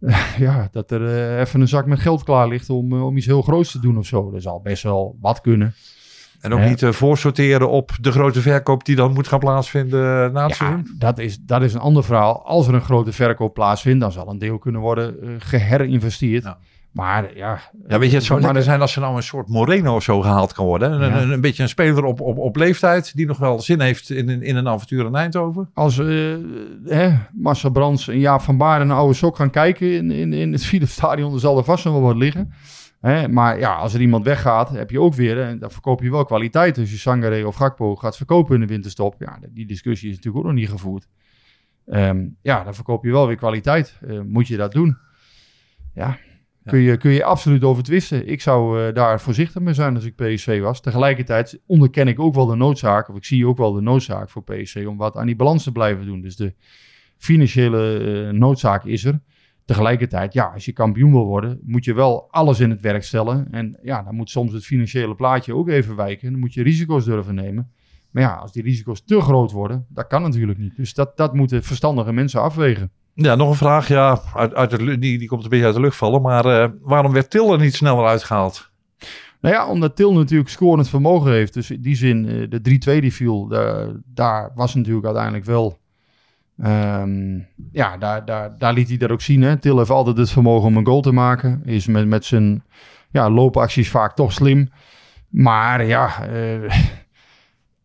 ja, 0.38 0.68
dat 0.72 0.90
er 0.90 1.38
even 1.38 1.60
een 1.60 1.68
zak 1.68 1.86
met 1.86 2.00
geld 2.00 2.24
klaar 2.24 2.48
ligt 2.48 2.70
om, 2.70 3.02
om 3.02 3.16
iets 3.16 3.26
heel 3.26 3.42
groots 3.42 3.72
te 3.72 3.80
doen 3.80 3.98
of 3.98 4.06
zo. 4.06 4.34
Er 4.34 4.40
zal 4.40 4.60
best 4.60 4.82
wel 4.82 5.16
wat 5.20 5.40
kunnen. 5.40 5.74
En 6.40 6.52
ook 6.54 6.60
niet 6.60 6.82
eh, 6.82 6.90
voorsorteren 6.92 7.68
op 7.70 7.90
de 8.00 8.12
grote 8.12 8.40
verkoop 8.40 8.84
die 8.84 8.96
dan 8.96 9.12
moet 9.12 9.28
gaan 9.28 9.38
plaatsvinden 9.38 10.24
eh, 10.26 10.32
na 10.32 10.46
het 10.46 10.56
Ja, 10.56 10.82
dat 10.98 11.18
is, 11.18 11.38
dat 11.40 11.62
is 11.62 11.74
een 11.74 11.80
ander 11.80 12.04
verhaal. 12.04 12.42
Als 12.46 12.66
er 12.68 12.74
een 12.74 12.80
grote 12.80 13.12
verkoop 13.12 13.54
plaatsvindt, 13.54 14.00
dan 14.00 14.12
zal 14.12 14.28
een 14.28 14.38
deel 14.38 14.58
kunnen 14.58 14.80
worden 14.80 15.22
eh, 15.22 15.28
geherinvesteerd. 15.38 16.42
Ja. 16.44 16.58
Maar 16.90 17.36
ja, 17.36 17.58
Ja, 17.88 17.98
weet 17.98 18.10
je, 18.10 18.16
het 18.16 18.24
zou 18.24 18.40
maar 18.40 18.62
zijn 18.62 18.80
als 18.80 18.94
er 18.94 19.00
nou 19.00 19.16
een 19.16 19.22
soort 19.22 19.48
Moreno 19.48 19.94
of 19.94 20.02
zo 20.02 20.20
gehaald 20.20 20.52
kan 20.52 20.66
worden. 20.66 20.92
Een, 20.92 21.10
Ja. 21.10 21.20
een, 21.20 21.30
een 21.30 21.40
beetje 21.40 21.62
een 21.62 21.68
speler 21.68 22.04
op, 22.04 22.20
op, 22.20 22.38
op 22.38 22.56
leeftijd 22.56 23.16
die 23.16 23.26
nog 23.26 23.38
wel 23.38 23.60
zin 23.60 23.80
heeft 23.80 24.10
in, 24.10 24.28
een- 24.28 24.42
in 24.42 24.56
een 24.56 24.68
avontuur 24.68 25.06
in 25.06 25.14
Eindhoven. 25.14 25.70
als 25.74 25.98
eh 25.98 26.06
hè, 26.84 27.10
Marcel 27.32 27.70
Brands 27.70 28.08
en 28.08 28.18
Jaap 28.18 28.40
van 28.40 28.56
Baarden 28.56 28.90
een 28.90 28.96
oude 28.96 29.14
sok 29.14 29.36
gaan 29.36 29.50
kijken 29.50 29.92
in, 29.92 30.10
in, 30.10 30.32
in 30.32 30.52
het 30.52 30.64
Philips 30.66 30.92
Stadion, 30.92 31.30
dan 31.30 31.40
zal 31.40 31.58
er 31.58 31.64
vast 31.64 31.84
nog 31.84 31.92
wel 31.94 32.02
wat 32.02 32.16
liggen. 32.16 32.52
Hè, 33.00 33.28
maar 33.28 33.58
ja, 33.58 33.74
als 33.74 33.94
er 33.94 34.00
iemand 34.00 34.24
weggaat, 34.24 34.70
heb 34.70 34.90
je 34.90 35.00
ook 35.00 35.14
weer, 35.14 35.40
en 35.40 35.58
dan 35.58 35.70
verkoop 35.70 36.02
je 36.02 36.10
wel 36.10 36.24
kwaliteit. 36.24 36.78
Als 36.78 36.90
je 36.90 36.96
Sangare 36.96 37.46
of 37.46 37.54
Gakpo 37.54 37.96
gaat 37.96 38.16
verkopen 38.16 38.54
in 38.54 38.60
de 38.60 38.66
winterstop, 38.66 39.14
ja, 39.18 39.38
die 39.50 39.66
discussie 39.66 40.10
is 40.10 40.16
natuurlijk 40.16 40.44
ook 40.44 40.50
nog 40.50 40.60
niet 40.60 40.70
gevoerd. 40.70 41.08
Ehm, 41.86 42.26
ja, 42.42 42.64
dan 42.64 42.74
verkoop 42.74 43.04
je 43.04 43.10
wel 43.10 43.26
weer 43.26 43.36
kwaliteit. 43.36 43.98
Eh, 44.06 44.20
moet 44.20 44.48
je 44.48 44.56
dat 44.56 44.72
doen? 44.72 44.98
Ja, 45.94 46.18
Ja. 46.64 46.70
Kun, 46.70 46.80
je, 46.80 46.96
kun 46.96 47.10
je 47.10 47.24
absoluut 47.24 47.64
over 47.64 47.82
twisten. 47.82 48.28
Ik 48.28 48.40
zou 48.40 48.86
eh, 48.86 48.94
daar 48.94 49.20
voorzichtig 49.20 49.62
mee 49.62 49.74
zijn 49.74 49.94
als 49.94 50.04
ik 50.04 50.14
PSV 50.14 50.60
was. 50.60 50.80
Tegelijkertijd 50.80 51.60
onderken 51.66 52.08
ik 52.08 52.20
ook 52.20 52.34
wel 52.34 52.46
de 52.46 52.56
noodzaak, 52.56 53.08
of 53.08 53.16
ik 53.16 53.24
zie 53.24 53.46
ook 53.46 53.56
wel 53.56 53.72
de 53.72 53.80
noodzaak 53.80 54.30
voor 54.30 54.44
PSV 54.44 54.84
om 54.88 54.96
wat 54.96 55.16
aan 55.16 55.26
die 55.26 55.36
balans 55.36 55.62
te 55.62 55.72
blijven 55.72 56.06
doen. 56.06 56.20
Dus 56.20 56.36
de 56.36 56.54
financiële 57.16 57.98
eh, 57.98 58.32
noodzaak 58.32 58.84
is 58.84 59.04
er. 59.04 59.20
Tegelijkertijd, 59.70 60.32
ja, 60.32 60.50
als 60.54 60.64
je 60.64 60.72
kampioen 60.72 61.12
wil 61.12 61.24
worden, 61.24 61.60
moet 61.62 61.84
je 61.84 61.94
wel 61.94 62.28
alles 62.30 62.60
in 62.60 62.70
het 62.70 62.80
werk 62.80 63.04
stellen. 63.04 63.48
En 63.50 63.78
ja, 63.82 64.02
dan 64.02 64.14
moet 64.14 64.30
soms 64.30 64.52
het 64.52 64.64
financiële 64.64 65.14
plaatje 65.14 65.54
ook 65.54 65.68
even 65.68 65.96
wijken. 65.96 66.30
Dan 66.30 66.40
moet 66.40 66.54
je 66.54 66.62
risico's 66.62 67.04
durven 67.04 67.34
nemen. 67.34 67.70
Maar 68.10 68.22
ja, 68.22 68.34
als 68.34 68.52
die 68.52 68.62
risico's 68.62 69.04
te 69.04 69.20
groot 69.20 69.52
worden, 69.52 69.86
dat 69.88 70.06
kan 70.06 70.22
natuurlijk 70.22 70.58
niet. 70.58 70.76
Dus 70.76 70.94
dat, 70.94 71.16
dat 71.16 71.34
moeten 71.34 71.62
verstandige 71.62 72.12
mensen 72.12 72.40
afwegen. 72.40 72.90
Ja, 73.14 73.34
nog 73.34 73.48
een 73.48 73.56
vraag. 73.56 73.88
Ja, 73.88 74.20
uit, 74.34 74.54
uit 74.54 74.70
de, 74.70 74.98
die, 74.98 75.18
die 75.18 75.28
komt 75.28 75.42
een 75.42 75.48
beetje 75.48 75.64
uit 75.64 75.74
de 75.74 75.80
lucht 75.80 75.96
vallen. 75.96 76.22
Maar 76.22 76.44
eh, 76.44 76.70
waarom 76.80 77.12
werd 77.12 77.30
Til 77.30 77.52
er 77.52 77.58
niet 77.58 77.74
sneller 77.74 78.06
uitgehaald? 78.06 78.70
Nou 79.40 79.54
ja, 79.54 79.68
omdat 79.68 79.96
Til 79.96 80.12
natuurlijk 80.12 80.50
scorend 80.50 80.88
vermogen 80.88 81.32
heeft. 81.32 81.54
Dus 81.54 81.70
in 81.70 81.82
die 81.82 81.96
zin, 81.96 82.28
eh, 82.28 82.46
de 82.48 82.98
3-2 82.98 83.00
die 83.00 83.12
viel, 83.12 83.46
daar, 83.46 83.88
daar 84.04 84.52
was 84.54 84.74
natuurlijk 84.74 85.06
uiteindelijk 85.06 85.44
wel... 85.44 85.78
ehm, 86.62 87.38
ja, 87.72 87.96
daar, 87.96 88.24
daar, 88.24 88.58
daar 88.58 88.72
liet 88.72 88.88
hij 88.88 88.96
dat 88.96 89.10
ook 89.10 89.20
zien. 89.20 89.42
Hè. 89.42 89.56
Til 89.56 89.78
heeft 89.78 89.90
altijd 89.90 90.16
het 90.16 90.30
vermogen 90.30 90.68
om 90.68 90.76
een 90.76 90.86
goal 90.86 91.00
te 91.00 91.12
maken. 91.12 91.62
Is 91.64 91.86
met, 91.86 92.06
met 92.06 92.24
zijn 92.24 92.62
ja, 93.10 93.30
loopacties 93.30 93.90
vaak 93.90 94.14
toch 94.14 94.32
slim. 94.32 94.70
Maar 95.28 95.84
ja, 95.84 96.26
eh, 96.26 96.70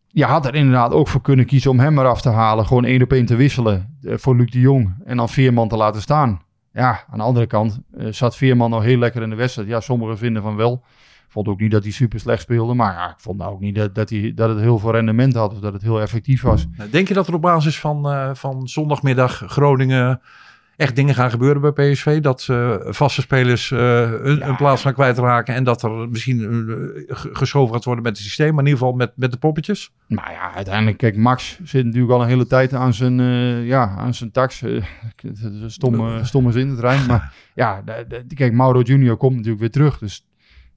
je 0.06 0.24
had 0.24 0.46
er 0.46 0.54
inderdaad 0.54 0.92
ook 0.92 1.08
voor 1.08 1.20
kunnen 1.20 1.46
kiezen 1.46 1.70
om 1.70 1.80
hem 1.80 1.98
eraf 1.98 2.20
te 2.20 2.28
halen. 2.28 2.66
Gewoon 2.66 2.84
één 2.84 3.02
op 3.02 3.12
één 3.12 3.26
te 3.26 3.36
wisselen 3.36 3.98
eh, 4.02 4.14
voor 4.16 4.36
Luc 4.36 4.50
de 4.50 4.60
Jong. 4.60 4.94
En 5.04 5.16
dan 5.16 5.28
Veerman 5.28 5.68
te 5.68 5.76
laten 5.76 6.00
staan. 6.00 6.40
Ja, 6.72 7.04
aan 7.10 7.18
de 7.18 7.24
andere 7.24 7.46
kant 7.46 7.80
eh, 7.96 8.06
zat 8.10 8.36
Veerman 8.36 8.70
nog 8.70 8.82
heel 8.82 8.98
lekker 8.98 9.22
in 9.22 9.30
de 9.30 9.36
wedstrijd. 9.36 9.68
Ja, 9.68 9.80
sommigen 9.80 10.18
vinden 10.18 10.42
van 10.42 10.56
wel. 10.56 10.82
Ik 11.26 11.32
vond 11.32 11.48
ook 11.48 11.60
niet 11.60 11.70
dat 11.70 11.82
hij 11.82 11.92
super 11.92 12.20
slecht 12.20 12.42
speelde. 12.42 12.74
Maar 12.74 12.92
ja, 12.92 13.08
ik 13.10 13.18
vond 13.18 13.38
nou 13.38 13.52
ook 13.52 13.60
niet 13.60 13.74
dat, 13.74 13.94
dat, 13.94 14.10
hij, 14.10 14.32
dat 14.34 14.48
het 14.48 14.58
heel 14.58 14.78
veel 14.78 14.90
rendement 14.92 15.34
had. 15.34 15.52
Of 15.52 15.58
dat 15.58 15.72
het 15.72 15.82
heel 15.82 16.00
effectief 16.00 16.42
was. 16.42 16.66
Denk 16.90 17.08
je 17.08 17.14
dat 17.14 17.26
er 17.28 17.34
op 17.34 17.42
basis 17.42 17.80
van, 17.80 18.08
eh, 18.10 18.30
van 18.34 18.68
zondagmiddag 18.68 19.42
Groningen 19.46 20.20
echt 20.76 20.96
dingen 20.96 21.14
gaan 21.14 21.30
gebeuren 21.30 21.74
bij 21.74 21.90
PSV? 21.92 22.20
Dat 22.20 22.46
eh, 22.50 22.74
vaste 22.80 23.20
spelers 23.20 23.70
eh, 23.70 24.00
een, 24.00 24.48
een 24.48 24.56
plaats 24.56 24.82
gaan 24.82 24.92
kwijtraken 24.94 25.54
en 25.54 25.64
dat 25.64 25.82
er 25.82 25.90
misschien 26.08 26.64
geschoven 27.32 27.74
gaat 27.74 27.84
worden 27.84 28.04
met 28.04 28.16
het 28.16 28.22
systeem, 28.26 28.54
maar 28.54 28.64
in 28.64 28.70
ieder 28.70 28.78
geval 28.80 28.94
met, 28.96 29.12
met 29.16 29.32
de 29.32 29.38
poppetjes? 29.38 29.92
Nou 30.06 30.30
ja, 30.30 30.54
uiteindelijk, 30.54 30.96
kijk, 30.96 31.16
Max 31.16 31.58
zit 31.64 31.84
natuurlijk 31.84 32.12
al 32.12 32.22
een 32.22 32.28
hele 32.28 32.46
tijd 32.46 32.74
aan 32.74 32.94
zijn, 32.94 33.20
eh, 33.20 33.66
ja, 33.66 33.88
aan 33.98 34.14
zijn 34.14 34.30
tax. 34.30 34.60
Het 34.60 34.82
is 35.38 35.42
een 35.42 35.70
stomme, 35.70 36.24
stomme 36.24 36.52
zin 36.52 36.68
het 36.68 36.78
rijmt. 36.78 37.06
Maar 37.06 37.32
ja, 37.54 37.82
de- 37.84 38.04
de- 38.26 38.34
kijk, 38.34 38.52
Mauro 38.52 38.80
Junior 38.80 39.16
komt 39.16 39.32
natuurlijk 39.34 39.60
weer 39.60 39.70
terug. 39.70 39.98
Dus 39.98 40.24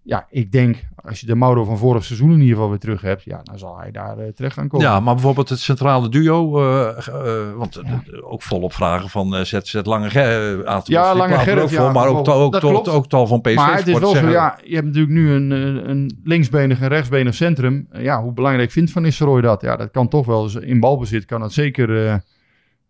ja, 0.03 0.27
ik 0.29 0.51
denk, 0.51 0.77
als 0.95 1.19
je 1.19 1.25
de 1.25 1.35
Mauro 1.35 1.63
van 1.63 1.77
vorig 1.77 2.03
seizoen 2.03 2.31
in 2.31 2.39
ieder 2.39 2.53
geval 2.53 2.69
weer 2.69 2.79
terug 2.79 3.01
hebt, 3.01 3.23
ja, 3.23 3.39
dan 3.43 3.57
zal 3.57 3.79
hij 3.79 3.91
daar 3.91 4.17
eh, 4.17 4.27
terecht 4.27 4.53
gaan 4.53 4.67
komen. 4.67 4.85
Ja, 4.87 4.99
maar 4.99 5.13
bijvoorbeeld 5.13 5.49
het 5.49 5.59
centrale 5.59 6.09
duo, 6.09 6.59
eh, 6.59 7.53
want 7.55 7.81
ook 8.21 8.41
volop 8.41 8.73
vragen 8.73 9.09
van 9.09 9.45
zet, 9.45 9.67
zet 9.67 9.85
Lange 9.85 10.09
Ger, 10.09 10.57
uh, 10.59 10.79
Ja, 10.83 11.15
Lange 11.15 11.37
Gerrit, 11.37 11.69
ja, 11.69 11.91
maar 11.91 12.07
ook, 12.07 12.23
tal- 12.23 12.41
ook, 12.41 12.59
tal- 12.59 12.85
ook 12.87 13.07
tal 13.07 13.27
van 13.27 13.41
PSV. 13.41 13.55
maar 13.55 13.77
het 13.77 13.87
is 13.87 13.99
wel 13.99 14.15
zo, 14.15 14.29
ja, 14.29 14.59
je 14.63 14.73
hebt 14.75 14.85
natuurlijk 14.87 15.13
nu 15.13 15.31
een, 15.31 15.51
een 15.89 16.19
linksbenig 16.23 16.81
en 16.81 16.87
rechtsbenig 16.87 17.33
centrum. 17.33 17.87
Ja, 17.91 18.21
hoe 18.21 18.33
belangrijk 18.33 18.71
vindt 18.71 18.91
Van 18.91 19.01
Nistelrooy 19.01 19.41
dat? 19.41 19.61
Ja, 19.61 19.75
dat 19.75 19.91
kan 19.91 20.07
toch 20.07 20.25
wel 20.25 20.43
eens 20.43 20.55
in 20.55 20.79
balbezit, 20.79 21.25
kan 21.25 21.39
dat 21.39 21.53
zeker 21.53 22.21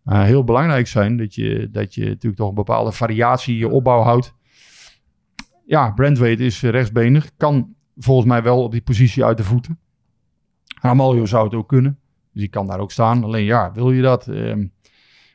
heel 0.04 0.44
belangrijk 0.44 0.86
zijn. 0.86 1.16
Dat 1.16 1.34
je, 1.34 1.68
dat 1.72 1.94
je 1.94 2.04
natuurlijk 2.04 2.36
toch 2.36 2.48
een 2.48 2.54
bepaalde 2.54 2.92
variatie 2.92 3.52
in 3.52 3.58
je 3.58 3.68
opbouw 3.68 4.00
houdt. 4.02 4.34
Ja, 5.70 5.90
Brandweight 5.90 6.40
is 6.40 6.62
eh, 6.62 6.70
rechtsbenig. 6.70 7.30
Kan 7.36 7.74
volgens 7.96 8.26
mij 8.26 8.42
wel 8.42 8.62
op 8.62 8.72
die 8.72 8.82
positie 8.82 9.24
uit 9.24 9.36
de 9.36 9.44
voeten. 9.44 9.78
Ramaljo 10.80 11.26
zou 11.26 11.44
het 11.44 11.54
ook 11.54 11.68
kunnen. 11.68 11.98
Dus 12.32 12.40
die 12.40 12.50
kan 12.50 12.66
daar 12.66 12.80
ook 12.80 12.90
staan. 12.90 13.24
Alleen 13.24 13.44
ja, 13.44 13.72
wil 13.72 13.92
je 13.92 14.02
dat? 14.02 14.28
Ehm 14.28 14.66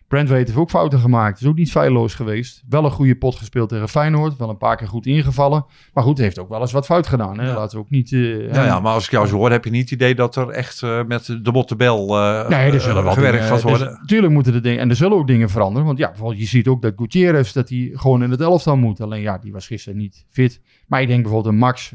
Brandweight 0.07 0.47
heeft 0.47 0.59
ook 0.59 0.69
fouten 0.69 0.99
gemaakt. 0.99 1.41
Is 1.41 1.47
ook 1.47 1.55
niet 1.55 1.71
feilloos 1.71 2.13
geweest. 2.13 2.63
Wel 2.69 2.85
een 2.85 2.91
goede 2.91 3.15
pot 3.15 3.35
gespeeld 3.35 3.69
tegen 3.69 3.89
Feyenoord. 3.89 4.37
Wel 4.37 4.49
een 4.49 4.57
paar 4.57 4.75
keer 4.77 4.87
goed 4.87 5.05
ingevallen. 5.05 5.65
Maar 5.93 6.03
goed, 6.03 6.17
heeft 6.17 6.39
ook 6.39 6.49
wel 6.49 6.61
eens 6.61 6.71
wat 6.71 6.85
fout 6.85 7.07
gedaan. 7.07 7.39
Hè? 7.39 7.47
Ja. 7.47 7.55
Laten 7.55 7.77
we 7.77 7.83
ook 7.83 7.89
niet... 7.89 8.11
eh, 8.11 8.53
Ja, 8.53 8.65
ja, 8.65 8.79
maar 8.79 8.93
als 8.93 9.05
ik 9.05 9.11
jou 9.11 9.27
zo 9.27 9.35
hoor, 9.35 9.51
heb 9.51 9.63
je 9.63 9.69
niet 9.69 9.81
het 9.81 9.91
idee 9.91 10.15
dat 10.15 10.35
er 10.35 10.49
echt 10.49 10.81
eh, 10.83 11.03
met 11.03 11.25
de 11.41 11.51
botte 11.51 11.75
bel 11.75 12.17
eh, 12.17 12.49
Nee, 12.49 12.71
er 12.71 12.81
zullen 12.81 13.03
wel 13.03 13.13
gewerkt 13.13 13.45
gaat 13.45 13.61
worden. 13.61 13.87
dus 13.87 14.07
Tuurlijk 14.07 14.33
moeten 14.33 14.53
er 14.53 14.61
dingen... 14.61 14.79
En 14.79 14.89
er 14.89 14.95
zullen 14.95 15.17
ook 15.17 15.27
dingen 15.27 15.49
veranderen. 15.49 15.85
Want 15.85 15.97
ja, 15.97 16.07
bijvoorbeeld 16.07 16.39
je 16.39 16.45
ziet 16.47 16.67
ook 16.67 16.81
dat 16.81 16.93
Gutierrez... 16.95 17.51
dat 17.51 17.69
hij 17.69 17.91
gewoon 17.93 18.23
in 18.23 18.31
het 18.31 18.41
elftal 18.41 18.77
moet. 18.77 19.01
Alleen 19.01 19.21
ja, 19.21 19.37
die 19.37 19.51
was 19.51 19.67
gisteren 19.67 19.97
niet 19.97 20.25
fit. 20.29 20.61
Maar 20.87 21.01
ik 21.01 21.07
denk 21.07 21.21
bijvoorbeeld 21.21 21.53
een 21.53 21.59
Max, 21.59 21.93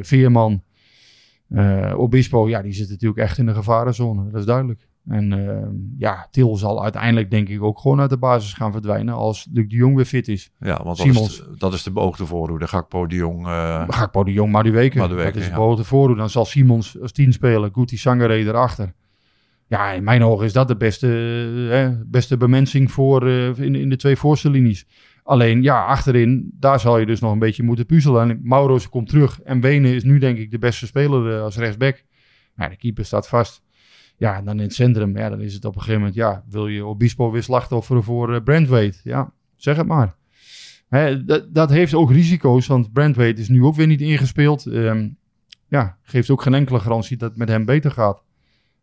Veerman, 0.00 0.62
Obispo... 1.96 2.48
Ja, 2.48 2.62
die 2.62 2.72
zitten 2.72 2.92
natuurlijk 2.92 3.20
echt 3.20 3.38
in 3.38 3.46
de 3.46 3.54
gevarenzone. 3.54 4.30
Dat 4.30 4.40
is 4.40 4.46
duidelijk. 4.46 4.88
En 5.08 5.32
eh, 5.48 5.68
ja, 5.98 6.28
Til 6.30 6.56
zal 6.56 6.82
uiteindelijk 6.82 7.30
denk 7.30 7.48
ik 7.48 7.62
ook 7.62 7.78
gewoon 7.78 8.00
uit 8.00 8.10
de 8.10 8.18
basis 8.18 8.52
gaan 8.52 8.72
verdwijnen... 8.72 9.14
als 9.14 9.48
Luc 9.52 9.68
de 9.68 9.76
Jong 9.76 9.96
weer 9.96 10.04
fit 10.04 10.28
is. 10.28 10.50
Ja, 10.58 10.82
want 10.84 10.96
dat 10.96 11.06
Simons. 11.06 11.28
is, 11.28 11.36
de- 11.36 11.54
dat 11.58 11.72
is 11.72 11.82
de 11.82 11.90
beoogde 11.90 12.26
voorhoede. 12.26 12.66
Gakpo, 12.66 13.06
de 13.06 13.14
Jong. 13.14 13.46
eh, 13.46 13.84
Gakpo 13.88 14.24
de 14.24 14.32
Jong, 14.32 14.52
maar 14.52 14.62
die 14.62 14.72
weken. 14.72 15.00
Madueke, 15.00 15.24
dat 15.24 15.36
is 15.42 15.48
ja. 15.48 15.74
de 15.74 15.84
voorhoede. 15.84 16.20
Dan 16.20 16.30
zal 16.30 16.44
Simons 16.44 17.00
als 17.00 17.12
tien 17.12 17.32
spelen. 17.32 17.70
Guti 17.74 17.96
Sangare 17.96 18.36
erachter. 18.36 18.92
Ja, 19.66 19.90
in 19.92 20.04
mijn 20.04 20.22
ogen 20.24 20.44
is 20.44 20.52
dat 20.52 20.68
de 20.68 20.76
beste, 20.76 21.06
eh, 21.06 21.70
hè, 21.70 22.04
beste 22.06 22.36
bemensing 22.36 22.92
voor, 22.92 23.28
in, 23.28 23.74
in 23.74 23.88
de 23.88 23.96
twee 23.96 24.16
voorste 24.16 24.50
linies. 24.50 24.86
Alleen, 25.22 25.62
ja, 25.62 25.84
achterin, 25.84 26.50
daar 26.58 26.80
zal 26.80 26.98
je 26.98 27.06
dus 27.06 27.20
nog 27.20 27.32
een 27.32 27.38
beetje 27.38 27.62
moeten 27.62 27.86
puzzelen. 27.86 28.30
En 28.30 28.40
Mauro 28.42 28.78
komt 28.90 29.08
terug. 29.08 29.40
En 29.40 29.60
Wenen 29.60 29.94
is 29.94 30.04
nu 30.04 30.18
denk 30.18 30.38
ik 30.38 30.50
de 30.50 30.58
beste 30.58 30.86
speler 30.86 31.40
als 31.40 31.56
rechtsback. 31.56 32.04
Maar 32.54 32.70
de 32.70 32.76
keeper 32.76 33.04
staat 33.04 33.28
vast. 33.28 33.62
Ja, 34.16 34.42
dan 34.42 34.56
in 34.56 34.62
het 34.62 34.74
centrum, 34.74 35.16
ja, 35.16 35.28
dan 35.28 35.40
is 35.40 35.54
het 35.54 35.64
op 35.64 35.74
een 35.74 35.80
gegeven 35.80 36.00
moment... 36.00 36.16
Ja, 36.16 36.44
wil 36.48 36.66
je 36.66 36.84
Obispo 36.84 37.30
weer 37.30 37.42
slachtofferen 37.42 38.02
voor 38.02 38.34
uh, 38.34 38.40
Brandweight? 38.44 39.00
Ja, 39.04 39.32
zeg 39.56 39.76
het 39.76 39.86
maar. 39.86 40.14
Hè, 40.88 41.24
dat, 41.52 41.70
heeft 41.70 41.94
ook 41.94 42.10
risico's, 42.10 42.66
want 42.66 42.92
Brandweight 42.92 43.38
is 43.38 43.48
nu 43.48 43.64
ook 43.64 43.74
weer 43.74 43.86
niet 43.86 44.00
ingespeeld. 44.00 44.66
Ehm, 44.66 45.08
ja, 45.68 45.96
geeft 46.02 46.30
ook 46.30 46.42
geen 46.42 46.54
enkele 46.54 46.80
garantie 46.80 47.16
dat 47.16 47.28
het 47.28 47.38
met 47.38 47.48
hem 47.48 47.64
beter 47.64 47.90
gaat. 47.90 48.22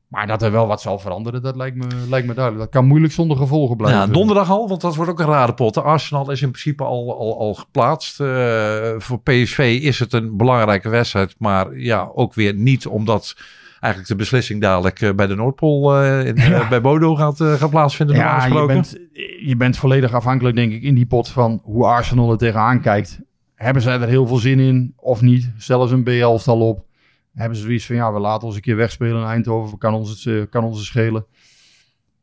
Maar 0.07 0.27
dat 0.27 0.41
er 0.41 0.51
wel 0.51 0.67
wat 0.67 0.81
zal 0.81 0.99
veranderen, 0.99 1.41
dat 1.41 1.55
lijkt 1.55 1.75
me, 1.75 1.87
lijkt 2.09 2.27
me 2.27 2.33
duidelijk. 2.33 2.63
Dat 2.63 2.73
kan 2.81 2.89
moeilijk 2.89 3.13
zonder 3.13 3.37
gevolgen 3.37 3.77
blijven. 3.77 3.99
ja, 3.99 4.07
donderdag 4.07 4.49
al, 4.49 4.67
want 4.67 4.81
dat 4.81 4.95
wordt 4.95 5.11
ook 5.11 5.19
een 5.19 5.25
rare 5.25 5.53
pot. 5.53 5.77
Arsenal 5.77 6.31
is 6.31 6.41
in 6.41 6.49
principe 6.49 6.83
al, 6.83 7.19
al, 7.19 7.39
al 7.39 7.53
geplaatst. 7.53 8.19
Eh, 8.19 8.93
voor 8.97 9.21
PSV 9.21 9.79
is 9.81 9.99
het 9.99 10.13
een 10.13 10.37
belangrijke 10.37 10.89
wedstrijd. 10.89 11.35
Maar 11.37 11.77
ja, 11.77 12.11
ook 12.13 12.33
weer 12.33 12.53
niet 12.53 12.87
omdat 12.87 13.35
eigenlijk 13.81 14.07
de 14.07 14.15
beslissing 14.15 14.61
dadelijk 14.61 15.01
eh, 15.01 15.13
bij 15.13 15.27
de 15.27 15.35
Noordpool 15.35 15.95
eh, 15.95 16.25
in, 16.25 16.37
eh, 16.37 16.69
bij 16.69 16.81
Bodo 16.81 17.15
gaat, 17.15 17.41
gaat 17.41 17.69
plaatsvinden. 17.69 18.15
Ja, 18.15 18.45
je 18.45 18.65
bent, 18.65 18.97
je 19.45 19.55
bent 19.55 19.77
volledig 19.77 20.13
afhankelijk, 20.13 20.55
denk 20.55 20.73
ik, 20.73 20.83
in 20.83 20.95
die 20.95 21.05
pot 21.05 21.29
van 21.29 21.61
hoe 21.63 21.85
Arsenal 21.85 22.31
er 22.31 22.37
tegenaan 22.37 22.81
kijkt. 22.81 23.19
Hebben 23.55 23.81
zij 23.81 23.99
er 23.99 24.07
heel 24.07 24.27
veel 24.27 24.37
zin 24.37 24.59
in 24.59 24.93
of 24.95 25.21
niet? 25.21 25.51
Stellen 25.57 25.87
ze 25.87 25.93
een 25.93 26.03
BL-stal 26.03 26.67
op? 26.67 26.85
Hebben 27.33 27.57
ze 27.57 27.63
zoiets 27.63 27.85
van, 27.85 27.95
ja, 27.95 28.13
we 28.13 28.19
laten 28.19 28.47
ons 28.47 28.55
een 28.55 28.61
keer 28.61 28.75
wegspelen 28.75 29.21
in 29.21 29.27
Eindhoven. 29.27 29.77
Kan 29.77 29.93
ons 29.93 30.23
het, 30.23 30.49
kan 30.49 30.63
ons 30.63 30.77
het 30.77 30.85
schelen? 30.85 31.25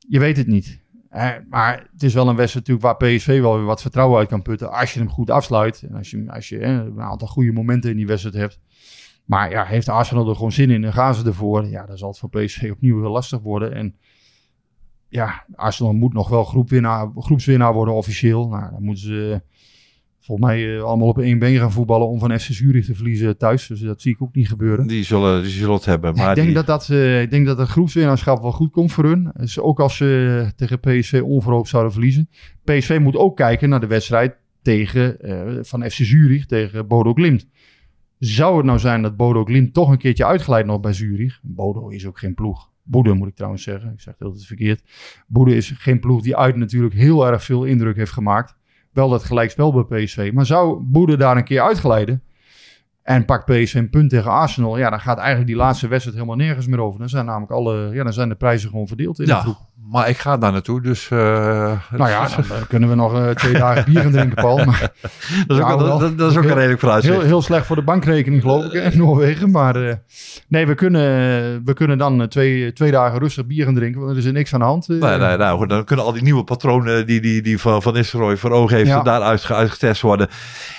Je 0.08 0.18
weet 0.18 0.36
het 0.36 0.46
niet. 0.46 0.80
Hè, 1.08 1.38
maar 1.50 1.88
het 1.92 2.02
is 2.02 2.14
wel 2.14 2.28
een 2.28 2.36
wedstrijd 2.36 2.68
natuurlijk 2.68 3.00
waar 3.00 3.10
PSV 3.10 3.40
wel 3.40 3.56
weer 3.56 3.64
wat 3.64 3.82
vertrouwen 3.82 4.18
uit 4.18 4.28
kan 4.28 4.42
putten. 4.42 4.72
Als 4.72 4.92
je 4.92 4.98
hem 4.98 5.08
goed 5.08 5.30
afsluit. 5.30 5.82
En 5.88 5.94
als 5.94 6.10
je, 6.10 6.24
als 6.26 6.48
je 6.48 6.58
hè, 6.58 6.84
een 6.84 7.00
aantal 7.00 7.28
goede 7.28 7.52
momenten 7.52 7.90
in 7.90 7.96
die 7.96 8.06
wedstrijd 8.06 8.36
hebt. 8.36 8.60
Maar 9.28 9.50
ja, 9.50 9.64
heeft 9.64 9.88
Arsenal 9.88 10.28
er 10.28 10.34
gewoon 10.34 10.52
zin 10.52 10.70
in 10.70 10.84
en 10.84 10.92
gaan 10.92 11.14
ze 11.14 11.24
ervoor? 11.26 11.66
Ja, 11.66 11.86
dan 11.86 11.98
zal 11.98 12.08
het 12.08 12.18
voor 12.18 12.28
PSV 12.30 12.68
opnieuw 12.72 13.00
heel 13.00 13.10
lastig 13.10 13.40
worden. 13.40 13.74
En 13.74 13.94
ja, 15.08 15.44
Arsenal 15.54 15.92
moet 15.92 16.12
nog 16.12 16.28
wel 16.28 16.44
groepwinnaar, 16.44 17.10
groepswinnaar 17.16 17.72
worden 17.72 17.94
officieel. 17.94 18.48
Nou, 18.48 18.70
dan 18.70 18.82
moeten 18.82 19.04
ze 19.04 19.42
volgens 20.20 20.48
mij 20.48 20.76
eh, 20.76 20.82
allemaal 20.82 21.08
op 21.08 21.18
één 21.18 21.38
been 21.38 21.58
gaan 21.58 21.72
voetballen 21.72 22.08
om 22.08 22.18
van 22.18 22.38
FC 22.38 22.46
Zurich 22.52 22.84
te 22.84 22.94
verliezen 22.94 23.36
thuis. 23.38 23.66
Dus 23.66 23.80
dat 23.80 24.00
zie 24.00 24.12
ik 24.12 24.22
ook 24.22 24.34
niet 24.34 24.48
gebeuren. 24.48 24.86
Die 24.86 25.04
zullen, 25.04 25.42
die 25.42 25.50
zullen 25.50 25.74
het 25.74 25.84
hebben. 25.84 26.14
Maar 26.14 26.28
ik, 26.28 26.34
denk 26.34 26.46
die- 26.46 26.56
dat 26.56 26.66
dat, 26.66 26.88
eh, 26.90 27.20
ik 27.22 27.30
denk 27.30 27.46
dat 27.46 27.58
het 27.58 27.68
groepswinnaarschap 27.68 28.42
wel 28.42 28.52
goed 28.52 28.70
komt 28.70 28.92
voor 28.92 29.04
hun. 29.04 29.30
Dus 29.36 29.58
ook 29.60 29.80
als 29.80 29.96
ze 29.96 30.52
tegen 30.56 30.80
PSV 30.80 31.20
onverhoopt 31.24 31.68
zouden 31.68 31.92
verliezen. 31.92 32.28
PSV 32.64 32.98
moet 33.00 33.16
ook 33.16 33.36
kijken 33.36 33.68
naar 33.68 33.80
de 33.80 33.86
wedstrijd 33.86 34.36
tegen, 34.62 35.20
eh, 35.20 35.58
van 35.62 35.82
FC 35.82 35.92
Zurich 35.92 36.46
tegen 36.46 36.86
Bodo 36.86 37.12
Glimt. 37.12 37.46
Zou 38.18 38.56
het 38.56 38.66
nou 38.66 38.78
zijn 38.78 39.02
dat 39.02 39.16
Bodo 39.16 39.44
Glimt 39.44 39.74
toch 39.74 39.90
een 39.90 39.98
keertje 39.98 40.26
uitgeleid 40.26 40.66
nog 40.66 40.80
bij 40.80 40.92
Zurich? 40.92 41.40
Bodo 41.42 41.88
is 41.88 42.06
ook 42.06 42.18
geen 42.18 42.34
ploeg. 42.34 42.70
Boede 42.82 43.14
moet 43.14 43.28
ik 43.28 43.34
trouwens 43.34 43.62
zeggen. 43.62 43.92
Ik 43.92 44.00
zeg 44.00 44.14
het 44.14 44.22
altijd 44.22 44.46
verkeerd. 44.46 44.82
Boede 45.26 45.56
is 45.56 45.70
geen 45.70 46.00
ploeg 46.00 46.22
die 46.22 46.36
uit 46.36 46.56
natuurlijk 46.56 46.94
heel 46.94 47.26
erg 47.26 47.44
veel 47.44 47.64
indruk 47.64 47.96
heeft 47.96 48.12
gemaakt. 48.12 48.56
Wel 48.92 49.08
dat 49.08 49.24
gelijkspel 49.24 49.86
bij 49.86 50.04
PSV. 50.04 50.30
Maar 50.34 50.46
zou 50.46 50.82
Boede 50.82 51.16
daar 51.16 51.36
een 51.36 51.44
keer 51.44 51.62
uitglijden? 51.62 52.22
En 53.08 53.24
pakt 53.24 53.44
PSV 53.44 53.74
een 53.74 53.90
punt 53.90 54.10
tegen 54.10 54.30
Arsenal. 54.30 54.78
Ja, 54.78 54.90
dan 54.90 55.00
gaat 55.00 55.18
eigenlijk 55.18 55.46
die 55.46 55.56
laatste 55.56 55.88
wedstrijd 55.88 56.16
helemaal 56.16 56.38
nergens 56.46 56.66
meer 56.66 56.80
over. 56.80 56.98
Dan 56.98 57.08
zijn 57.08 57.24
namelijk 57.24 57.52
alle, 57.52 57.90
ja, 57.92 58.02
dan 58.02 58.12
zijn 58.12 58.28
de 58.28 58.34
prijzen 58.34 58.70
gewoon 58.70 58.86
verdeeld 58.86 59.18
in 59.18 59.24
de 59.24 59.30
Ja, 59.30 59.40
groep. 59.40 59.56
maar 59.90 60.08
ik 60.08 60.16
ga 60.18 60.36
daar 60.38 60.52
naartoe, 60.52 60.80
dus... 60.82 61.10
eh, 61.10 61.18
Nou 61.18 62.10
ja, 62.10 62.28
dan 62.28 62.44
eh, 62.44 62.62
kunnen 62.68 62.88
we 62.88 62.94
nog 62.94 63.14
eh, 63.14 63.30
twee 63.30 63.52
dagen 63.52 63.84
bier 63.92 64.00
gaan 64.02 64.10
drinken, 64.12 64.34
Paul. 64.42 64.64
Maar 64.64 64.80
dat 65.46 65.56
is 65.58 65.62
ook, 65.64 65.68
Nou, 65.68 65.98
dat, 66.00 66.18
dat 66.18 66.30
is 66.30 66.36
ook 66.36 66.44
een 66.44 66.54
redelijk 66.54 66.80
vooruitzicht. 66.80 67.16
heel, 67.16 67.24
heel 67.26 67.42
slecht 67.42 67.66
voor 67.66 67.76
de 67.76 67.82
bankrekening, 67.82 68.42
geloof 68.42 68.64
ik, 68.64 68.92
in 68.92 68.98
Noorwegen. 68.98 69.50
Maar 69.50 69.98
nee, 70.48 70.66
we 70.66 70.74
kunnen, 70.74 71.02
we 71.64 71.72
kunnen 71.74 71.98
dan 71.98 72.28
twee, 72.28 72.72
twee 72.72 72.90
dagen 72.90 73.18
rustig 73.18 73.46
bier 73.46 73.64
gaan 73.64 73.74
drinken. 73.74 74.00
Want 74.00 74.12
er 74.12 74.18
is 74.18 74.32
niks 74.32 74.52
aan 74.54 74.60
de 74.60 74.66
hand. 74.66 74.88
Nee, 74.88 74.98
nee, 75.00 75.36
nou, 75.36 75.58
goed, 75.58 75.68
dan 75.68 75.84
kunnen 75.84 76.04
al 76.04 76.12
die 76.12 76.22
nieuwe 76.22 76.44
patronen 76.44 77.06
die, 77.06 77.20
die, 77.20 77.42
die 77.42 77.58
van, 77.58 77.82
van 77.82 77.92
Nistelrooy 77.92 78.36
voor 78.36 78.50
ogen 78.50 78.76
heeft, 78.76 78.88
Ja. 78.88 79.02
daaruit 79.02 79.44
ge- 79.44 79.54
uitgetest 79.54 80.00
worden. 80.02 80.28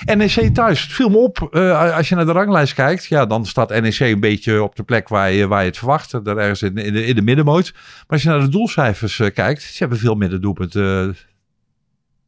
NEC 0.05 0.53
thuis, 0.53 0.81
het 0.81 0.91
viel 0.91 1.09
me 1.09 1.17
op. 1.17 1.55
als 1.95 2.09
je 2.09 2.15
naar 2.25 2.33
de 2.33 2.39
ranglijst 2.39 2.73
kijkt, 2.73 3.05
ja, 3.05 3.25
dan 3.25 3.45
staat 3.45 3.69
NEC 3.69 3.99
een 3.99 4.19
beetje 4.19 4.63
op 4.63 4.75
de 4.75 4.83
plek 4.83 5.07
waar 5.07 5.31
je, 5.31 5.47
waar 5.47 5.61
je 5.61 5.67
het 5.67 5.77
verwacht. 5.77 6.25
Daar 6.25 6.37
ergens 6.37 6.61
in, 6.61 6.77
in, 6.77 7.15
de, 7.15 7.21
middenmoot. 7.21 7.71
Maar 7.73 8.05
als 8.07 8.23
je 8.23 8.29
naar 8.29 8.39
de 8.39 8.49
doelcijfers 8.49 9.19
eh, 9.19 9.33
kijkt, 9.33 9.61
ze 9.61 9.77
hebben 9.77 9.97
veel 9.97 10.15
minder 10.15 10.41
doelpunten 10.41 11.09
eh, 11.09 11.15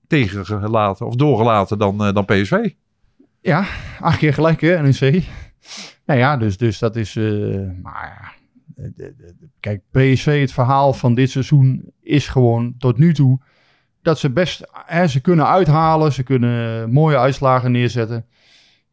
tegengelaten 0.08 1.06
of 1.06 1.16
doorgelaten 1.16 1.78
dan, 1.78 2.06
eh, 2.06 2.14
dan 2.14 2.26
PSV. 2.26 2.70
Ja, 3.42 3.66
acht 4.00 4.18
keer 4.18 4.34
gelijk, 4.34 4.62
hè, 4.62 4.82
NEC. 4.82 5.24
Nou 6.06 6.20
ja, 6.20 6.38
dus, 6.38 6.58
dus 6.58 6.80
dat 6.80 6.96
is... 6.96 7.16
maar 7.82 8.36
kijk, 9.60 9.82
PSV, 9.92 10.40
het 10.40 10.54
verhaal 10.54 10.94
van 10.94 11.16
dit 11.16 11.30
seizoen 11.30 11.92
is 12.02 12.28
gewoon 12.28 12.76
tot 12.78 12.98
nu 12.98 13.14
toe... 13.14 13.40
dat 14.02 14.20
ze 14.20 14.30
best... 14.30 14.62
Hè, 14.86 15.08
ze 15.08 15.22
kunnen 15.22 15.48
uithalen, 15.48 16.14
ze 16.14 16.24
kunnen 16.24 16.92
mooie 16.92 17.18
uitslagen 17.18 17.72
neerzetten. 17.72 18.26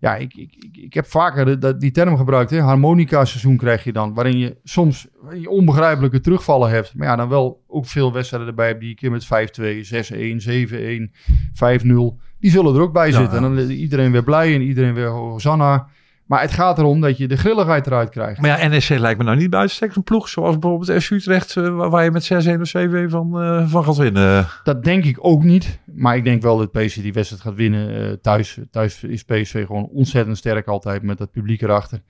Ja, 0.00 0.16
ik, 0.16 0.34
ik, 0.34 0.54
ik, 0.72 0.94
heb 0.94 1.06
vaker 1.06 1.44
de- 1.44 1.58
dat- 1.58 1.80
die 1.80 1.90
term 1.90 2.16
gebruikt, 2.16 2.50
hè. 2.50 2.60
Harmonica-seizoen 2.60 3.56
krijg 3.56 3.84
je 3.84 3.92
dan... 3.92 4.14
waarin 4.14 4.38
je 4.38 4.56
soms 4.64 5.08
onbegrijpelijke 5.48 6.20
terugvallen 6.20 6.70
hebt... 6.70 6.94
maar 6.96 7.06
ja, 7.06 7.16
dan 7.16 7.28
wel 7.28 7.64
ook 7.66 7.86
veel 7.86 8.12
wedstrijden 8.12 8.48
erbij 8.48 8.66
hebt... 8.66 8.80
die 8.80 8.94
keer 8.94 9.10
met 9.10 9.24
5-2, 9.24 9.28
6-1, 9.28 9.30
7-1, 11.78 11.84
5-0... 11.84 11.88
Die 12.40 12.50
zullen 12.50 12.74
er 12.74 12.80
ook 12.80 12.92
bij 12.92 13.10
Ja, 13.10 13.16
zitten. 13.18 13.40
ja. 13.40 13.46
En 13.46 13.54
dan 13.54 13.58
is 13.64 13.68
iedereen 13.76 14.12
weer 14.12 14.24
blij 14.24 14.54
en 14.54 14.62
iedereen 14.62 14.94
weer 14.94 15.08
Hosanna. 15.08 15.88
Maar 16.28 16.40
het 16.40 16.52
gaat 16.52 16.78
erom 16.78 17.00
dat 17.00 17.18
je 17.18 17.28
de 17.28 17.36
grilligheid 17.36 17.86
eruit 17.86 18.10
krijgt. 18.10 18.40
Maar 18.40 18.60
ja, 18.60 18.68
NEC 18.68 18.88
lijkt 18.88 19.18
me 19.18 19.24
nou 19.24 19.36
niet 19.36 19.50
buitensteeks 19.50 19.96
een 19.96 20.02
ploeg 20.02 20.28
zoals 20.28 20.58
bijvoorbeeld 20.58 21.02
FC 21.02 21.10
Utrecht, 21.10 21.56
eh, 21.56 21.88
waar, 21.88 22.04
je 22.04 22.10
met 22.10 22.24
6-1 22.24 22.60
of 22.60 22.68
7-1 22.68 23.10
van, 23.10 23.40
eh, 23.40 23.68
van 23.68 23.84
gaat 23.84 23.96
winnen. 23.96 24.46
Dat 24.62 24.84
denk 24.84 25.04
ik 25.04 25.18
ook 25.20 25.42
niet. 25.42 25.78
Maar 25.94 26.16
ik 26.16 26.24
denk 26.24 26.42
wel 26.42 26.58
dat 26.58 26.72
PSV 26.72 27.02
die 27.02 27.12
wedstrijd 27.12 27.42
gaat 27.42 27.54
winnen 27.54 28.10
eh, 28.10 28.12
thuis. 28.22 28.58
Thuis 28.70 29.04
is 29.04 29.24
PSV 29.24 29.66
gewoon 29.66 29.88
ontzettend 29.92 30.38
sterk 30.38 30.66
altijd 30.66 31.02
met 31.02 31.18
dat 31.18 31.30
publiek 31.30 31.62
erachter. 31.62 32.00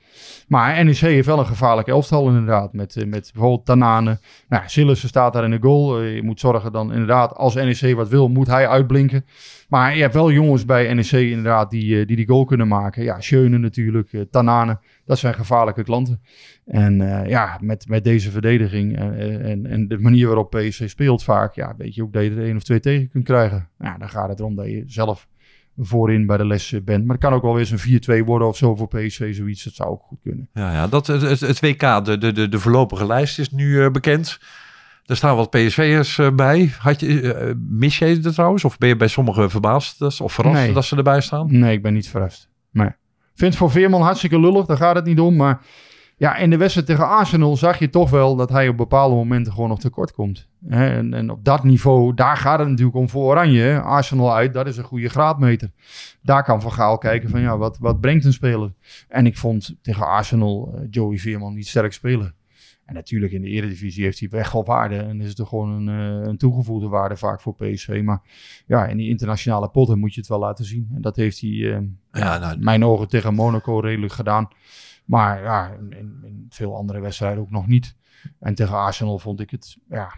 Maar 0.49 0.85
NEC 0.85 0.97
heeft 0.97 1.27
wel 1.27 1.39
een 1.39 1.47
gevaarlijk 1.47 1.89
elftal 1.89 2.29
inderdaad. 2.29 2.73
Met, 2.73 2.95
met 3.07 3.31
bijvoorbeeld 3.33 3.67
Tanane. 3.67 4.19
Nou, 4.49 4.63
Sillissen 4.67 5.09
staat 5.09 5.33
daar 5.33 5.45
in 5.45 5.51
de 5.51 5.59
goal. 5.61 6.03
Je 6.03 6.23
moet 6.23 6.41
zorgen 6.41 6.73
dan 6.73 6.93
inderdaad, 6.93 7.35
als 7.35 7.55
NEC 7.55 7.95
wat 7.95 8.09
wil, 8.09 8.29
moet 8.29 8.47
hij 8.47 8.69
uitblinken. 8.69 9.25
Maar 9.69 9.95
je 9.95 10.01
hebt 10.01 10.15
wel 10.15 10.31
jongens 10.33 10.65
bij 10.65 10.95
NEC 10.95 11.11
inderdaad 11.11 11.71
die, 11.71 12.07
die 12.07 12.17
die 12.17 12.29
goal 12.29 12.45
kunnen 12.45 12.69
maken. 12.69 13.03
Ja, 13.03 13.21
Schöne 13.21 13.59
natuurlijk, 13.59 14.08
eh, 14.13 14.21
Tanane. 14.31 14.79
Dat 15.05 15.19
zijn 15.19 15.35
gevaarlijke 15.35 15.83
klanten. 15.83 16.21
En 16.65 17.01
eh, 17.01 17.29
ja, 17.29 17.59
met, 17.61 17.89
met 17.89 18.05
deze 18.05 18.31
verdediging 18.31 18.97
en, 18.97 19.43
en, 19.43 19.67
en 19.67 19.89
de 19.89 19.99
manier 19.99 20.27
waarop 20.27 20.51
PSV 20.51 20.89
speelt 20.89 21.23
vaak, 21.25 21.55
ja, 21.55 21.75
weet 21.77 21.95
je 21.95 22.03
ook 22.03 22.13
dat 22.13 22.23
je 22.23 22.31
er 22.31 22.45
één 22.45 22.57
of 22.57 22.63
twee 22.63 22.81
tegen 22.81 23.09
kunt 23.09 23.25
krijgen. 23.25 23.69
Ja, 23.79 23.99
dan 23.99 24.09
gaat 24.09 24.29
het 24.29 24.39
erom 24.39 24.55
dat 24.55 24.67
je 24.67 24.83
zelf 24.87 25.29
voorin 25.77 26.27
bij 26.27 26.37
de 26.37 26.47
les 26.47 26.73
eh, 26.73 26.81
bent. 26.81 27.05
Maar 27.05 27.17
het 27.17 27.25
kan 27.25 27.35
ook 27.35 27.43
wel 27.43 27.55
weer 27.55 27.73
eens 27.73 27.85
een 28.07 28.23
4-2 28.23 28.25
worden 28.25 28.49
of 28.49 28.57
zo 28.57 28.75
voor 28.75 28.89
PSV, 28.89 29.35
zoiets. 29.35 29.65
Dat 29.65 29.75
zou 29.75 29.89
ook 29.89 30.03
goed 30.03 30.19
kunnen. 30.23 30.49
Ja, 30.53 30.73
ja 30.73 30.87
dat, 30.87 31.07
het, 31.07 31.41
het, 31.41 31.61
WK, 31.61 32.05
de, 32.05 32.19
de, 32.19 32.33
de, 32.33 32.49
de 32.49 32.59
voorlopige 32.59 33.07
lijst 33.07 33.39
is 33.39 33.51
nu 33.51 33.83
eh, 33.85 33.91
bekend. 33.91 34.39
Er 35.09 35.17
staan 35.17 35.37
wat 35.37 35.51
PSV'ers 35.51 36.19
eh, 36.19 36.31
bij. 36.35 36.73
Had 36.79 37.01
je, 37.01 37.33
eh, 37.33 37.55
mis 37.69 37.99
je 37.99 38.21
er 38.25 38.33
trouwens? 38.33 38.65
Of 38.65 38.79
ben 38.79 38.89
je 38.89 38.97
bij 38.97 39.09
sommigen 39.09 39.51
verbaasd 39.51 39.99
dat, 39.99 40.21
of 40.21 40.33
verrast 40.33 40.57
Nee. 40.57 40.73
dat 40.73 40.85
ze 40.85 40.97
erbij 40.97 41.21
staan? 41.21 41.59
Nee, 41.59 41.73
ik 41.73 41.83
ben 41.83 41.95
niet 41.95 42.09
verrast. 42.09 42.49
Nee. 42.71 42.91
Vind 43.39 43.51
het 43.51 43.57
voor 43.57 43.71
Veerman 43.71 44.03
hartstikke 44.03 44.41
lullig, 44.41 44.67
daar 44.67 44.77
gaat 44.77 44.95
het 44.95 45.05
niet 45.05 45.21
om. 45.21 45.37
Maar 45.37 45.61
ja, 46.17 46.37
in 46.37 46.51
de 46.51 46.57
wedstrijd 46.57 46.87
tegen 46.87 47.09
Arsenal 47.09 47.57
zag 47.57 47.79
je 47.79 47.91
toch 47.91 48.11
wel 48.11 48.37
dat 48.37 48.51
hij 48.51 48.69
op 48.69 48.77
bepaalde 48.77 49.15
momenten 49.15 49.53
gewoon 49.53 49.69
nog 49.69 49.81
tekort 49.81 50.13
komt. 50.13 50.49
En, 50.69 51.15
en 51.15 51.31
op 51.31 51.45
dat 51.45 51.65
niveau, 51.65 52.15
daar 52.15 52.37
gaat 52.37 52.59
het 52.59 52.69
natuurlijk 52.69 52.97
om 52.97 53.09
voor 53.09 53.25
Oranje. 53.25 53.81
Arsenal 53.81 54.35
uit, 54.35 54.55
dat 54.55 54.67
is 54.67 54.77
een 54.77 54.85
goede 54.85 55.09
graadmeter. 55.09 55.71
Daar 56.23 56.45
kan 56.45 56.61
Van 56.61 56.73
Gaal 56.73 56.99
kijken 56.99 57.29
van 57.29 57.41
ja, 57.41 57.57
wat, 57.57 57.79
wat 57.81 58.01
brengt 58.01 58.25
een 58.25 58.33
speler? 58.33 58.73
En 59.09 59.27
ik 59.27 59.37
vond 59.37 59.77
tegen 59.83 60.07
Arsenal 60.07 60.75
eh, 60.75 60.81
Joey 60.91 61.19
Veerman 61.19 61.55
niet 61.55 61.69
sterk 61.69 61.93
spelen. 61.93 62.35
En 62.89 62.95
natuurlijk 62.95 63.33
in 63.33 63.43
de 63.43 63.49
Eredivisie 63.49 64.05
heeft 64.05 64.21
hij 64.21 64.29
echt 64.29 64.53
wel 64.53 64.65
waarde. 64.65 64.97
En 64.97 65.21
is 65.21 65.29
het 65.29 65.39
er 65.39 65.47
gewoon 65.47 65.71
een, 65.71 65.89
eh, 65.89 66.29
een 66.29 66.37
toegevoegde 66.37 66.89
waarde 66.89 67.17
vaak 67.17 67.41
voor 67.41 67.55
PSV. 67.55 68.01
Maar 68.05 68.21
ja, 68.67 68.87
in 68.87 68.97
die 68.97 69.09
internationale 69.09 69.69
potten 69.69 69.99
moet 69.99 70.15
je 70.15 70.21
het 70.21 70.29
wel 70.29 70.39
laten 70.39 70.65
zien. 70.65 70.91
En 70.95 71.03
dat 71.03 71.17
heeft 71.17 71.41
hij 71.41 71.51
eh, 71.51 71.81
Ja, 72.13 72.39
nou, 72.39 72.59
mijn 72.59 72.85
ogen 72.85 73.09
tegen 73.09 73.35
Monaco 73.35 73.79
redelijk 73.79 74.13
gedaan. 74.13 74.49
Maar 75.05 75.43
ja, 75.43 75.71
in, 75.73 75.93
in, 76.25 76.47
veel 76.49 76.77
andere 76.77 77.01
wedstrijden 77.01 77.43
ook 77.43 77.51
nog 77.51 77.67
niet. 77.67 77.97
En 78.39 78.55
tegen 78.55 78.75
Arsenal 78.75 79.19
vond 79.19 79.41
ik 79.41 79.51
het 79.51 79.79
ja, 79.89 80.15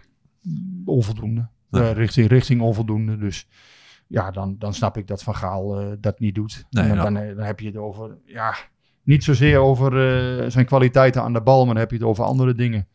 onvoldoende. 0.85 1.47
Ja. 1.69 1.79
Eh, 1.79 1.91
richting, 1.91 2.27
richting 2.27 2.61
onvoldoende. 2.61 3.17
Dus 3.17 3.47
ja, 4.07 4.31
dan, 4.31 4.55
dan 4.57 4.73
snap 4.73 4.97
ik 4.97 5.07
dat 5.07 5.23
Van 5.23 5.35
Gaal 5.35 5.95
dat 5.99 6.19
niet 6.19 6.35
doet. 6.35 6.65
Nee, 6.69 6.89
en 6.89 6.95
dan, 6.95 7.13
dan, 7.13 7.35
dan 7.35 7.45
heb 7.45 7.59
je 7.59 7.67
het 7.67 7.77
over, 7.77 8.17
ja, 8.25 8.55
niet 9.03 9.23
zozeer 9.23 9.57
over 9.57 9.91
eh, 10.43 10.49
zijn 10.49 10.65
kwaliteiten 10.65 11.21
aan 11.23 11.33
de 11.33 11.41
bal, 11.41 11.57
maar 11.65 11.73
dan 11.73 11.83
heb 11.83 11.89
je 11.91 11.97
het 11.97 12.05
over 12.05 12.23
andere 12.23 12.53
dingen. 12.55 12.87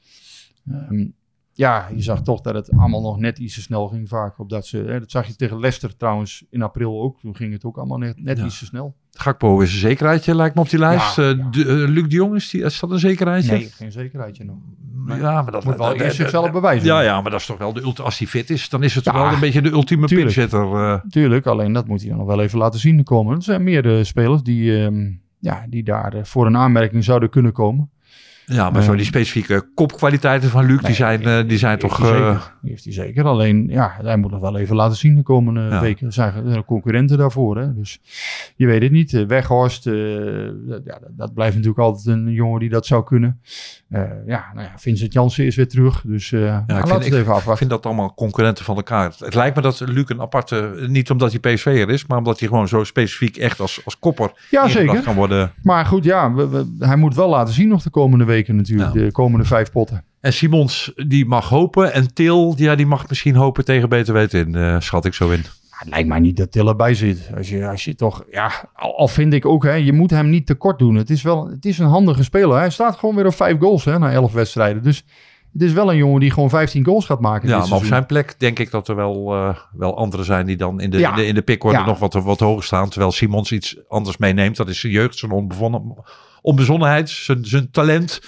Ehm, 0.70 1.06
ja, 1.52 1.88
je 1.94 2.02
zag 2.02 2.22
toch 2.22 2.40
dat 2.40 2.54
het 2.54 2.70
allemaal 2.70 3.00
nog 3.02 3.18
net 3.18 3.38
iets 3.38 3.54
te 3.54 3.60
snel 3.60 3.88
ging 3.88 4.08
vaak. 4.08 4.38
Op 4.38 4.48
dat, 4.50 4.66
ze, 4.66 4.76
hè, 4.78 4.98
dat 5.00 5.10
zag 5.10 5.26
je 5.26 5.36
tegen 5.36 5.58
Leicester 5.60 5.96
trouwens 5.96 6.44
in 6.50 6.62
april 6.62 7.02
ook. 7.02 7.20
Toen 7.20 7.36
ging 7.36 7.52
het 7.52 7.64
ook 7.64 7.76
allemaal 7.76 7.98
net, 7.98 8.22
net 8.22 8.38
Ja. 8.38 8.44
iets 8.44 8.58
te 8.58 8.64
snel. 8.64 8.94
Gakpo 9.12 9.60
is 9.60 9.72
een 9.72 9.78
zekerheidje, 9.78 10.34
lijkt 10.34 10.54
me 10.54 10.60
op 10.60 10.70
die 10.70 10.78
lijst. 10.78 11.16
Ja, 11.16 11.22
Eh, 11.30 11.36
ja. 11.38 11.48
de- 11.50 11.60
eh, 11.62 11.88
Luc 11.90 12.02
de 12.08 12.14
Jong, 12.14 12.34
is, 12.34 12.50
die, 12.50 12.62
is 12.62 12.80
dat 12.80 12.90
een 12.90 12.98
zekerheidje? 12.98 13.50
Nee, 13.52 13.68
geen 13.70 13.92
zekerheidje 13.92 14.44
nog. 14.44 14.56
nee. 15.06 15.18
Ja, 15.18 15.42
maar 15.42 15.52
dat 15.52 15.64
Moet 15.64 15.76
wel 15.76 15.94
eerst 15.94 16.16
zichzelf 16.16 16.52
bewijzen. 16.52 16.86
Ja, 16.86 17.00
ja, 17.00 17.20
maar 17.20 17.30
dat 17.30 17.40
is 17.40 17.46
toch 17.46 17.58
wel 17.58 17.72
de 17.72 17.80
ulti- 17.82 18.02
als 18.02 18.18
hij 18.18 18.26
fit 18.28 18.50
is, 18.50 18.68
dan 18.68 18.82
is 18.82 18.94
het 18.94 19.04
toch 19.04 19.14
wel 19.14 19.32
een 19.32 19.40
beetje 19.40 19.62
de 19.62 19.70
ultieme 19.70 20.06
tuurlijk. 20.06 21.02
Tuurlijk, 21.10 21.46
alleen 21.46 21.72
dat 21.72 21.86
moet 21.86 22.00
hij 22.00 22.08
dan 22.08 22.18
nog 22.18 22.26
wel 22.26 22.40
even 22.40 22.58
laten 22.58 22.80
zien 22.80 23.02
komen. 23.04 23.36
Er 23.36 23.42
zijn 23.42 23.62
meer 23.62 24.04
spelers 24.06 24.42
die, 24.42 24.84
ehm, 24.84 25.10
ja, 25.46 25.66
die 25.68 25.82
daar 25.82 26.14
eh, 26.14 26.24
voor 26.24 26.46
een 26.46 26.56
aanmerking 26.56 27.04
zouden 27.04 27.30
kunnen 27.30 27.52
komen. 27.52 27.90
Ja, 28.48 28.70
maar 28.70 28.82
zo 28.82 28.90
Eh, 28.90 28.96
die 28.96 29.06
specifieke 29.06 29.68
kopkwaliteiten 29.74 30.50
van 30.50 30.64
Luc, 30.66 30.80
die 30.80 30.94
zijn, 30.94 31.22
eh, 31.22 31.48
die 31.48 31.58
zijn 31.58 31.70
heeft 31.70 31.82
toch... 31.94 31.98
hij 31.98 32.10
eh, 32.10 32.16
zeker. 32.26 32.52
Die 32.62 32.70
heeft 32.70 32.84
hij 32.84 32.92
zeker. 32.92 33.24
Alleen, 33.24 33.66
ja, 33.68 33.96
hij 34.02 34.16
moet 34.16 34.30
nog 34.30 34.40
wel 34.40 34.56
even 34.58 34.76
laten 34.76 34.96
zien 34.96 35.14
de 35.16 35.22
komende 35.22 35.60
Ja. 35.60 35.80
weken. 35.80 36.06
Er 36.06 36.12
zijn, 36.12 36.46
er 36.46 36.64
concurrenten 36.64 37.18
daarvoor. 37.18 37.56
Hè? 37.58 37.74
Dus 37.74 38.00
je 38.56 38.66
weet 38.66 38.82
het 38.82 38.90
niet. 38.92 39.10
Weghorst, 39.26 39.84
dat- 39.84 40.80
ja, 40.84 40.98
dat, 41.10 41.34
blijft 41.34 41.54
natuurlijk 41.54 41.80
altijd 41.82 42.06
een 42.06 42.32
jongen 42.32 42.60
die 42.60 42.68
dat 42.68 42.86
zou 42.86 43.04
kunnen. 43.04 43.40
Ja, 44.26 44.50
nou 44.54 44.66
ja, 44.66 44.72
Vincent 44.76 45.12
Jansen 45.12 45.44
is 45.46 45.56
weer 45.56 45.68
terug. 45.68 46.02
Dus 46.06 46.30
ja, 46.30 46.38
nou, 46.38 46.62
ik 46.62 46.68
laten 46.68 46.88
vind, 46.88 46.92
het 46.98 47.04
ik, 47.06 47.12
even 47.12 47.22
ik 47.24 47.28
afwachten. 47.28 47.56
vind 47.56 47.70
dat 47.70 47.86
allemaal 47.86 48.14
concurrenten 48.14 48.64
van 48.64 48.76
elkaar. 48.76 49.12
Het 49.18 49.34
lijkt 49.34 49.56
me 49.56 49.62
dat 49.62 49.80
Luc 49.80 50.04
een 50.08 50.20
aparte, 50.20 50.84
niet 50.88 51.10
omdat 51.10 51.32
hij 51.40 51.54
PSV'er 51.54 51.88
is, 51.90 52.06
maar 52.06 52.18
omdat 52.18 52.38
hij 52.38 52.48
gewoon 52.48 52.68
zo 52.68 52.84
specifiek 52.84 53.36
echt 53.36 53.60
als, 53.60 53.80
als 53.84 53.98
kopper 53.98 54.30
Ja, 54.50 54.68
zeker. 54.68 55.02
kan 55.02 55.14
worden. 55.14 55.52
Maar 55.62 55.86
goed, 55.86 56.04
ja, 56.04 56.32
we- 56.32 56.48
we- 56.48 56.76
hij 56.86 56.96
moet 56.96 57.14
wel 57.14 57.28
laten 57.28 57.54
zien 57.54 57.68
nog 57.68 57.82
de 57.82 57.90
komende 57.90 58.24
weken 58.24 58.34
natuurlijk. 58.44 58.94
Ja. 58.94 59.00
De 59.02 59.12
komende 59.12 59.44
vijf 59.46 59.70
potten. 59.70 60.04
En 60.20 60.32
Simons, 60.32 60.92
die 61.06 61.26
mag 61.26 61.48
hopen. 61.48 61.92
En 61.92 62.14
Til, 62.14 62.54
ja, 62.56 62.74
die 62.74 62.86
mag 62.86 63.08
misschien 63.08 63.34
hopen 63.34 63.64
tegen 63.64 63.88
beter 63.88 64.14
weten 64.14 64.46
in, 64.46 64.54
eh, 64.54 64.76
schat 64.80 65.04
ik 65.04 65.14
zo 65.14 65.30
in. 65.30 65.38
Ja, 65.42 65.82
Het 65.82 65.88
lijkt 65.88 66.08
mij 66.08 66.20
niet 66.20 66.36
dat 66.36 66.52
Til 66.52 66.68
erbij 66.68 66.94
zit. 66.94 67.30
Als 67.36 67.48
je, 67.48 67.68
als 67.68 67.84
je 67.84 67.94
toch, 67.94 68.24
ja, 68.30 68.50
al, 68.74 68.98
al 68.98 69.08
vind 69.08 69.32
ik 69.32 69.46
ook, 69.46 69.64
hè, 69.64 69.72
je 69.74 69.92
moet 69.92 70.10
hem 70.10 70.30
niet 70.30 70.46
tekort 70.46 70.78
doen. 70.78 70.94
Het 70.94 71.10
is 71.10 71.22
wel, 71.22 71.48
het 71.50 71.64
is 71.64 71.78
een 71.78 71.86
handige 71.86 72.22
speler. 72.24 72.56
Hij 72.56 72.70
staat 72.70 72.96
gewoon 72.98 73.14
weer 73.14 73.26
op 73.26 73.34
vijf 73.34 73.58
goals 73.58 73.84
hè, 73.84 73.98
na 73.98 74.12
elf 74.12 74.32
wedstrijden. 74.32 74.82
Dus 74.82 75.04
het 75.52 75.62
is 75.62 75.72
wel 75.72 75.90
een 75.90 75.96
jongen 75.96 76.20
die 76.20 76.30
gewoon 76.30 76.48
15 76.50 76.84
goals 76.84 77.06
gaat 77.06 77.20
maken. 77.20 77.48
Ja, 77.48 77.58
maar 77.66 77.78
op 77.78 77.84
zijn 77.84 78.06
plek 78.06 78.34
denk 78.38 78.58
ik 78.58 78.70
dat 78.70 78.88
er 78.88 78.96
wel, 78.96 79.34
eh, 79.34 79.56
wel 79.72 79.96
anderen 79.96 80.26
zijn 80.26 80.46
die 80.46 80.56
dan 80.56 80.80
in 80.80 80.90
de, 80.90 80.98
Ja. 80.98 81.10
in 81.10 81.16
de, 81.16 81.26
in 81.26 81.34
de 81.34 81.42
pickorde 81.42 81.78
Ja. 81.78 81.86
nog 81.86 81.98
wat, 81.98 82.14
wat 82.14 82.40
hoger 82.40 82.64
staan. 82.64 82.88
Terwijl 82.88 83.12
Simons 83.12 83.52
iets 83.52 83.76
anders 83.88 84.16
meeneemt. 84.16 84.56
Dat 84.56 84.68
is 84.68 84.80
zijn 84.80 84.92
jeugd, 84.92 85.18
zijn 85.18 85.30
onbevonnen, 85.32 85.94
onbezonnenheid, 86.46 87.08
zijn, 87.08 87.44
zijn 87.44 87.70
talent. 87.70 88.20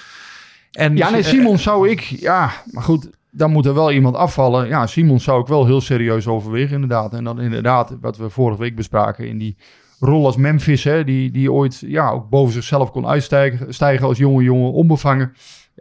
En, 0.72 0.96
Ja, 0.96 1.10
nee, 1.10 1.20
eh, 1.20 1.26
Simon 1.26 1.58
zou 1.58 1.88
ik, 1.88 2.00
ja, 2.00 2.50
maar 2.70 2.82
goed, 2.82 3.10
dan 3.30 3.50
moet 3.50 3.66
er 3.66 3.74
wel 3.74 3.92
iemand 3.92 4.16
afvallen. 4.16 4.68
Ja, 4.68 4.86
Simon 4.86 5.20
zou 5.20 5.40
ik 5.40 5.46
wel 5.46 5.66
heel 5.66 5.80
serieus 5.80 6.26
overwegen, 6.26 6.74
inderdaad. 6.74 7.12
En 7.12 7.24
dan 7.24 7.40
inderdaad, 7.40 7.96
wat 8.00 8.16
we 8.16 8.30
vorige 8.30 8.60
week 8.60 8.76
bespraken, 8.76 9.28
in 9.28 9.38
die 9.38 9.56
rol 10.00 10.26
als 10.26 10.36
Memphis, 10.36 10.84
hè, 10.84 11.04
die, 11.04 11.30
die 11.30 11.52
ooit 11.52 11.82
ja, 11.86 12.10
ook 12.10 12.28
boven 12.28 12.52
zichzelf 12.52 12.90
kon 12.90 13.06
uitstijgen 13.06 13.74
stijgen 13.74 14.06
als 14.06 14.18
jonge 14.18 14.42
jongen, 14.42 14.72
onbevangen. 14.72 15.32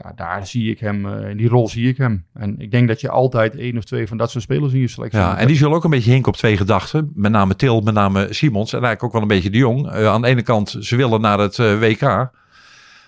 Ja, 0.03 0.11
daar 0.15 0.47
zie 0.47 0.71
ik 0.71 0.79
hem, 0.79 1.05
eh, 1.05 1.29
in 1.29 1.37
die 1.37 1.47
rol 1.47 1.67
zie 1.67 1.89
ik 1.89 1.97
hem. 1.97 2.25
En 2.33 2.59
ik 2.59 2.71
denk 2.71 2.87
dat 2.87 3.01
je 3.01 3.09
altijd 3.09 3.55
één 3.55 3.77
of 3.77 3.83
twee 3.83 4.07
van 4.07 4.17
dat 4.17 4.31
soort 4.31 4.43
spelers 4.43 4.73
in 4.73 4.79
je 4.79 4.87
selectie 4.87 5.19
Ja, 5.19 5.29
moet 5.29 5.39
en 5.39 5.47
die 5.47 5.55
zullen 5.55 5.75
ook 5.75 5.83
een 5.83 5.89
beetje 5.89 6.11
hinken 6.11 6.31
op 6.31 6.37
twee 6.37 6.57
gedachten. 6.57 7.11
Met 7.13 7.31
name 7.31 7.55
Til, 7.55 7.81
met 7.81 7.93
name 7.93 8.27
Simons. 8.33 8.73
En 8.73 8.83
eigenlijk 8.83 9.03
ook 9.03 9.11
wel 9.11 9.21
een 9.21 9.27
beetje 9.27 9.49
de 9.49 9.57
Jong. 9.57 9.89
Eh, 9.91 10.07
aan 10.07 10.21
de 10.21 10.27
ene 10.27 10.41
kant, 10.41 10.75
ze 10.79 10.95
willen 10.95 11.21
naar 11.21 11.39
het 11.39 11.59
eh, 11.59 11.79
WK. 11.79 12.31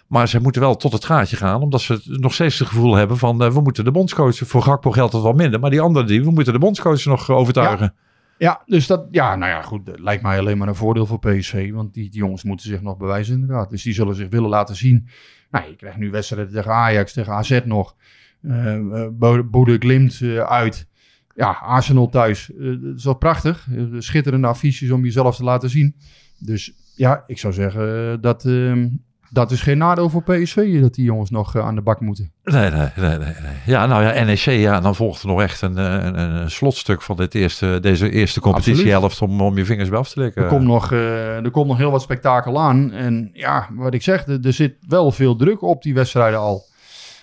Maar 0.07 0.27
ze 0.27 0.39
moeten 0.39 0.61
wel 0.61 0.75
tot 0.75 0.93
het 0.93 1.05
gaatje 1.05 1.35
gaan. 1.35 1.61
Omdat 1.61 1.81
ze 1.81 2.01
nog 2.05 2.33
steeds 2.33 2.59
het 2.59 2.67
gevoel 2.67 2.95
hebben 2.95 3.17
van... 3.17 3.37
we 3.37 3.61
moeten 3.61 3.83
de 3.83 3.91
bondscoach... 3.91 4.37
Voor 4.37 4.61
Gakpo 4.61 4.91
geldt 4.91 5.13
het 5.13 5.21
wat 5.21 5.35
minder. 5.35 5.59
Maar 5.59 5.69
die 5.69 5.81
andere 5.81 6.05
die, 6.05 6.23
we 6.23 6.31
moeten 6.31 6.53
de 6.53 6.59
bondscoach 6.59 7.05
nog 7.05 7.29
overtuigen. 7.29 7.93
Ja, 7.95 8.08
dus 8.65 8.87
dat, 8.87 9.07
ja, 9.11 9.35
nou 9.35 9.51
ja, 9.51 9.61
goed, 9.61 9.99
lijkt 9.99 10.23
mij 10.23 10.39
alleen 10.39 10.57
maar 10.57 10.67
een 10.67 10.75
voordeel 10.75 11.05
voor 11.05 11.19
PSV. 11.19 11.71
Want 11.71 11.93
die, 11.93 12.09
die 12.09 12.19
jongens 12.19 12.43
moeten 12.43 12.65
zich 12.69 12.81
nog 12.81 12.97
bewijzen 12.97 13.33
inderdaad. 13.33 13.69
Dus 13.69 13.83
die 13.83 13.93
zullen 13.93 14.15
zich 14.15 14.29
willen 14.29 14.49
laten 14.49 14.75
zien. 14.75 15.07
Nou, 15.51 15.69
je 15.69 15.75
krijgt 15.75 15.97
nu 15.97 16.11
wedstrijden 16.11 16.53
tegen 16.53 16.71
Ajax, 16.71 17.13
tegen 17.13 17.33
AZ 17.33 17.59
nog. 17.65 17.95
eh 18.41 18.75
eh, 18.75 19.07
Bo- 19.11 19.43
Boede 19.43 19.75
Glimt 19.77 20.21
eh, 20.21 20.37
uit. 20.39 20.87
Ja, 21.35 21.51
Arsenal 21.51 22.09
thuis. 22.09 22.51
Eh, 22.53 22.65
dat 22.81 22.95
is 22.97 23.03
wel 23.03 23.13
prachtig. 23.13 23.67
Eh, 23.75 23.83
schitterende 23.97 24.47
affiches 24.47 24.91
om 24.91 25.03
jezelf 25.03 25.35
te 25.35 25.43
laten 25.43 25.69
zien. 25.69 25.95
Dus 26.39 26.73
ja, 26.95 27.23
ik 27.27 27.37
zou 27.37 27.53
zeggen, 27.53 28.11
eh, 28.13 28.21
dat, 28.21 28.45
ehm, 28.45 28.87
dat 29.29 29.51
is 29.51 29.61
geen 29.61 29.77
nadeel 29.77 30.09
voor 30.09 30.23
PSV. 30.23 30.81
Dat 30.81 30.93
die 30.93 31.05
jongens 31.05 31.29
nog 31.29 31.55
eh, 31.55 31.65
aan 31.65 31.75
de 31.75 31.81
bak 31.81 31.99
moeten. 31.99 32.31
Nee, 32.43 32.69
nee, 32.69 32.87
nee, 32.95 33.17
nee, 33.17 33.17
nee. 33.17 33.55
Ja, 33.65 33.85
nou 33.85 34.03
ja, 34.03 34.23
NEC, 34.23 34.39
ja, 34.39 34.79
dan 34.79 34.95
volgt 34.95 35.21
er 35.21 35.27
nog 35.27 35.41
echt 35.41 35.61
een, 35.61 35.77
eh, 35.77 35.93
een, 35.93 36.19
een 36.19 36.51
slotstuk 36.51 37.01
van 37.01 37.15
dit 37.15 37.35
eerste, 37.35 37.79
deze 37.81 38.09
eerste 38.09 38.39
competitiehelft 38.39 39.21
om, 39.21 39.41
om 39.41 39.57
je 39.57 39.65
vingers 39.65 39.89
bij 39.89 39.99
af 39.99 40.09
te 40.09 40.19
likken. 40.19 40.43
Er 40.43 40.49
komt, 40.49 40.63
nog, 40.63 40.91
eh, 40.91 41.43
er 41.43 41.51
komt 41.51 41.67
nog 41.67 41.77
heel 41.77 41.91
wat 41.91 42.01
spektakel 42.01 42.59
aan. 42.59 42.91
En 42.91 43.29
ja, 43.33 43.67
wat 43.71 43.93
ik 43.93 44.01
zeg, 44.01 44.27
er, 44.27 44.39
er 44.41 44.53
zit 44.53 44.75
wel 44.87 45.11
veel 45.11 45.35
druk 45.35 45.61
op 45.61 45.81
die 45.81 45.93
wedstrijden 45.93 46.39
al. 46.39 46.67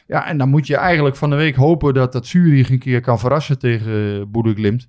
Ja, 0.06 0.26
en 0.26 0.38
dan 0.38 0.48
moet 0.48 0.66
je 0.66 0.76
eigenlijk 0.76 1.16
van 1.16 1.30
de 1.30 1.36
week 1.36 1.56
hopen 1.56 1.94
dat 1.94 2.12
dat 2.12 2.26
Zurich 2.26 2.70
een 2.70 2.78
keer 2.78 3.00
kan 3.00 3.18
verrassen 3.18 3.58
tegen 3.58 3.92
uh, 3.92 4.22
Boede 4.26 4.54
Glimt. 4.54 4.88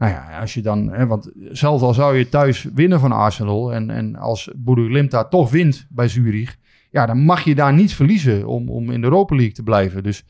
Nou 0.00 0.12
ja, 0.12 0.40
als 0.40 0.54
je 0.54 0.62
dan, 0.62 0.92
hè, 0.92 1.06
want 1.06 1.30
zelfs 1.50 1.82
al 1.82 1.94
zou 1.94 2.16
je 2.16 2.28
thuis 2.28 2.66
winnen 2.74 3.00
van 3.00 3.12
Arsenal 3.12 3.72
en, 3.72 3.90
en 3.90 4.16
als 4.16 4.50
Boede 4.56 4.84
Glimt 4.84 5.10
daar 5.10 5.28
toch 5.28 5.50
wint 5.50 5.86
bij 5.88 6.08
Zurich, 6.08 6.56
ja, 6.90 7.06
dan 7.06 7.18
mag 7.18 7.44
je 7.44 7.54
daar 7.54 7.72
niet 7.72 7.94
verliezen 7.94 8.46
om, 8.46 8.68
om 8.68 8.90
in 8.90 9.00
de 9.00 9.06
Europa 9.06 9.34
League 9.34 9.54
te 9.54 9.62
blijven. 9.62 10.02
Dus 10.02 10.24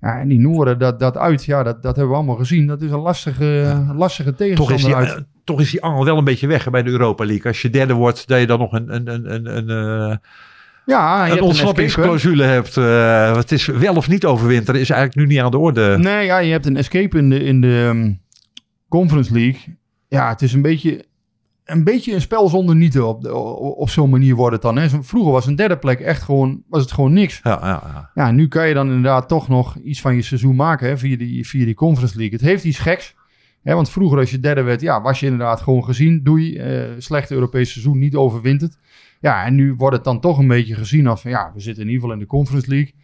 ja, 0.00 0.20
en 0.20 0.28
die 0.28 0.38
Noorden, 0.38 0.78
dat, 0.78 1.00
dat 1.00 1.16
uit, 1.16 1.44
ja, 1.44 1.62
dat, 1.62 1.82
dat 1.82 1.96
hebben 1.96 2.12
we 2.12 2.18
allemaal 2.18 2.36
gezien. 2.36 2.66
Dat 2.66 2.82
is 2.82 2.90
een 2.90 2.98
lastige, 2.98 3.84
lastige 3.96 4.34
toch 4.34 4.46
is, 4.48 4.56
tegenstander 4.56 5.00
die, 5.00 5.08
uit. 5.10 5.18
eh, 5.18 5.24
toch 5.44 5.60
is 5.60 5.70
die 5.70 5.82
angel 5.82 6.04
wel 6.04 6.18
een 6.18 6.24
beetje 6.24 6.46
weg 6.46 6.64
hè, 6.64 6.70
bij 6.70 6.82
de 6.82 6.90
Europa 6.90 7.24
League. 7.24 7.46
Als 7.46 7.62
je 7.62 7.70
derde 7.70 7.92
wordt, 7.92 8.28
dat 8.28 8.40
je 8.40 8.46
dan 8.46 8.58
nog 8.58 8.72
een, 8.72 8.94
een, 8.94 9.08
een, 9.08 9.34
een, 9.34 9.56
een, 9.56 10.10
eh, 10.10 10.16
Ja, 10.86 11.24
je 11.24 11.32
een 11.32 11.42
ontsnappingsclausule 11.42 12.44
hebt. 12.44 12.76
eh, 12.76 13.36
het 13.36 13.52
is 13.52 13.66
wel 13.66 13.94
of 13.96 14.08
niet 14.08 14.24
overwinteren, 14.24 14.80
is 14.80 14.90
eigenlijk 14.90 15.28
nu 15.28 15.34
niet 15.34 15.44
aan 15.44 15.50
de 15.50 15.58
orde. 15.58 15.98
Nee, 15.98 16.24
ja, 16.24 16.38
je 16.38 16.52
hebt 16.52 16.66
een 16.66 16.76
escape 16.76 17.18
in 17.18 17.30
de, 17.30 17.42
in 17.44 17.60
de 17.60 17.84
ehm, 17.88 18.12
Conference 18.94 19.32
League. 19.32 19.76
Ja, 20.08 20.28
het 20.28 20.42
is 20.42 20.52
een 20.52 20.62
beetje 20.62 21.04
een, 21.64 21.84
beetje 21.84 22.14
een 22.14 22.20
spel 22.20 22.48
zonder 22.48 22.76
nieten 22.76 23.08
op, 23.08 23.24
op, 23.26 23.76
op 23.76 23.90
zo'n 23.90 24.10
manier 24.10 24.34
wordt 24.34 24.52
het 24.52 24.62
dan. 24.62 24.76
Hè. 24.76 24.88
Vroeger 24.88 25.32
was 25.32 25.46
een 25.46 25.56
derde 25.56 25.78
plek 25.78 26.00
echt 26.00 26.22
gewoon, 26.22 26.62
was 26.68 26.82
het 26.82 26.92
gewoon 26.92 27.12
niks. 27.12 27.40
Ja, 27.42 27.58
ja, 27.62 27.82
ja. 27.84 28.10
Ja, 28.14 28.30
nu 28.30 28.48
kan 28.48 28.68
je 28.68 28.74
dan 28.74 28.86
inderdaad 28.86 29.28
toch 29.28 29.48
nog 29.48 29.76
iets 29.76 30.00
van 30.00 30.14
je 30.14 30.22
seizoen 30.22 30.56
maken 30.56 30.88
hè, 30.88 30.98
via, 30.98 31.16
die, 31.16 31.46
via 31.46 31.64
die 31.64 31.74
Conference 31.74 32.16
League. 32.16 32.38
Het 32.38 32.46
heeft 32.46 32.64
iets 32.64 32.78
geks. 32.78 33.14
Hè, 33.62 33.74
want 33.74 33.90
vroeger 33.90 34.18
als 34.18 34.30
je 34.30 34.40
derde 34.40 34.62
werd, 34.62 34.80
ja, 34.80 35.02
was 35.02 35.20
je 35.20 35.26
inderdaad 35.26 35.60
gewoon 35.60 35.84
gezien. 35.84 36.22
Doei, 36.22 36.56
eh 36.56 36.90
slechte 36.98 37.34
Europese 37.34 37.72
seizoen, 37.72 37.98
niet 37.98 38.14
overwinterd. 38.14 38.78
Ja, 39.20 39.44
en 39.44 39.54
nu 39.54 39.74
wordt 39.74 39.96
het 39.96 40.04
dan 40.04 40.20
toch 40.20 40.38
een 40.38 40.48
beetje 40.48 40.74
gezien 40.74 41.06
als 41.06 41.20
van, 41.20 41.30
ja, 41.30 41.50
we 41.54 41.60
zitten 41.60 41.82
in 41.82 41.88
ieder 41.88 42.02
geval 42.02 42.16
in 42.16 42.22
de 42.22 42.30
Conference 42.30 42.68
League. 42.68 42.94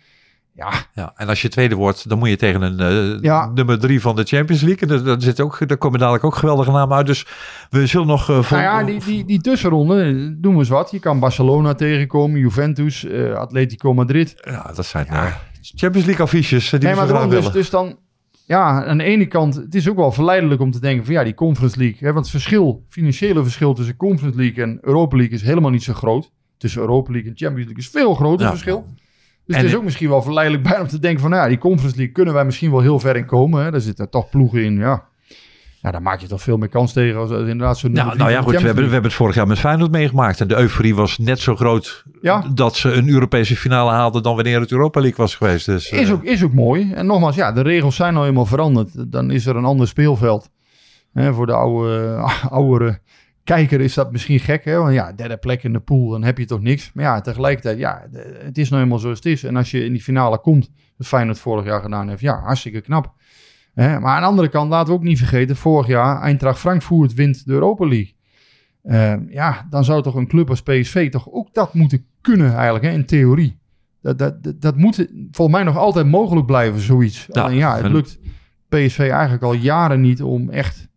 Ja, 0.55 0.73
Ja, 0.95 1.13
en 1.17 1.29
als 1.29 1.43
je 1.43 1.49
tweede 1.49 1.75
wordt, 1.75 2.09
dan 2.09 2.19
moet 2.19 2.29
je 2.29 2.37
tegen 2.37 2.63
een 2.63 2.81
eh, 3.17 3.23
Ja. 3.23 3.51
nummer 3.55 3.79
drie 3.79 4.01
van 4.01 4.17
de 4.17 4.25
Champions 4.25 4.63
League. 4.63 4.89
En 4.89 5.05
daar, 5.05 5.23
zit 5.23 5.41
ook, 5.41 5.69
daar 5.69 5.77
komen 5.77 5.99
dadelijk 5.99 6.25
ook 6.25 6.35
geweldige 6.37 6.71
namen 6.71 6.97
uit. 6.97 7.07
Dus 7.07 7.27
we 7.71 7.87
zullen 7.87 8.07
nog... 8.07 8.31
eh, 8.31 8.43
vol- 8.43 8.57
Nou 8.59 8.63
ja, 8.81 8.85
die, 8.85 9.05
die, 9.05 9.25
die 9.25 9.41
tussenronde, 9.41 10.35
doen 10.41 10.53
we 10.53 10.59
eens 10.59 10.69
wat. 10.69 10.91
Je 10.91 10.99
kan 10.99 11.19
Barcelona 11.19 11.75
tegenkomen, 11.75 12.41
Juventus, 12.41 13.05
eh, 13.05 13.33
Atletico 13.35 13.95
Madrid. 13.95 14.35
Ja, 14.45 14.73
dat 14.75 14.87
zijn 14.87 15.07
Champions 15.61 16.07
League 16.07 16.25
affiches. 16.25 16.71
Die 16.71 16.79
nee, 16.79 16.95
maar 16.95 17.07
daarom 17.07 17.31
dus, 17.31 17.51
dus 17.51 17.71
dan... 17.71 17.99
Ja, 18.47 18.85
aan 18.85 18.99
de 18.99 19.05
ene 19.05 19.27
kant, 19.27 19.55
het 19.55 19.75
is 19.75 19.89
ook 19.89 19.97
wel 19.97 20.13
verleidelijk 20.13 20.61
om 20.61 20.71
te 20.71 20.81
denken 20.81 21.05
van 21.05 21.15
ja, 21.15 21.25
die 21.25 21.35
Conference 21.35 21.79
League. 21.79 21.99
Hè, 22.01 22.07
want 22.13 22.19
het 22.25 22.31
verschil, 22.31 22.85
financiële 22.89 23.43
verschil 23.43 23.75
tussen 23.75 23.97
Conference 23.97 24.39
League 24.39 24.65
en 24.65 24.79
Europa 24.83 25.17
League 25.17 25.35
is 25.35 25.43
helemaal 25.43 25.71
niet 25.71 25.83
zo 25.83 25.93
groot. 25.93 26.31
Tussen 26.59 26.81
Europa 26.81 27.13
League 27.13 27.31
en 27.31 27.37
Champions 27.37 27.65
League 27.67 27.83
is 27.85 27.89
veel 27.91 28.15
groter 28.15 28.45
Ja. 28.45 28.51
verschil. 28.51 28.87
Dus 29.51 29.59
En- 29.59 29.65
het 29.65 29.75
is 29.75 29.79
ook 29.79 29.85
misschien 29.85 30.09
wel 30.09 30.23
verleidelijk 30.23 30.63
bij 30.69 30.81
om 30.81 30.87
te 30.87 30.99
denken 30.99 31.21
van 31.21 31.31
nou 31.31 31.43
ja, 31.43 31.49
die 31.49 31.59
Conference 31.59 31.97
League 31.97 32.15
kunnen 32.15 32.35
wij 32.35 32.45
misschien 32.45 32.71
wel 32.71 32.81
heel 32.81 32.99
ver 33.01 33.17
in 33.17 33.27
komen. 33.27 33.65
Hè. 33.65 33.71
Daar 33.71 33.81
zitten 33.81 34.11
toch 34.11 34.31
ploegen 34.31 34.65
in, 34.65 34.79
ja. 34.79 35.05
Ja, 35.83 35.91
dan 35.91 36.03
maak 36.03 36.21
je 36.21 36.27
toch 36.27 36.43
veel 36.43 36.57
meer 36.57 36.69
kans 36.69 36.93
tegen 36.93 37.21
als 37.21 37.31
als 37.31 37.41
inderdaad 37.41 37.79
zo'n 37.79 37.93
Nou, 37.93 38.17
nou 38.17 38.31
ja, 38.31 38.43
goed, 38.43 38.53
we 38.53 38.67
hebben, 38.67 38.85
we 38.85 38.91
hebben 38.91 39.03
het 39.11 39.13
vorig 39.13 39.35
jaar 39.35 39.47
met 39.47 39.59
Feyenoord 39.59 39.91
meegemaakt. 39.91 40.41
En 40.41 40.49
de 40.49 40.57
euforie 40.57 40.95
was 40.95 41.19
net 41.19 41.39
zo 41.39 41.57
groot 41.57 42.05
Ja. 42.23 42.45
dat 42.55 42.77
ze 42.77 42.93
een 42.93 43.09
Europese 43.09 43.57
finale 43.57 43.91
haalden 43.91 44.23
dan 44.23 44.35
wanneer 44.35 44.61
het 44.61 44.73
Europa 44.73 45.01
League 45.01 45.19
was 45.19 45.35
geweest. 45.35 45.67
Dus, 45.67 45.89
eh, 45.91 46.01
Is 46.01 46.11
ook, 46.11 46.25
is 46.25 46.45
ook 46.45 46.53
mooi. 46.53 46.93
En 46.93 47.07
nogmaals, 47.07 47.37
ja, 47.37 47.53
de 47.53 47.63
regels 47.63 47.97
zijn 47.97 48.15
nou 48.15 48.27
eenmaal 48.27 48.47
veranderd. 48.47 49.13
Dan 49.13 49.31
is 49.31 49.47
er 49.47 49.57
een 49.57 49.65
ander 49.65 49.89
speelveld. 49.89 50.49
Hè, 51.13 51.35
voor 51.35 51.47
de 51.47 51.53
oude, 51.55 52.17
oudere 52.51 52.99
kijker 53.45 53.81
is 53.81 53.95
dat 53.95 54.13
misschien 54.13 54.41
gek. 54.41 54.65
Hè? 54.65 54.77
Want 54.77 54.95
ja, 54.95 55.13
derde 55.13 55.37
plek 55.37 55.63
in 55.63 55.73
de 55.73 55.81
pool, 55.81 56.11
dan 56.11 56.23
heb 56.23 56.39
je 56.39 56.45
toch 56.45 56.61
niks. 56.61 56.93
Maar 56.93 57.05
ja, 57.05 57.21
tegelijkertijd, 57.21 57.79
ja, 57.79 58.07
het 58.45 58.59
is 58.59 58.69
nou 58.69 58.83
eenmaal 58.83 58.99
zoals 58.99 59.17
het 59.17 59.27
is. 59.27 59.45
En 59.45 59.57
als 59.57 59.71
je 59.71 59.85
in 59.85 59.93
die 59.93 60.03
finale 60.03 60.41
komt, 60.41 60.71
wat 60.97 61.07
Feyenoord 61.07 61.39
vorig 61.39 61.65
jaar 61.65 61.81
gedaan 61.81 62.09
heeft, 62.09 62.21
ja, 62.21 62.41
hartstikke 62.41 62.81
knap. 62.81 63.15
Hè? 63.75 64.01
Maar 64.01 64.15
aan 64.15 64.21
de 64.21 64.27
andere 64.29 64.49
kant, 64.49 64.71
laten 64.71 64.89
we 64.89 64.99
ook 64.99 65.05
niet 65.05 65.19
vergeten, 65.19 65.57
vorig 65.57 65.87
jaar 65.87 66.23
Eintracht 66.23 66.59
Frankfurt 66.59 67.15
wint 67.15 67.47
de 67.47 67.53
Europa 67.53 67.87
League. 67.87 68.15
Eh, 68.83 69.15
ja, 69.29 69.67
dan 69.71 69.85
zou 69.85 70.03
toch 70.03 70.15
een 70.15 70.29
club 70.29 70.51
als 70.51 70.63
PSV 70.63 71.11
toch 71.11 71.31
ook 71.31 71.55
dat 71.55 71.75
moeten 71.75 72.07
kunnen 72.21 72.55
eigenlijk, 72.55 72.85
hè, 72.85 72.91
in 72.91 73.07
theorie. 73.07 73.59
Dat, 74.03 74.19
dat, 74.19 74.43
dat, 74.43 74.61
dat 74.61 74.77
moet 74.77 75.07
volgens 75.31 75.57
mij 75.57 75.67
nog 75.67 75.77
altijd 75.77 76.07
mogelijk 76.07 76.47
blijven, 76.47 76.81
zoiets. 76.81 77.27
Ja, 77.33 77.43
Alleen 77.43 77.57
ja, 77.57 77.77
het 77.77 77.93
lukt 77.93 78.19
PSV 78.69 78.99
eigenlijk 78.99 79.43
al 79.43 79.53
jaren 79.53 80.01
niet 80.01 80.23
om 80.23 80.51
echt 80.51 80.89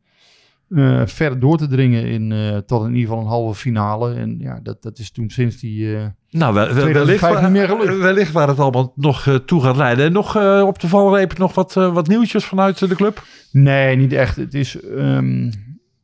eh, 0.75 1.01
ver 1.05 1.39
door 1.39 1.57
te 1.57 1.67
dringen 1.67 2.05
in, 2.05 2.31
eh, 2.31 2.57
tot 2.57 2.81
in 2.85 2.93
ieder 2.93 3.07
geval 3.09 3.19
een 3.23 3.29
halve 3.29 3.59
finale. 3.59 4.13
En 4.13 4.35
ja, 4.39 4.59
dat, 4.63 4.81
dat 4.81 4.99
is 4.99 5.11
toen 5.11 5.29
sinds 5.29 5.57
die... 5.59 5.95
eh, 5.95 6.05
nou, 6.29 6.53
wel- 6.53 6.65
wel- 6.65 6.73
2005 6.83 7.19
wellicht, 7.21 7.41
niet 7.41 7.51
meer 7.51 7.67
gelukt. 7.67 7.87
waar, 7.87 7.97
wellicht 7.99 8.31
waar 8.31 8.47
het 8.47 8.59
allemaal 8.59 8.93
nog 8.95 9.39
toe 9.45 9.61
gaat 9.61 9.75
leiden. 9.77 10.05
En 10.05 10.11
nog 10.11 10.35
op 10.65 10.79
de 10.79 10.87
valreep 10.87 11.37
nog 11.37 11.53
wat, 11.55 11.73
wat 11.73 12.07
nieuwtjes 12.07 12.45
vanuit 12.45 12.79
de 12.79 12.95
club? 12.95 13.23
Nee, 13.51 13.95
niet 13.95 14.13
echt. 14.13 14.35
Het 14.35 14.53
is, 14.53 14.79
ehm, 14.81 15.51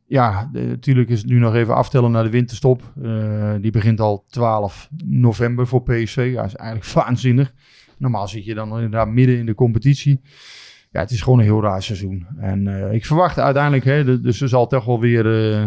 ja, 0.06 0.50
de- 0.54 0.60
natuurlijk 0.66 1.10
is 1.10 1.22
het 1.22 1.30
nu 1.30 1.40
nog 1.40 1.56
even 1.56 1.76
aftellen 1.76 2.12
naar 2.12 2.24
de 2.24 2.30
winterstop. 2.30 2.82
Die 3.62 3.72
begint 3.72 4.00
al 4.00 4.26
12 4.30 4.90
november 5.06 5.68
voor 5.68 5.84
PSV. 5.84 6.30
Ja, 6.34 6.44
is 6.44 6.56
eigenlijk 6.56 6.92
waanzinnig. 7.06 7.54
Normaal 7.98 8.28
zit 8.28 8.46
je 8.46 8.54
dan 8.54 8.74
inderdaad 8.76 9.08
midden 9.08 9.38
in 9.38 9.46
de 9.46 9.56
competitie. 9.56 10.22
Ja, 10.92 11.00
het 11.00 11.12
is 11.12 11.22
gewoon 11.22 11.40
een 11.40 11.46
heel 11.46 11.62
raar 11.62 11.84
seizoen. 11.84 12.28
En 12.38 12.68
eh, 12.68 12.94
ik 12.94 13.06
verwacht 13.06 13.40
uiteindelijk, 13.40 13.84
hè, 13.84 14.22
dus 14.22 14.38
ze 14.38 14.48
zal 14.48 14.68
toch 14.68 14.86
wel 14.86 15.00
weer, 15.00 15.54
eh, 15.56 15.66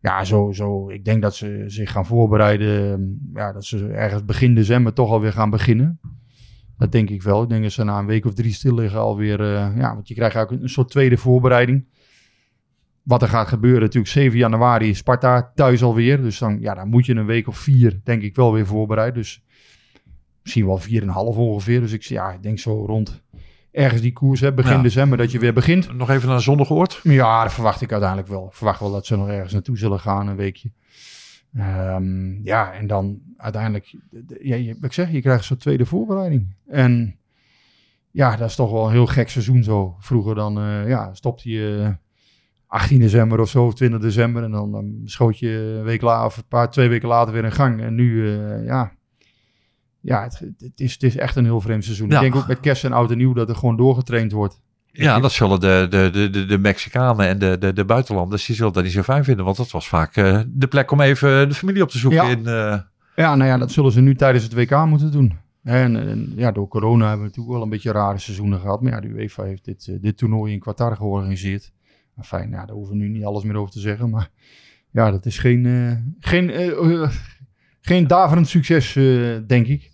ja, 0.00 0.24
zo, 0.24 0.52
zo. 0.52 0.90
Ik 0.90 1.04
denk 1.04 1.22
dat 1.22 1.34
ze 1.34 1.64
zich 1.66 1.90
gaan 1.90 2.06
voorbereiden. 2.06 2.92
ehm, 2.92 3.38
Ja, 3.38 3.52
dat 3.52 3.64
ze 3.64 3.88
ergens 3.88 4.24
begin 4.24 4.54
december 4.54 4.92
toch 4.92 5.10
alweer 5.10 5.32
gaan 5.32 5.50
beginnen. 5.50 6.00
Dat 6.78 6.92
denk 6.92 7.10
ik 7.10 7.22
wel. 7.22 7.42
Ik 7.42 7.48
denk 7.48 7.62
dat 7.62 7.72
ze 7.72 7.84
na 7.84 7.98
een 7.98 8.06
week 8.06 8.24
of 8.26 8.34
drie 8.34 8.52
stil 8.52 8.74
liggen 8.74 9.00
alweer... 9.00 9.40
eh, 9.40 9.76
ja, 9.76 9.94
want 9.94 10.08
je 10.08 10.14
krijgt 10.14 10.36
ook 10.36 10.50
een 10.50 10.68
soort 10.68 10.90
tweede 10.90 11.16
voorbereiding. 11.16 11.86
Wat 13.02 13.22
er 13.22 13.28
gaat 13.28 13.48
gebeuren 13.48 13.80
natuurlijk 13.80 14.12
7 14.12 14.38
januari 14.38 14.88
is 14.88 14.98
Sparta 14.98 15.52
thuis 15.54 15.82
alweer. 15.82 16.22
Dus 16.22 16.38
dan, 16.38 16.60
ja, 16.60 16.74
dan 16.74 16.88
moet 16.88 17.06
je 17.06 17.14
een 17.14 17.26
week 17.26 17.48
of 17.48 17.58
vier 17.58 18.00
denk 18.04 18.22
ik 18.22 18.36
wel 18.36 18.52
weer 18.52 18.66
voorbereid. 18.66 19.14
Dus 19.14 19.44
misschien 20.42 20.66
wel 20.66 20.80
4,5 20.80 21.36
ongeveer. 21.36 21.80
Dus 21.80 21.92
ik, 21.92 22.02
ja, 22.02 22.32
ik 22.32 22.42
denk 22.42 22.58
zo 22.58 22.84
rond 22.84 23.23
ergens 23.74 24.00
die 24.00 24.12
koers 24.12 24.40
begin 24.54 24.76
Ja. 24.76 24.82
december 24.82 25.18
dat 25.18 25.30
je 25.32 25.38
weer 25.38 25.52
begint. 25.54 25.94
Nog 25.96 26.10
even 26.10 26.28
naar 26.28 26.40
zonnig 26.40 26.70
oord. 26.70 27.00
Ja, 27.02 27.42
dat 27.42 27.52
verwacht 27.52 27.80
ik 27.80 27.90
uiteindelijk 27.92 28.30
wel. 28.30 28.46
Ik 28.46 28.52
verwacht 28.52 28.80
wel 28.80 28.92
dat 28.92 29.06
ze 29.06 29.16
nog 29.16 29.28
ergens 29.28 29.52
naartoe 29.52 29.78
zullen 29.78 30.00
gaan, 30.00 30.26
een 30.28 30.36
weekje. 30.36 30.70
Ehm, 31.56 32.42
ja, 32.42 32.72
en 32.72 32.86
dan 32.86 33.20
uiteindelijk, 33.36 33.94
de- 34.10 34.24
de- 34.24 34.38
ja, 34.42 34.56
je, 34.56 34.74
wat 34.74 34.84
ik 34.84 34.92
zeg, 34.92 35.10
je 35.10 35.20
krijgt 35.20 35.44
zo'n 35.44 35.56
tweede 35.56 35.86
voorbereiding. 35.86 36.54
En 36.66 37.16
ja, 38.10 38.36
dat 38.36 38.48
is 38.48 38.54
toch 38.54 38.70
wel 38.70 38.86
een 38.86 38.92
heel 38.92 39.06
gek 39.06 39.28
seizoen 39.28 39.62
zo. 39.62 39.96
Vroeger 39.98 40.34
dan, 40.34 40.58
eh, 40.58 40.88
ja, 40.88 41.14
stopte 41.14 41.50
je 41.50 41.96
18 42.66 42.98
december 43.00 43.40
of 43.40 43.48
zo, 43.48 43.64
of 43.66 43.74
20 43.74 44.00
december. 44.00 44.42
En 44.42 44.50
dan, 44.50 44.72
dan 44.72 45.00
schoot 45.04 45.38
je 45.38 45.74
een 45.78 45.84
week 45.84 46.00
later, 46.02 46.26
of 46.26 46.36
een 46.36 46.48
paar, 46.48 46.70
twee 46.70 46.88
weken 46.88 47.08
later 47.08 47.32
weer 47.34 47.44
in 47.44 47.52
gang. 47.52 47.80
En 47.82 47.94
nu, 47.94 48.28
eh, 48.34 48.64
ja, 48.64 48.92
ja 50.04 50.22
het, 50.22 50.40
het, 50.58 50.80
is, 50.80 50.92
het 50.92 51.02
is 51.02 51.16
echt 51.16 51.36
een 51.36 51.44
heel 51.44 51.60
vreemd 51.60 51.84
seizoen. 51.84 52.08
Ja. 52.08 52.14
Ik 52.14 52.20
denk 52.20 52.34
ook 52.34 52.48
met 52.48 52.60
kerst 52.60 52.84
en 52.84 52.92
oud 52.92 53.10
en 53.10 53.16
nieuw 53.16 53.32
dat 53.32 53.48
er 53.48 53.56
gewoon 53.56 53.76
doorgetraind 53.76 54.32
wordt. 54.32 54.60
Ja, 54.96 55.20
dat 55.20 55.32
zullen 55.32 55.60
de, 55.60 55.86
de, 55.90 56.30
de, 56.30 56.46
de, 56.46 56.58
Mexicanen 56.58 57.28
en 57.28 57.38
de, 57.38 57.58
de, 57.58 57.72
de 57.72 57.84
buitenlanders, 57.84 58.46
die 58.46 58.56
zullen 58.56 58.72
dat 58.72 58.82
niet 58.82 58.92
zo 58.92 59.02
fijn 59.02 59.24
vinden. 59.24 59.44
Want 59.44 59.56
dat 59.56 59.70
was 59.70 59.88
vaak 59.88 60.16
eh, 60.16 60.40
de 60.46 60.66
plek 60.66 60.90
om 60.90 61.00
even 61.00 61.48
de 61.48 61.54
familie 61.54 61.82
op 61.82 61.90
te 61.90 61.98
zoeken. 61.98 62.24
Ja. 62.24 62.30
In, 62.30 62.46
eh, 62.46 62.78
Ja, 63.16 63.34
nou 63.34 63.50
ja, 63.50 63.58
dat 63.58 63.70
zullen 63.70 63.92
ze 63.92 64.00
nu 64.00 64.14
tijdens 64.14 64.44
het 64.44 64.54
WK 64.54 64.86
moeten 64.86 65.12
doen. 65.12 65.38
En, 65.62 65.96
en 65.96 66.32
ja, 66.36 66.52
door 66.52 66.68
corona 66.68 67.08
hebben 67.08 67.18
we 67.18 67.26
natuurlijk 67.26 67.54
wel 67.54 67.62
een 67.62 67.70
beetje 67.70 67.92
rare 67.92 68.18
seizoenen 68.18 68.60
gehad. 68.60 68.82
Maar 68.82 68.92
ja, 68.92 69.00
de 69.00 69.08
UEFA 69.08 69.44
heeft 69.44 69.64
dit, 69.64 69.88
eh, 69.88 69.94
dit 70.00 70.16
toernooi 70.16 70.52
in 70.52 70.60
Qatar 70.60 70.96
georganiseerd. 70.96 71.72
Fijn, 72.22 72.50
ja, 72.50 72.66
daar 72.66 72.76
hoeven 72.76 72.96
we 72.96 73.02
nu 73.02 73.08
niet 73.08 73.24
alles 73.24 73.44
meer 73.44 73.56
over 73.56 73.72
te 73.72 73.80
zeggen. 73.80 74.10
Maar 74.10 74.30
ja, 74.90 75.10
dat 75.10 75.26
is 75.26 75.38
geen, 75.38 76.16
geen, 76.20 76.50
geen 77.80 78.06
daverend 78.06 78.48
succes, 78.48 78.92
denk 79.46 79.66
ik. 79.66 79.92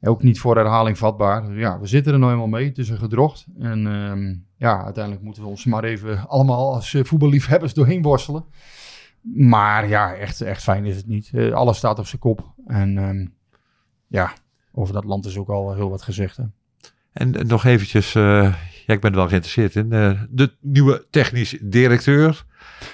Ook 0.00 0.22
niet 0.22 0.40
voor 0.40 0.56
herhaling 0.56 0.98
vatbaar. 0.98 1.46
Dus 1.46 1.58
ja, 1.58 1.80
we 1.80 1.86
zitten 1.86 2.12
er 2.12 2.18
nou 2.18 2.32
eenmaal 2.32 2.46
mee. 2.46 2.68
Het 2.68 2.78
is 2.78 2.88
een 2.88 2.98
gedrocht. 2.98 3.46
En 3.58 3.86
ehm, 3.86 4.34
ja, 4.56 4.84
uiteindelijk 4.84 5.24
moeten 5.24 5.42
we 5.42 5.48
ons 5.48 5.64
maar 5.64 5.84
even 5.84 6.28
allemaal 6.28 6.74
als 6.74 6.94
eh, 6.94 7.04
voetballiefhebbers 7.04 7.74
doorheen 7.74 8.02
worstelen. 8.02 8.44
Maar 9.34 9.88
ja, 9.88 10.14
echt, 10.14 10.40
echt 10.40 10.62
fijn 10.62 10.84
is 10.84 10.96
het 10.96 11.06
niet. 11.06 11.30
Eh, 11.32 11.52
alles 11.52 11.76
staat 11.76 11.98
op 11.98 12.06
zijn 12.06 12.20
kop. 12.20 12.52
En 12.66 12.98
ehm, 12.98 13.26
ja, 14.06 14.32
over 14.72 14.94
dat 14.94 15.04
land 15.04 15.26
is 15.26 15.38
ook 15.38 15.48
al 15.48 15.74
heel 15.74 15.90
wat 15.90 16.02
gezegd. 16.02 16.36
Hè. 16.36 16.44
En 17.12 17.46
nog 17.46 17.64
eventjes, 17.64 18.14
eh, 18.14 18.54
ja, 18.86 18.94
ik 18.94 19.00
ben 19.00 19.10
er 19.10 19.16
wel 19.16 19.28
geïnteresseerd 19.28 19.74
in. 19.74 19.88
de 20.30 20.52
nieuwe 20.60 21.06
technisch 21.10 21.58
directeur. 21.62 22.44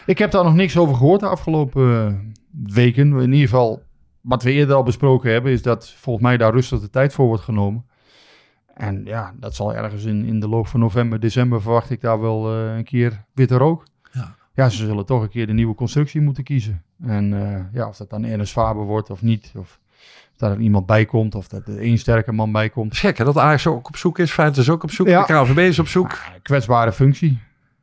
Ik 0.06 0.18
heb 0.18 0.30
daar 0.30 0.44
nog 0.44 0.54
niks 0.54 0.76
over 0.76 0.94
gehoord 0.94 1.20
de 1.20 1.26
afgelopen 1.26 2.32
weken. 2.50 3.20
In 3.20 3.32
ieder 3.32 3.48
geval, 3.48 3.82
wat 4.22 4.42
we 4.42 4.52
eerder 4.52 4.74
al 4.74 4.82
besproken 4.82 5.32
hebben, 5.32 5.52
is 5.52 5.62
dat 5.62 5.90
volgens 5.90 6.24
mij 6.24 6.36
daar 6.36 6.52
rustig 6.52 6.80
de 6.80 6.90
tijd 6.90 7.12
voor 7.12 7.26
wordt 7.26 7.42
genomen. 7.42 7.84
En 8.74 9.04
ja, 9.04 9.34
dat 9.36 9.54
zal 9.54 9.74
ergens 9.74 10.04
in, 10.04 10.24
in 10.24 10.40
de 10.40 10.48
loop 10.48 10.66
van 10.66 10.80
november, 10.80 11.20
december 11.20 11.62
verwacht 11.62 11.90
ik 11.90 12.00
daar 12.00 12.20
wel 12.20 12.54
eh, 12.54 12.76
een 12.76 12.84
keer 12.84 13.24
witte 13.34 13.56
rook. 13.56 13.84
Ja. 14.12 14.34
ja, 14.54 14.68
ze 14.68 14.86
zullen 14.86 15.06
toch 15.06 15.22
een 15.22 15.28
keer 15.28 15.46
de 15.46 15.52
nieuwe 15.52 15.74
constructie 15.74 16.20
moeten 16.20 16.44
kiezen. 16.44 16.82
En 17.02 17.32
eh, 17.32 17.60
ja, 17.72 17.88
of 17.88 17.96
dat 17.96 18.10
dan 18.10 18.24
Ernest 18.24 18.52
Faber 18.52 18.84
wordt 18.84 19.10
of 19.10 19.22
niet, 19.22 19.52
of 19.56 19.80
dat 20.36 20.50
er 20.50 20.60
iemand 20.60 20.86
bij 20.86 21.04
komt, 21.04 21.34
of 21.34 21.48
dat 21.48 21.68
er 21.68 21.78
één 21.78 21.98
sterke 21.98 22.32
man 22.32 22.52
bij 22.52 22.70
komt. 22.70 22.96
Gek 22.96 23.18
hè, 23.18 23.24
dat 23.24 23.38
Ajax 23.38 23.66
ook 23.66 23.88
op 23.88 23.96
zoek 23.96 24.18
is. 24.18 24.32
Feyenoord 24.32 24.58
is 24.58 24.70
ook 24.70 24.82
op 24.82 24.90
zoek. 24.90 25.06
Ja. 25.06 25.26
De 25.26 25.32
KNVB 25.32 25.58
is 25.58 25.78
op 25.78 25.86
zoek. 25.86 26.10
Een 26.10 26.42
kwetsbare 26.42 26.92
functie. 26.92 27.38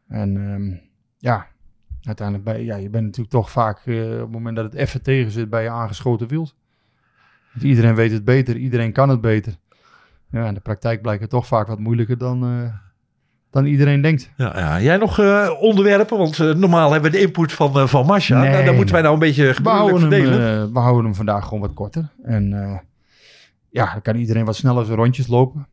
En 0.07 0.37
ehm, 0.37 0.87
ja, 1.17 1.47
uiteindelijk 2.03 2.45
ben 2.47 2.63
ja, 2.65 2.75
je 2.75 2.89
bent 2.89 3.03
natuurlijk 3.03 3.31
toch 3.31 3.51
vaak 3.51 3.81
eh, 3.85 3.95
op 4.13 4.19
het 4.19 4.31
moment 4.31 4.55
dat 4.55 4.65
het 4.65 4.73
even 4.73 5.01
tegen 5.01 5.31
zit 5.31 5.49
bij 5.49 5.63
je 5.63 5.69
aangeschoten 5.69 6.27
wild. 6.27 6.55
Want 7.53 7.65
iedereen 7.65 7.95
weet 7.95 8.11
het 8.11 8.25
beter, 8.25 8.55
iedereen 8.57 8.91
kan 8.91 9.09
het 9.09 9.21
beter. 9.21 9.53
Ja, 10.31 10.45
in 10.47 10.53
de 10.53 10.59
praktijk 10.59 11.01
blijkt 11.01 11.21
het 11.21 11.29
toch 11.29 11.47
vaak 11.47 11.67
wat 11.67 11.79
moeilijker 11.79 12.17
dan, 12.17 12.43
eh, 12.43 12.73
dan 13.49 13.65
iedereen 13.65 14.01
denkt. 14.01 14.31
Ja, 14.37 14.59
ja. 14.59 14.81
Jij 14.81 14.97
nog 14.97 15.19
eh, 15.19 15.49
onderwerpen? 15.59 16.17
Want 16.17 16.37
normaal 16.37 16.91
hebben 16.91 17.11
we 17.11 17.17
de 17.17 17.23
input 17.23 17.51
van, 17.51 17.79
eh, 17.79 17.87
van 17.87 18.05
Masha. 18.05 18.39
Nee, 18.41 18.51
Nou, 18.51 18.65
dan 18.65 18.75
moeten 18.75 18.93
nee. 18.93 18.93
wij 18.93 19.01
nou 19.01 19.13
een 19.13 19.19
beetje 19.27 19.53
gebruikelijk 19.53 19.99
hem, 19.99 20.09
verdelen. 20.09 20.61
eh, 20.67 20.73
we 20.73 20.79
houden 20.79 21.05
hem 21.05 21.15
vandaag 21.15 21.43
gewoon 21.43 21.59
wat 21.59 21.73
korter. 21.73 22.09
En 22.23 22.49
ja, 23.69 23.91
dan 23.91 24.01
kan 24.01 24.15
iedereen 24.15 24.45
wat 24.45 24.55
sneller 24.55 24.85
zijn 24.85 24.97
rondjes 24.97 25.27
lopen. 25.27 25.67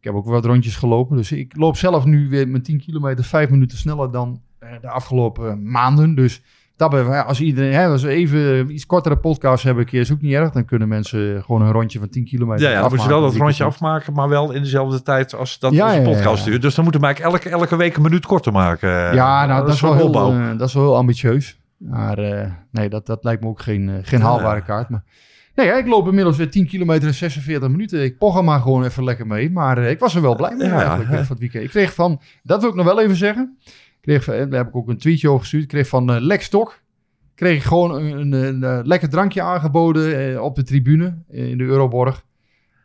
Ik 0.00 0.04
heb 0.04 0.14
ook 0.14 0.26
wat 0.26 0.44
rondjes 0.44 0.76
gelopen. 0.76 1.16
Dus 1.16 1.32
ik 1.32 1.56
loop 1.56 1.76
zelf 1.76 2.04
nu 2.04 2.28
weer 2.28 2.48
mijn 2.48 2.62
10 2.62 2.78
kilometer 2.80 3.24
vijf 3.24 3.50
minuten 3.50 3.78
sneller 3.78 4.10
dan 4.12 4.40
de 4.80 4.88
afgelopen 4.88 5.70
maanden. 5.70 6.14
Dus 6.14 6.42
dat 6.76 6.92
ja, 6.92 7.20
als 7.20 7.40
iedereen, 7.40 7.72
hè, 7.72 7.86
als 7.86 8.02
we 8.02 8.08
even 8.08 8.70
iets 8.70 8.86
kortere 8.86 9.16
podcasts 9.16 9.64
hebben, 9.64 9.84
keer 9.84 10.00
is 10.00 10.12
ook 10.12 10.20
niet 10.20 10.32
erg. 10.32 10.50
Dan 10.50 10.64
kunnen 10.64 10.88
mensen 10.88 11.42
gewoon 11.44 11.62
een 11.62 11.72
rondje 11.72 11.98
van 11.98 12.08
10 12.08 12.24
kilometer 12.24 12.64
ja, 12.64 12.68
ja, 12.68 12.80
dan 12.80 12.88
moeten 12.88 13.06
ze 13.06 13.12
wel 13.12 13.20
dat 13.20 13.36
rondje 13.36 13.64
afmaken, 13.64 14.12
maar 14.12 14.28
wel 14.28 14.52
in 14.52 14.62
dezelfde 14.62 15.02
tijd 15.02 15.34
als 15.34 15.58
dat 15.58 15.72
Ja, 15.72 16.00
podcast 16.00 16.44
duurt. 16.44 16.62
Dus 16.62 16.74
dan 16.74 16.84
moeten 16.84 17.00
we 17.00 17.06
eigenlijk 17.06 17.44
elke, 17.44 17.56
elke 17.56 17.76
week 17.76 17.96
een 17.96 18.02
minuut 18.02 18.26
korter 18.26 18.52
maken. 18.52 18.90
Ja, 19.14 19.46
nou, 19.46 19.64
dat, 19.64 19.74
is 19.74 19.80
wel 19.80 19.94
heel, 19.94 20.14
eh, 20.14 20.58
dat 20.58 20.68
is 20.68 20.74
wel 20.74 20.82
heel 20.82 20.96
ambitieus. 20.96 21.58
Maar 21.78 22.18
eh, 22.18 22.50
nee, 22.70 22.88
dat, 22.88 23.06
dat 23.06 23.24
lijkt 23.24 23.42
me 23.42 23.48
ook 23.48 23.60
geen, 23.60 23.88
eh, 23.88 23.94
geen 24.02 24.20
haalbare 24.20 24.62
kaart. 24.62 24.88
Maar 24.88 25.04
nee, 25.54 25.78
ik 25.78 25.86
loop 25.86 26.08
inmiddels 26.08 26.36
weer 26.36 26.50
10 26.50 26.66
kilometer 26.66 27.08
in 27.08 27.14
46 27.14 27.68
minuten. 27.68 28.02
Ik 28.02 28.18
poch 28.18 28.36
er 28.36 28.44
maar 28.44 28.60
gewoon 28.60 28.84
even 28.84 29.04
lekker 29.04 29.26
mee. 29.26 29.50
Maar 29.50 29.78
eh, 29.78 29.90
ik 29.90 29.98
was 29.98 30.14
er 30.14 30.22
wel 30.22 30.36
blij 30.36 30.54
mee 30.54 30.68
eigenlijk 30.68 31.10
eh, 31.10 31.16
van 31.16 31.26
het 31.28 31.38
weekend. 31.38 31.64
Ik 31.64 31.70
kreeg 31.70 31.94
van, 31.94 32.20
dat 32.42 32.60
wil 32.60 32.70
ik 32.70 32.76
nog 32.76 32.84
wel 32.84 33.00
even 33.00 33.16
zeggen. 33.16 33.58
Kreeg, 34.08 34.24
daar 34.24 34.58
heb 34.58 34.68
ik 34.68 34.76
ook 34.76 34.88
een 34.88 34.98
tweetje 34.98 35.28
over 35.28 35.40
gestuurd. 35.40 35.66
Kreeg 35.66 35.88
van 35.88 36.12
eh 36.12 36.20
Lex 36.20 36.44
Stok. 36.44 36.80
Kreeg 37.34 37.56
ik 37.56 37.62
gewoon 37.62 37.94
een, 37.94 38.18
een, 38.18 38.32
een, 38.32 38.62
eh, 38.64 38.78
lekker 38.82 39.08
drankje 39.08 39.42
aangeboden 39.42 40.32
eh, 40.34 40.42
op 40.42 40.54
de 40.54 40.62
tribune 40.62 41.18
in 41.30 41.58
de 41.58 41.64
Euroborg. 41.64 42.24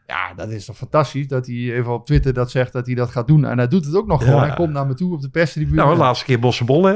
Ja, 0.07 0.33
dat 0.35 0.49
is 0.49 0.65
toch 0.65 0.77
fantastisch 0.77 1.27
dat 1.27 1.45
hij 1.45 1.55
even 1.55 1.93
op 1.93 2.05
Twitter 2.05 2.33
dat 2.33 2.51
zegt 2.51 2.73
dat 2.73 2.85
hij 2.85 2.95
dat 2.95 3.09
gaat 3.09 3.27
doen. 3.27 3.45
En 3.45 3.57
hij 3.57 3.67
doet 3.67 3.85
het 3.85 3.95
ook 3.95 4.07
nog 4.07 4.19
Ja. 4.19 4.25
gewoon. 4.25 4.41
Hij 4.41 4.55
komt 4.55 4.73
naar 4.73 4.87
me 4.87 4.93
toe 4.93 5.13
op 5.13 5.21
de 5.21 5.29
perstribune. 5.29 5.75
Nou, 5.75 5.93
de 5.93 5.99
laatste 5.99 6.25
keer 6.25 6.39
Bossenbol, 6.39 6.83
hè? 6.85 6.95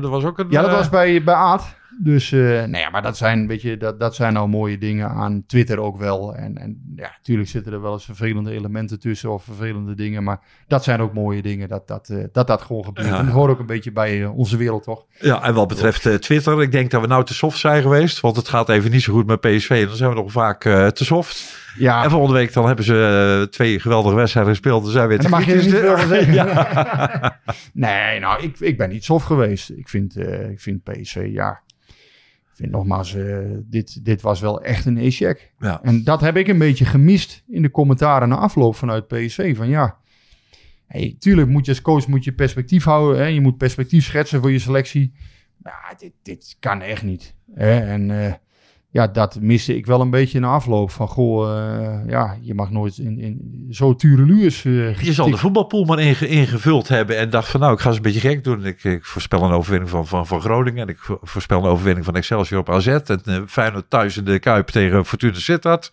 Dat 0.00 0.10
was 0.10 0.24
ook 0.24 0.38
een... 0.38 0.46
Ja, 0.50 0.62
dat 0.62 0.70
was 0.70 0.88
bij, 0.88 1.24
bij 1.24 1.34
Aad. 1.34 1.76
Dus, 1.98 2.32
eh 2.32 2.40
nou 2.40 2.76
ja, 2.76 2.90
maar 2.90 3.02
dat 3.02 3.16
zijn, 3.16 3.46
weet 3.46 3.62
je, 3.62 3.76
dat, 3.76 4.00
dat 4.00 4.14
zijn 4.14 4.32
nou 4.32 4.48
mooie 4.48 4.78
dingen 4.78 5.08
aan 5.08 5.44
Twitter 5.46 5.78
ook 5.78 5.98
wel. 5.98 6.34
En, 6.34 6.58
en 6.58 6.92
ja, 6.96 7.10
natuurlijk 7.16 7.48
zitten 7.48 7.72
er 7.72 7.82
wel 7.82 7.92
eens 7.92 8.04
vervelende 8.04 8.50
elementen 8.50 9.00
tussen 9.00 9.32
of 9.32 9.44
vervelende 9.44 9.94
dingen. 9.94 10.24
Maar 10.24 10.40
dat 10.66 10.84
zijn 10.84 11.00
ook 11.00 11.12
mooie 11.14 11.42
dingen, 11.42 11.68
dat 11.68 11.88
dat, 11.88 12.08
eh, 12.08 12.24
dat, 12.32 12.46
dat 12.46 12.62
gewoon 12.62 12.84
gebeurt. 12.84 13.08
Ja. 13.08 13.18
En 13.18 13.24
dat 13.24 13.34
hoort 13.34 13.50
ook 13.50 13.58
een 13.58 13.66
beetje 13.66 13.92
bij 13.92 14.22
eh, 14.22 14.36
onze 14.38 14.56
wereld, 14.56 14.82
toch? 14.82 15.04
Ja, 15.20 15.42
en 15.42 15.54
wat 15.54 15.68
betreft 15.68 16.22
Twitter, 16.22 16.62
ik 16.62 16.72
denk 16.72 16.90
dat 16.90 17.00
we 17.00 17.06
nou 17.06 17.24
te 17.24 17.34
soft 17.34 17.58
zijn 17.58 17.82
geweest. 17.82 18.20
Want 18.20 18.36
het 18.36 18.48
gaat 18.48 18.68
even 18.68 18.90
niet 18.90 19.02
zo 19.02 19.12
goed 19.12 19.26
met 19.26 19.40
PSV. 19.40 19.70
En 19.70 19.86
dan 19.86 19.96
zijn 19.96 20.10
we 20.10 20.16
nog 20.16 20.32
vaak 20.32 20.62
te 20.92 21.04
soft. 21.04 21.64
Ja, 21.78 22.04
En 22.04 22.10
volgende 22.10 22.38
week 22.38 22.52
dan 22.52 22.66
hebben 22.66 22.84
ze 22.84 23.46
twee 23.50 23.80
geweldige 23.80 24.14
wedstrijden 24.14 24.52
gespeeld. 24.52 24.82
Dan 24.82 24.92
zijn 24.92 25.08
we 25.08 25.16
weer 25.16 25.30
mag 25.30 25.44
je 25.44 25.54
niet 25.54 25.70
veel 25.70 25.98
zeggen. 26.16 26.32
Ja. 26.32 27.40
nee, 27.72 28.20
nou, 28.20 28.42
ik, 28.42 28.60
ik 28.60 28.76
ben 28.76 28.88
niet 28.88 29.04
soft 29.04 29.26
geweest. 29.26 29.70
Ik 29.70 29.88
vind, 29.88 30.16
ik 30.50 30.60
vind 30.60 30.82
PSV, 30.82 31.28
ja... 31.30 31.64
Vind 32.56 32.70
nogmaals, 32.70 33.14
eh, 33.14 33.38
dit, 33.64 34.04
dit 34.04 34.20
was 34.20 34.40
wel 34.40 34.62
echt 34.62 34.86
een 34.86 34.98
e-check. 34.98 35.52
Ja. 35.58 35.82
En 35.82 36.04
dat 36.04 36.20
heb 36.20 36.36
ik 36.36 36.48
een 36.48 36.58
beetje 36.58 36.84
gemist 36.84 37.44
in 37.48 37.62
de 37.62 37.70
commentaren 37.70 38.28
na 38.28 38.36
afloop 38.36 38.74
vanuit 38.76 39.06
PSV. 39.06 39.56
Van 39.56 39.68
ja, 39.68 39.98
hey, 40.86 41.16
tuurlijk 41.18 41.48
moet 41.48 41.64
je 41.64 41.70
als 41.70 41.82
coach 41.82 42.06
moet 42.06 42.24
je 42.24 42.32
perspectief 42.32 42.84
houden. 42.84 43.20
Hè? 43.20 43.26
Je 43.26 43.40
moet 43.40 43.56
perspectief 43.56 44.04
schetsen 44.04 44.40
voor 44.40 44.50
je 44.50 44.58
selectie. 44.58 45.12
Ja, 45.62 45.94
dit, 45.98 46.12
dit 46.22 46.56
kan 46.60 46.82
echt 46.82 47.02
niet. 47.02 47.34
Hè? 47.54 47.78
En 47.78 48.24
eh, 48.24 48.32
ja, 48.96 49.06
dat 49.06 49.40
miste 49.40 49.76
ik 49.76 49.86
wel 49.86 50.00
een 50.00 50.10
beetje 50.10 50.40
na 50.40 50.48
afloop. 50.48 50.90
Van 50.90 51.08
goh, 51.08 51.58
eh, 51.58 52.08
ja, 52.08 52.36
je 52.40 52.54
mag 52.54 52.70
nooit 52.70 52.98
in, 52.98 53.18
in 53.20 53.66
zo 53.70 53.94
tureluurs 53.94 54.64
eh 54.64 55.00
Je 55.00 55.12
zal 55.12 55.30
de 55.30 55.36
voetbalpool 55.36 55.84
maar 55.84 55.98
inge- 56.00 56.26
ingevuld 56.28 56.88
hebben 56.88 57.18
en 57.18 57.30
dacht 57.30 57.48
van 57.48 57.60
nou, 57.60 57.72
ik 57.72 57.80
ga 57.80 57.86
eens 57.88 57.96
een 57.96 58.02
beetje 58.02 58.20
gek 58.20 58.44
doen. 58.44 58.64
Ik, 58.64 58.84
ik 58.84 59.04
voorspel 59.04 59.42
een 59.42 59.50
overwinning 59.50 59.90
van, 59.90 60.06
van, 60.06 60.26
van 60.26 60.40
Groningen 60.40 60.82
en 60.82 60.88
ik 60.88 60.98
vo- 60.98 61.18
voorspel 61.22 61.58
een 61.58 61.70
overwinning 61.70 62.04
van 62.04 62.16
Excelsior 62.16 62.60
op 62.60 62.70
AZ. 62.70 62.86
En 62.86 63.20
uh, 63.28 63.36
Feyenoord 63.46 63.90
thuis 63.90 64.16
in 64.16 64.24
de 64.24 64.38
Kuip 64.38 64.66
tegen 64.68 65.04
Fortuna 65.06 65.34
Sittard. 65.38 65.92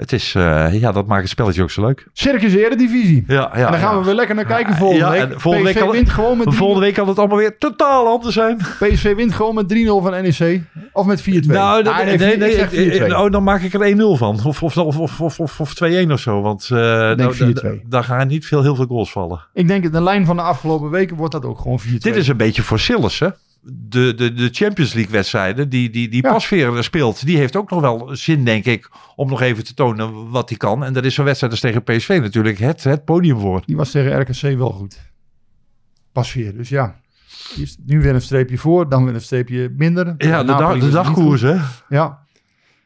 Het 0.00 0.12
is, 0.12 0.34
eh, 0.34 0.80
ja, 0.80 0.92
dat 0.92 1.06
maakt 1.06 1.20
het 1.20 1.30
spelletje 1.30 1.62
ook 1.62 1.70
zo 1.70 1.80
leuk. 1.86 2.06
Circus 2.12 2.54
Eredivisie. 2.54 3.24
Ja, 3.26 3.34
ja, 3.34 3.52
en 3.52 3.70
dan 3.70 3.80
gaan 3.80 3.92
ja. 3.94 3.98
we 3.98 4.04
weer 4.04 4.14
lekker 4.14 4.34
naar 4.34 4.44
kijken 4.44 4.74
volgende 4.76 5.04
ja, 5.04 5.10
week. 5.10 5.20
en 5.20 5.40
volgende 5.40 5.66
PSV 5.68 5.74
week 5.74 5.84
kan 5.84 5.86
het- 5.86 5.96
wint 5.96 6.10
gewoon 6.10 6.36
met 6.36 6.46
Maar 6.46 6.54
3-0 6.54 6.58
volgende 6.58 6.84
week 6.86 6.94
kan 6.94 7.08
het 7.08 7.18
allemaal 7.18 7.36
weer 7.36 7.58
totaal 7.58 8.06
anders 8.06 8.34
zijn. 8.34 8.56
PSV 8.56 9.14
wint 9.14 9.34
gewoon 9.34 9.54
met 9.54 9.68
3-0 9.68 10.00
van 10.02 10.10
NEC. 10.10 10.62
Of 10.92 11.06
met 11.06 11.22
4-2. 11.22 11.30
Nou, 11.56 11.82
dat- 11.82 11.92
Ah, 11.92 12.04
nee, 12.04 12.16
nee, 12.18 12.34
ik 12.36 12.52
zeg 12.52 12.72
eh, 12.74 13.08
4-2. 13.08 13.16
oh, 13.18 13.30
dan 13.30 13.42
maak 13.42 13.62
ik 13.62 13.74
er 13.74 13.80
1-0 13.86 14.16
van. 14.16 14.40
Of, 14.44 14.62
of, 14.62 14.76
of, 14.76 14.98
of, 14.98 15.20
of, 15.20 15.40
of, 15.40 15.60
of 15.60 15.74
2-1 15.74 16.12
of 16.12 16.20
zo. 16.20 16.40
Want 16.40 16.66
nou, 16.70 17.16
denk 17.16 17.38
da- 17.38 17.46
4-2. 17.46 17.52
da- 17.52 17.88
daar 17.88 18.04
gaan 18.04 18.26
niet 18.26 18.46
veel, 18.46 18.62
heel 18.62 18.74
veel 18.74 18.86
goals 18.86 19.12
vallen. 19.12 19.40
Ik 19.54 19.68
denk 19.68 19.82
dat 19.82 19.92
de 19.92 20.02
lijn 20.02 20.26
van 20.26 20.36
de 20.36 20.42
afgelopen 20.42 20.90
weken 20.90 21.16
wordt 21.16 21.32
dat 21.32 21.44
ook 21.44 21.58
gewoon 21.58 21.80
4-2. 21.80 22.12
Dit 22.12 22.16
is 22.16 22.28
een 22.28 22.36
beetje 22.36 22.62
voor 22.62 22.78
Sillis, 22.78 23.18
hè? 23.18 23.28
De, 23.62 24.14
de, 24.14 24.32
de 24.32 24.48
Champions 24.52 24.92
League 24.92 25.12
wedstrijden 25.12 25.68
die, 25.68 25.90
die, 25.90 26.08
die 26.08 26.22
Ja. 26.22 26.32
Pasveer 26.32 26.84
speelt, 26.84 27.26
die 27.26 27.36
heeft 27.36 27.56
ook 27.56 27.70
nog 27.70 27.80
wel 27.80 28.08
zin, 28.16 28.44
denk 28.44 28.64
ik, 28.64 28.90
om 29.16 29.28
nog 29.28 29.40
even 29.40 29.64
te 29.64 29.74
tonen 29.74 30.30
wat 30.30 30.48
hij 30.48 30.58
kan. 30.58 30.84
En 30.84 30.92
dat 30.92 31.04
is 31.04 31.14
zo'n 31.14 31.24
wedstrijd 31.24 31.52
als 31.52 31.60
tegen 31.62 31.82
PSV 31.82 32.18
natuurlijk 32.22 32.58
het, 32.58 32.84
het 32.84 33.04
podium 33.04 33.38
voor. 33.40 33.62
Die 33.66 33.76
was 33.76 33.90
tegen 33.90 34.20
RKC 34.20 34.58
wel 34.58 34.70
goed. 34.70 34.98
Pas 36.12 36.34
weer. 36.34 36.56
Dus 36.56 36.68
ja. 36.68 37.00
Nu 37.86 38.00
weer 38.00 38.14
een 38.14 38.22
streepje 38.22 38.58
voor, 38.58 38.88
dan 38.88 39.04
weer 39.04 39.14
een 39.14 39.20
streepje 39.20 39.72
minder. 39.76 40.14
Ja, 40.18 40.40
de, 40.40 40.46
dag, 40.46 40.78
de 40.78 40.90
dagkoers, 40.90 41.40
hè? 41.40 41.56
Ja. 41.88 42.18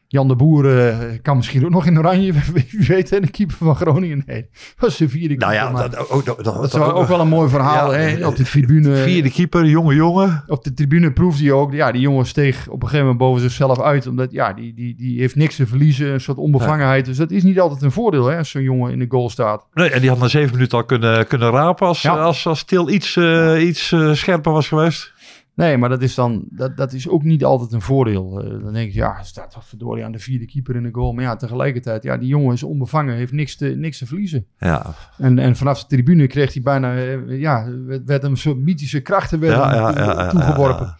Jan 0.07 0.27
de 0.27 0.35
Boer 0.35 0.87
eh, 0.87 0.97
kan 1.21 1.35
misschien 1.37 1.65
ook 1.65 1.71
nog 1.71 1.85
in 1.85 1.97
oranje. 1.97 2.33
Wie 2.53 2.85
weet, 2.87 3.09
de 3.09 3.29
keeper 3.29 3.55
van 3.57 3.75
Groningen. 3.75 4.23
Nee, 4.25 4.41
dat 4.41 4.73
was 4.77 4.97
de 4.97 5.09
vierde 5.09 5.35
Nou 5.35 5.51
keeper. 5.51 5.67
ja, 5.71 5.77
maar 5.77 5.89
dat, 5.89 6.07
oh, 6.09 6.25
dat, 6.25 6.43
dat, 6.43 6.55
dat 6.55 6.63
is 6.65 6.75
ook 6.75 7.07
wel 7.07 7.19
een 7.19 7.27
mooi 7.27 7.49
verhaal. 7.49 7.93
Ja, 7.93 7.99
hè, 7.99 8.17
eh, 8.17 8.27
op 8.27 8.35
de 8.35 8.43
tribune. 8.43 8.95
Vierde 8.95 9.31
keeper, 9.31 9.65
jonge 9.65 9.95
jongen. 9.95 10.43
op 10.47 10.63
de 10.63 10.73
tribune 10.73 11.11
proefde 11.11 11.43
je 11.43 11.53
ook, 11.53 11.73
ja, 11.73 11.91
die 11.91 12.01
jongen 12.01 12.25
steeg 12.25 12.67
op 12.67 12.73
een 12.73 12.79
gegeven 12.81 12.99
moment 12.99 13.17
boven 13.17 13.41
zichzelf 13.41 13.81
uit. 13.81 14.07
Omdat, 14.07 14.31
ja, 14.31 14.53
die, 14.53 14.73
die, 14.73 14.95
die 14.95 15.19
heeft 15.19 15.35
niks 15.35 15.55
te 15.55 15.67
verliezen, 15.67 16.13
een 16.13 16.21
soort 16.21 16.37
onbevangenheid. 16.37 17.05
Dus 17.05 17.17
dat 17.17 17.31
is 17.31 17.43
niet 17.43 17.59
altijd 17.59 17.81
een 17.81 17.91
voordeel, 17.91 18.25
hè, 18.25 18.37
als 18.37 18.49
zo'n 18.49 18.61
jongen 18.61 18.91
in 18.91 18.99
de 18.99 19.05
goal 19.09 19.29
staat. 19.29 19.67
Nee, 19.73 19.89
en 19.89 20.01
die 20.01 20.09
had 20.09 20.19
na 20.19 20.27
zeven 20.27 20.53
minuten 20.53 20.77
al 20.77 20.83
kunnen, 20.85 21.27
kunnen 21.27 21.51
rapen 21.51 21.87
als, 21.87 22.01
Ja. 22.01 22.15
als, 22.15 22.47
als 22.47 22.63
Til 22.63 22.89
iets, 22.89 23.15
eh, 23.15 23.67
iets 23.67 23.95
scherper 24.11 24.51
was 24.51 24.67
geweest. 24.67 25.13
Nee, 25.55 25.77
maar 25.77 25.89
dat 25.89 26.01
is 26.01 26.15
dan, 26.15 26.45
dat, 26.49 26.77
dat 26.77 26.93
is 26.93 27.09
ook 27.09 27.23
niet 27.23 27.43
altijd 27.43 27.71
een 27.71 27.81
voordeel. 27.81 28.41
Eh, 28.41 28.49
dan 28.49 28.73
denk 28.73 28.91
je, 28.91 28.97
ja, 28.97 29.23
staat 29.23 29.51
toch 29.51 29.65
verdorie 29.65 30.03
aan 30.03 30.11
de 30.11 30.19
vierde 30.19 30.45
keeper 30.45 30.75
in 30.75 30.83
de 30.83 30.89
goal. 30.91 31.13
Maar 31.13 31.23
ja, 31.23 31.35
tegelijkertijd, 31.35 32.03
ja, 32.03 32.17
die 32.17 32.27
jongen 32.27 32.53
is 32.53 32.63
onbevangen, 32.63 33.15
heeft 33.15 33.31
niks 33.31 33.55
te, 33.55 33.65
niks 33.65 33.97
te 33.97 34.05
verliezen. 34.05 34.45
Ja, 34.57 34.93
En, 35.17 35.39
en 35.39 35.55
vanaf 35.55 35.81
de 35.81 35.87
tribune 35.87 36.27
kreeg 36.27 36.53
hij 36.53 36.61
bijna, 36.61 36.95
eh, 36.95 37.39
ja, 37.39 37.71
werd, 37.85 38.03
werd 38.05 38.21
hem 38.21 38.35
zo'n 38.35 38.63
mythische 38.63 39.01
krachten 39.01 39.39
ja, 39.39 39.73
ja, 39.73 39.91
ja, 39.91 40.03
ja, 40.03 40.29
toegeworpen. 40.29 40.95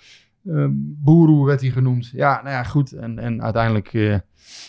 Boeroe 1.03 1.45
werd 1.45 1.61
hij 1.61 1.69
genoemd. 1.69 2.09
Ja, 2.09 2.41
nou 2.43 2.55
ja, 2.55 2.63
goed. 2.63 2.91
En, 2.91 3.19
en 3.19 3.41
uiteindelijk, 3.41 4.21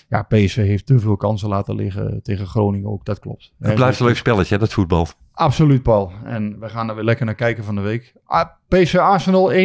ja, 0.09 0.23
PSV 0.23 0.57
heeft 0.57 0.87
te 0.87 0.99
veel 0.99 1.17
kansen 1.17 1.49
laten 1.49 1.75
liggen 1.75 2.21
tegen 2.23 2.47
Groningen 2.47 2.91
ook. 2.91 3.05
Dat 3.05 3.19
klopt. 3.19 3.53
Het 3.59 3.75
blijft 3.75 4.01
een 4.01 4.07
leuk 4.07 4.17
spelletje, 4.17 4.55
hè, 4.55 4.61
dat 4.61 4.73
voetbal. 4.73 5.07
Absoluut, 5.33 5.83
Paul. 5.83 6.13
En 6.25 6.61
we 6.61 6.69
gaan 6.69 6.89
er 6.89 6.95
weer 6.95 7.05
lekker 7.05 7.25
naar 7.27 7.35
kijken 7.35 7.65
van 7.65 7.75
de 7.75 7.81
week. 7.81 8.13
Ah, 8.25 8.47
PSV 8.69 8.95
Arsenal 8.95 9.53
1-1. 9.53 9.57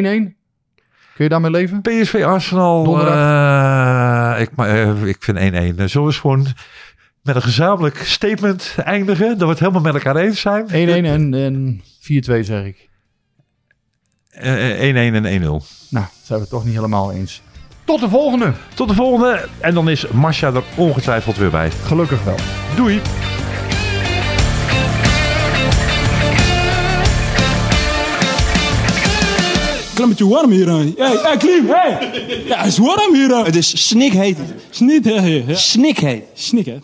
Kun 1.15 1.23
je 1.23 1.29
daarmee 1.29 1.51
leven? 1.51 1.81
PSV 1.81 2.23
Arsenal, 2.25 3.07
eh, 3.07 4.41
ik, 4.41 4.49
eh, 4.55 5.03
ik 5.03 5.23
vind 5.23 5.37
1-1. 5.37 5.79
Eh, 5.79 5.85
Zullen 5.87 5.89
we 5.89 5.99
eens 5.99 6.19
gewoon 6.19 6.45
met 7.23 7.35
een 7.35 7.41
gezamenlijk 7.41 7.97
statement 7.97 8.75
eindigen? 8.83 9.29
Dat 9.29 9.39
we 9.39 9.47
het 9.47 9.59
helemaal 9.59 9.81
met 9.81 9.93
elkaar 9.93 10.15
eens 10.15 10.41
zijn? 10.41 10.65
1-1 10.71 11.05
en, 11.05 11.33
en 11.33 11.81
4-2 11.99 12.43
zeg 12.43 12.65
ik. 12.65 12.89
Eh, 14.29 14.71
eh, 14.71 15.11
1-1 15.13 15.15
en 15.15 15.25
1-0. 15.25 15.63
Nou, 15.89 16.05
zijn 16.23 16.39
we 16.39 16.45
het 16.45 16.49
toch 16.49 16.65
niet 16.65 16.73
helemaal 16.75 17.11
eens. 17.11 17.41
Tot 17.91 17.99
de 17.99 18.09
volgende. 18.09 18.53
Tot 18.73 18.87
de 18.87 18.93
volgende. 18.93 19.47
En 19.59 19.73
dan 19.73 19.89
is 19.89 20.07
Masha 20.07 20.47
er 20.47 20.63
ongetwijfeld 20.75 21.37
weer 21.37 21.49
bij. 21.49 21.71
Gelukkig 21.71 22.23
wel. 22.23 22.35
Doei. 22.75 23.01
Klimmetje 29.93 30.27
warm 30.27 30.51
hier 30.51 30.69
aan. 30.69 30.93
Hey, 30.97 31.17
hey, 31.21 31.37
Klim, 31.37 31.67
hey! 31.67 32.11
Ja, 32.45 32.57
het 32.57 32.67
is 32.67 32.77
warm 32.77 33.13
hier 33.13 33.33
aan. 33.33 33.45
Het 33.45 33.55
is 33.55 33.87
snikheet. 33.87 34.37
Snikheet. 34.69 35.59
Snikheet. 35.59 36.23
Snikheet. 36.33 36.83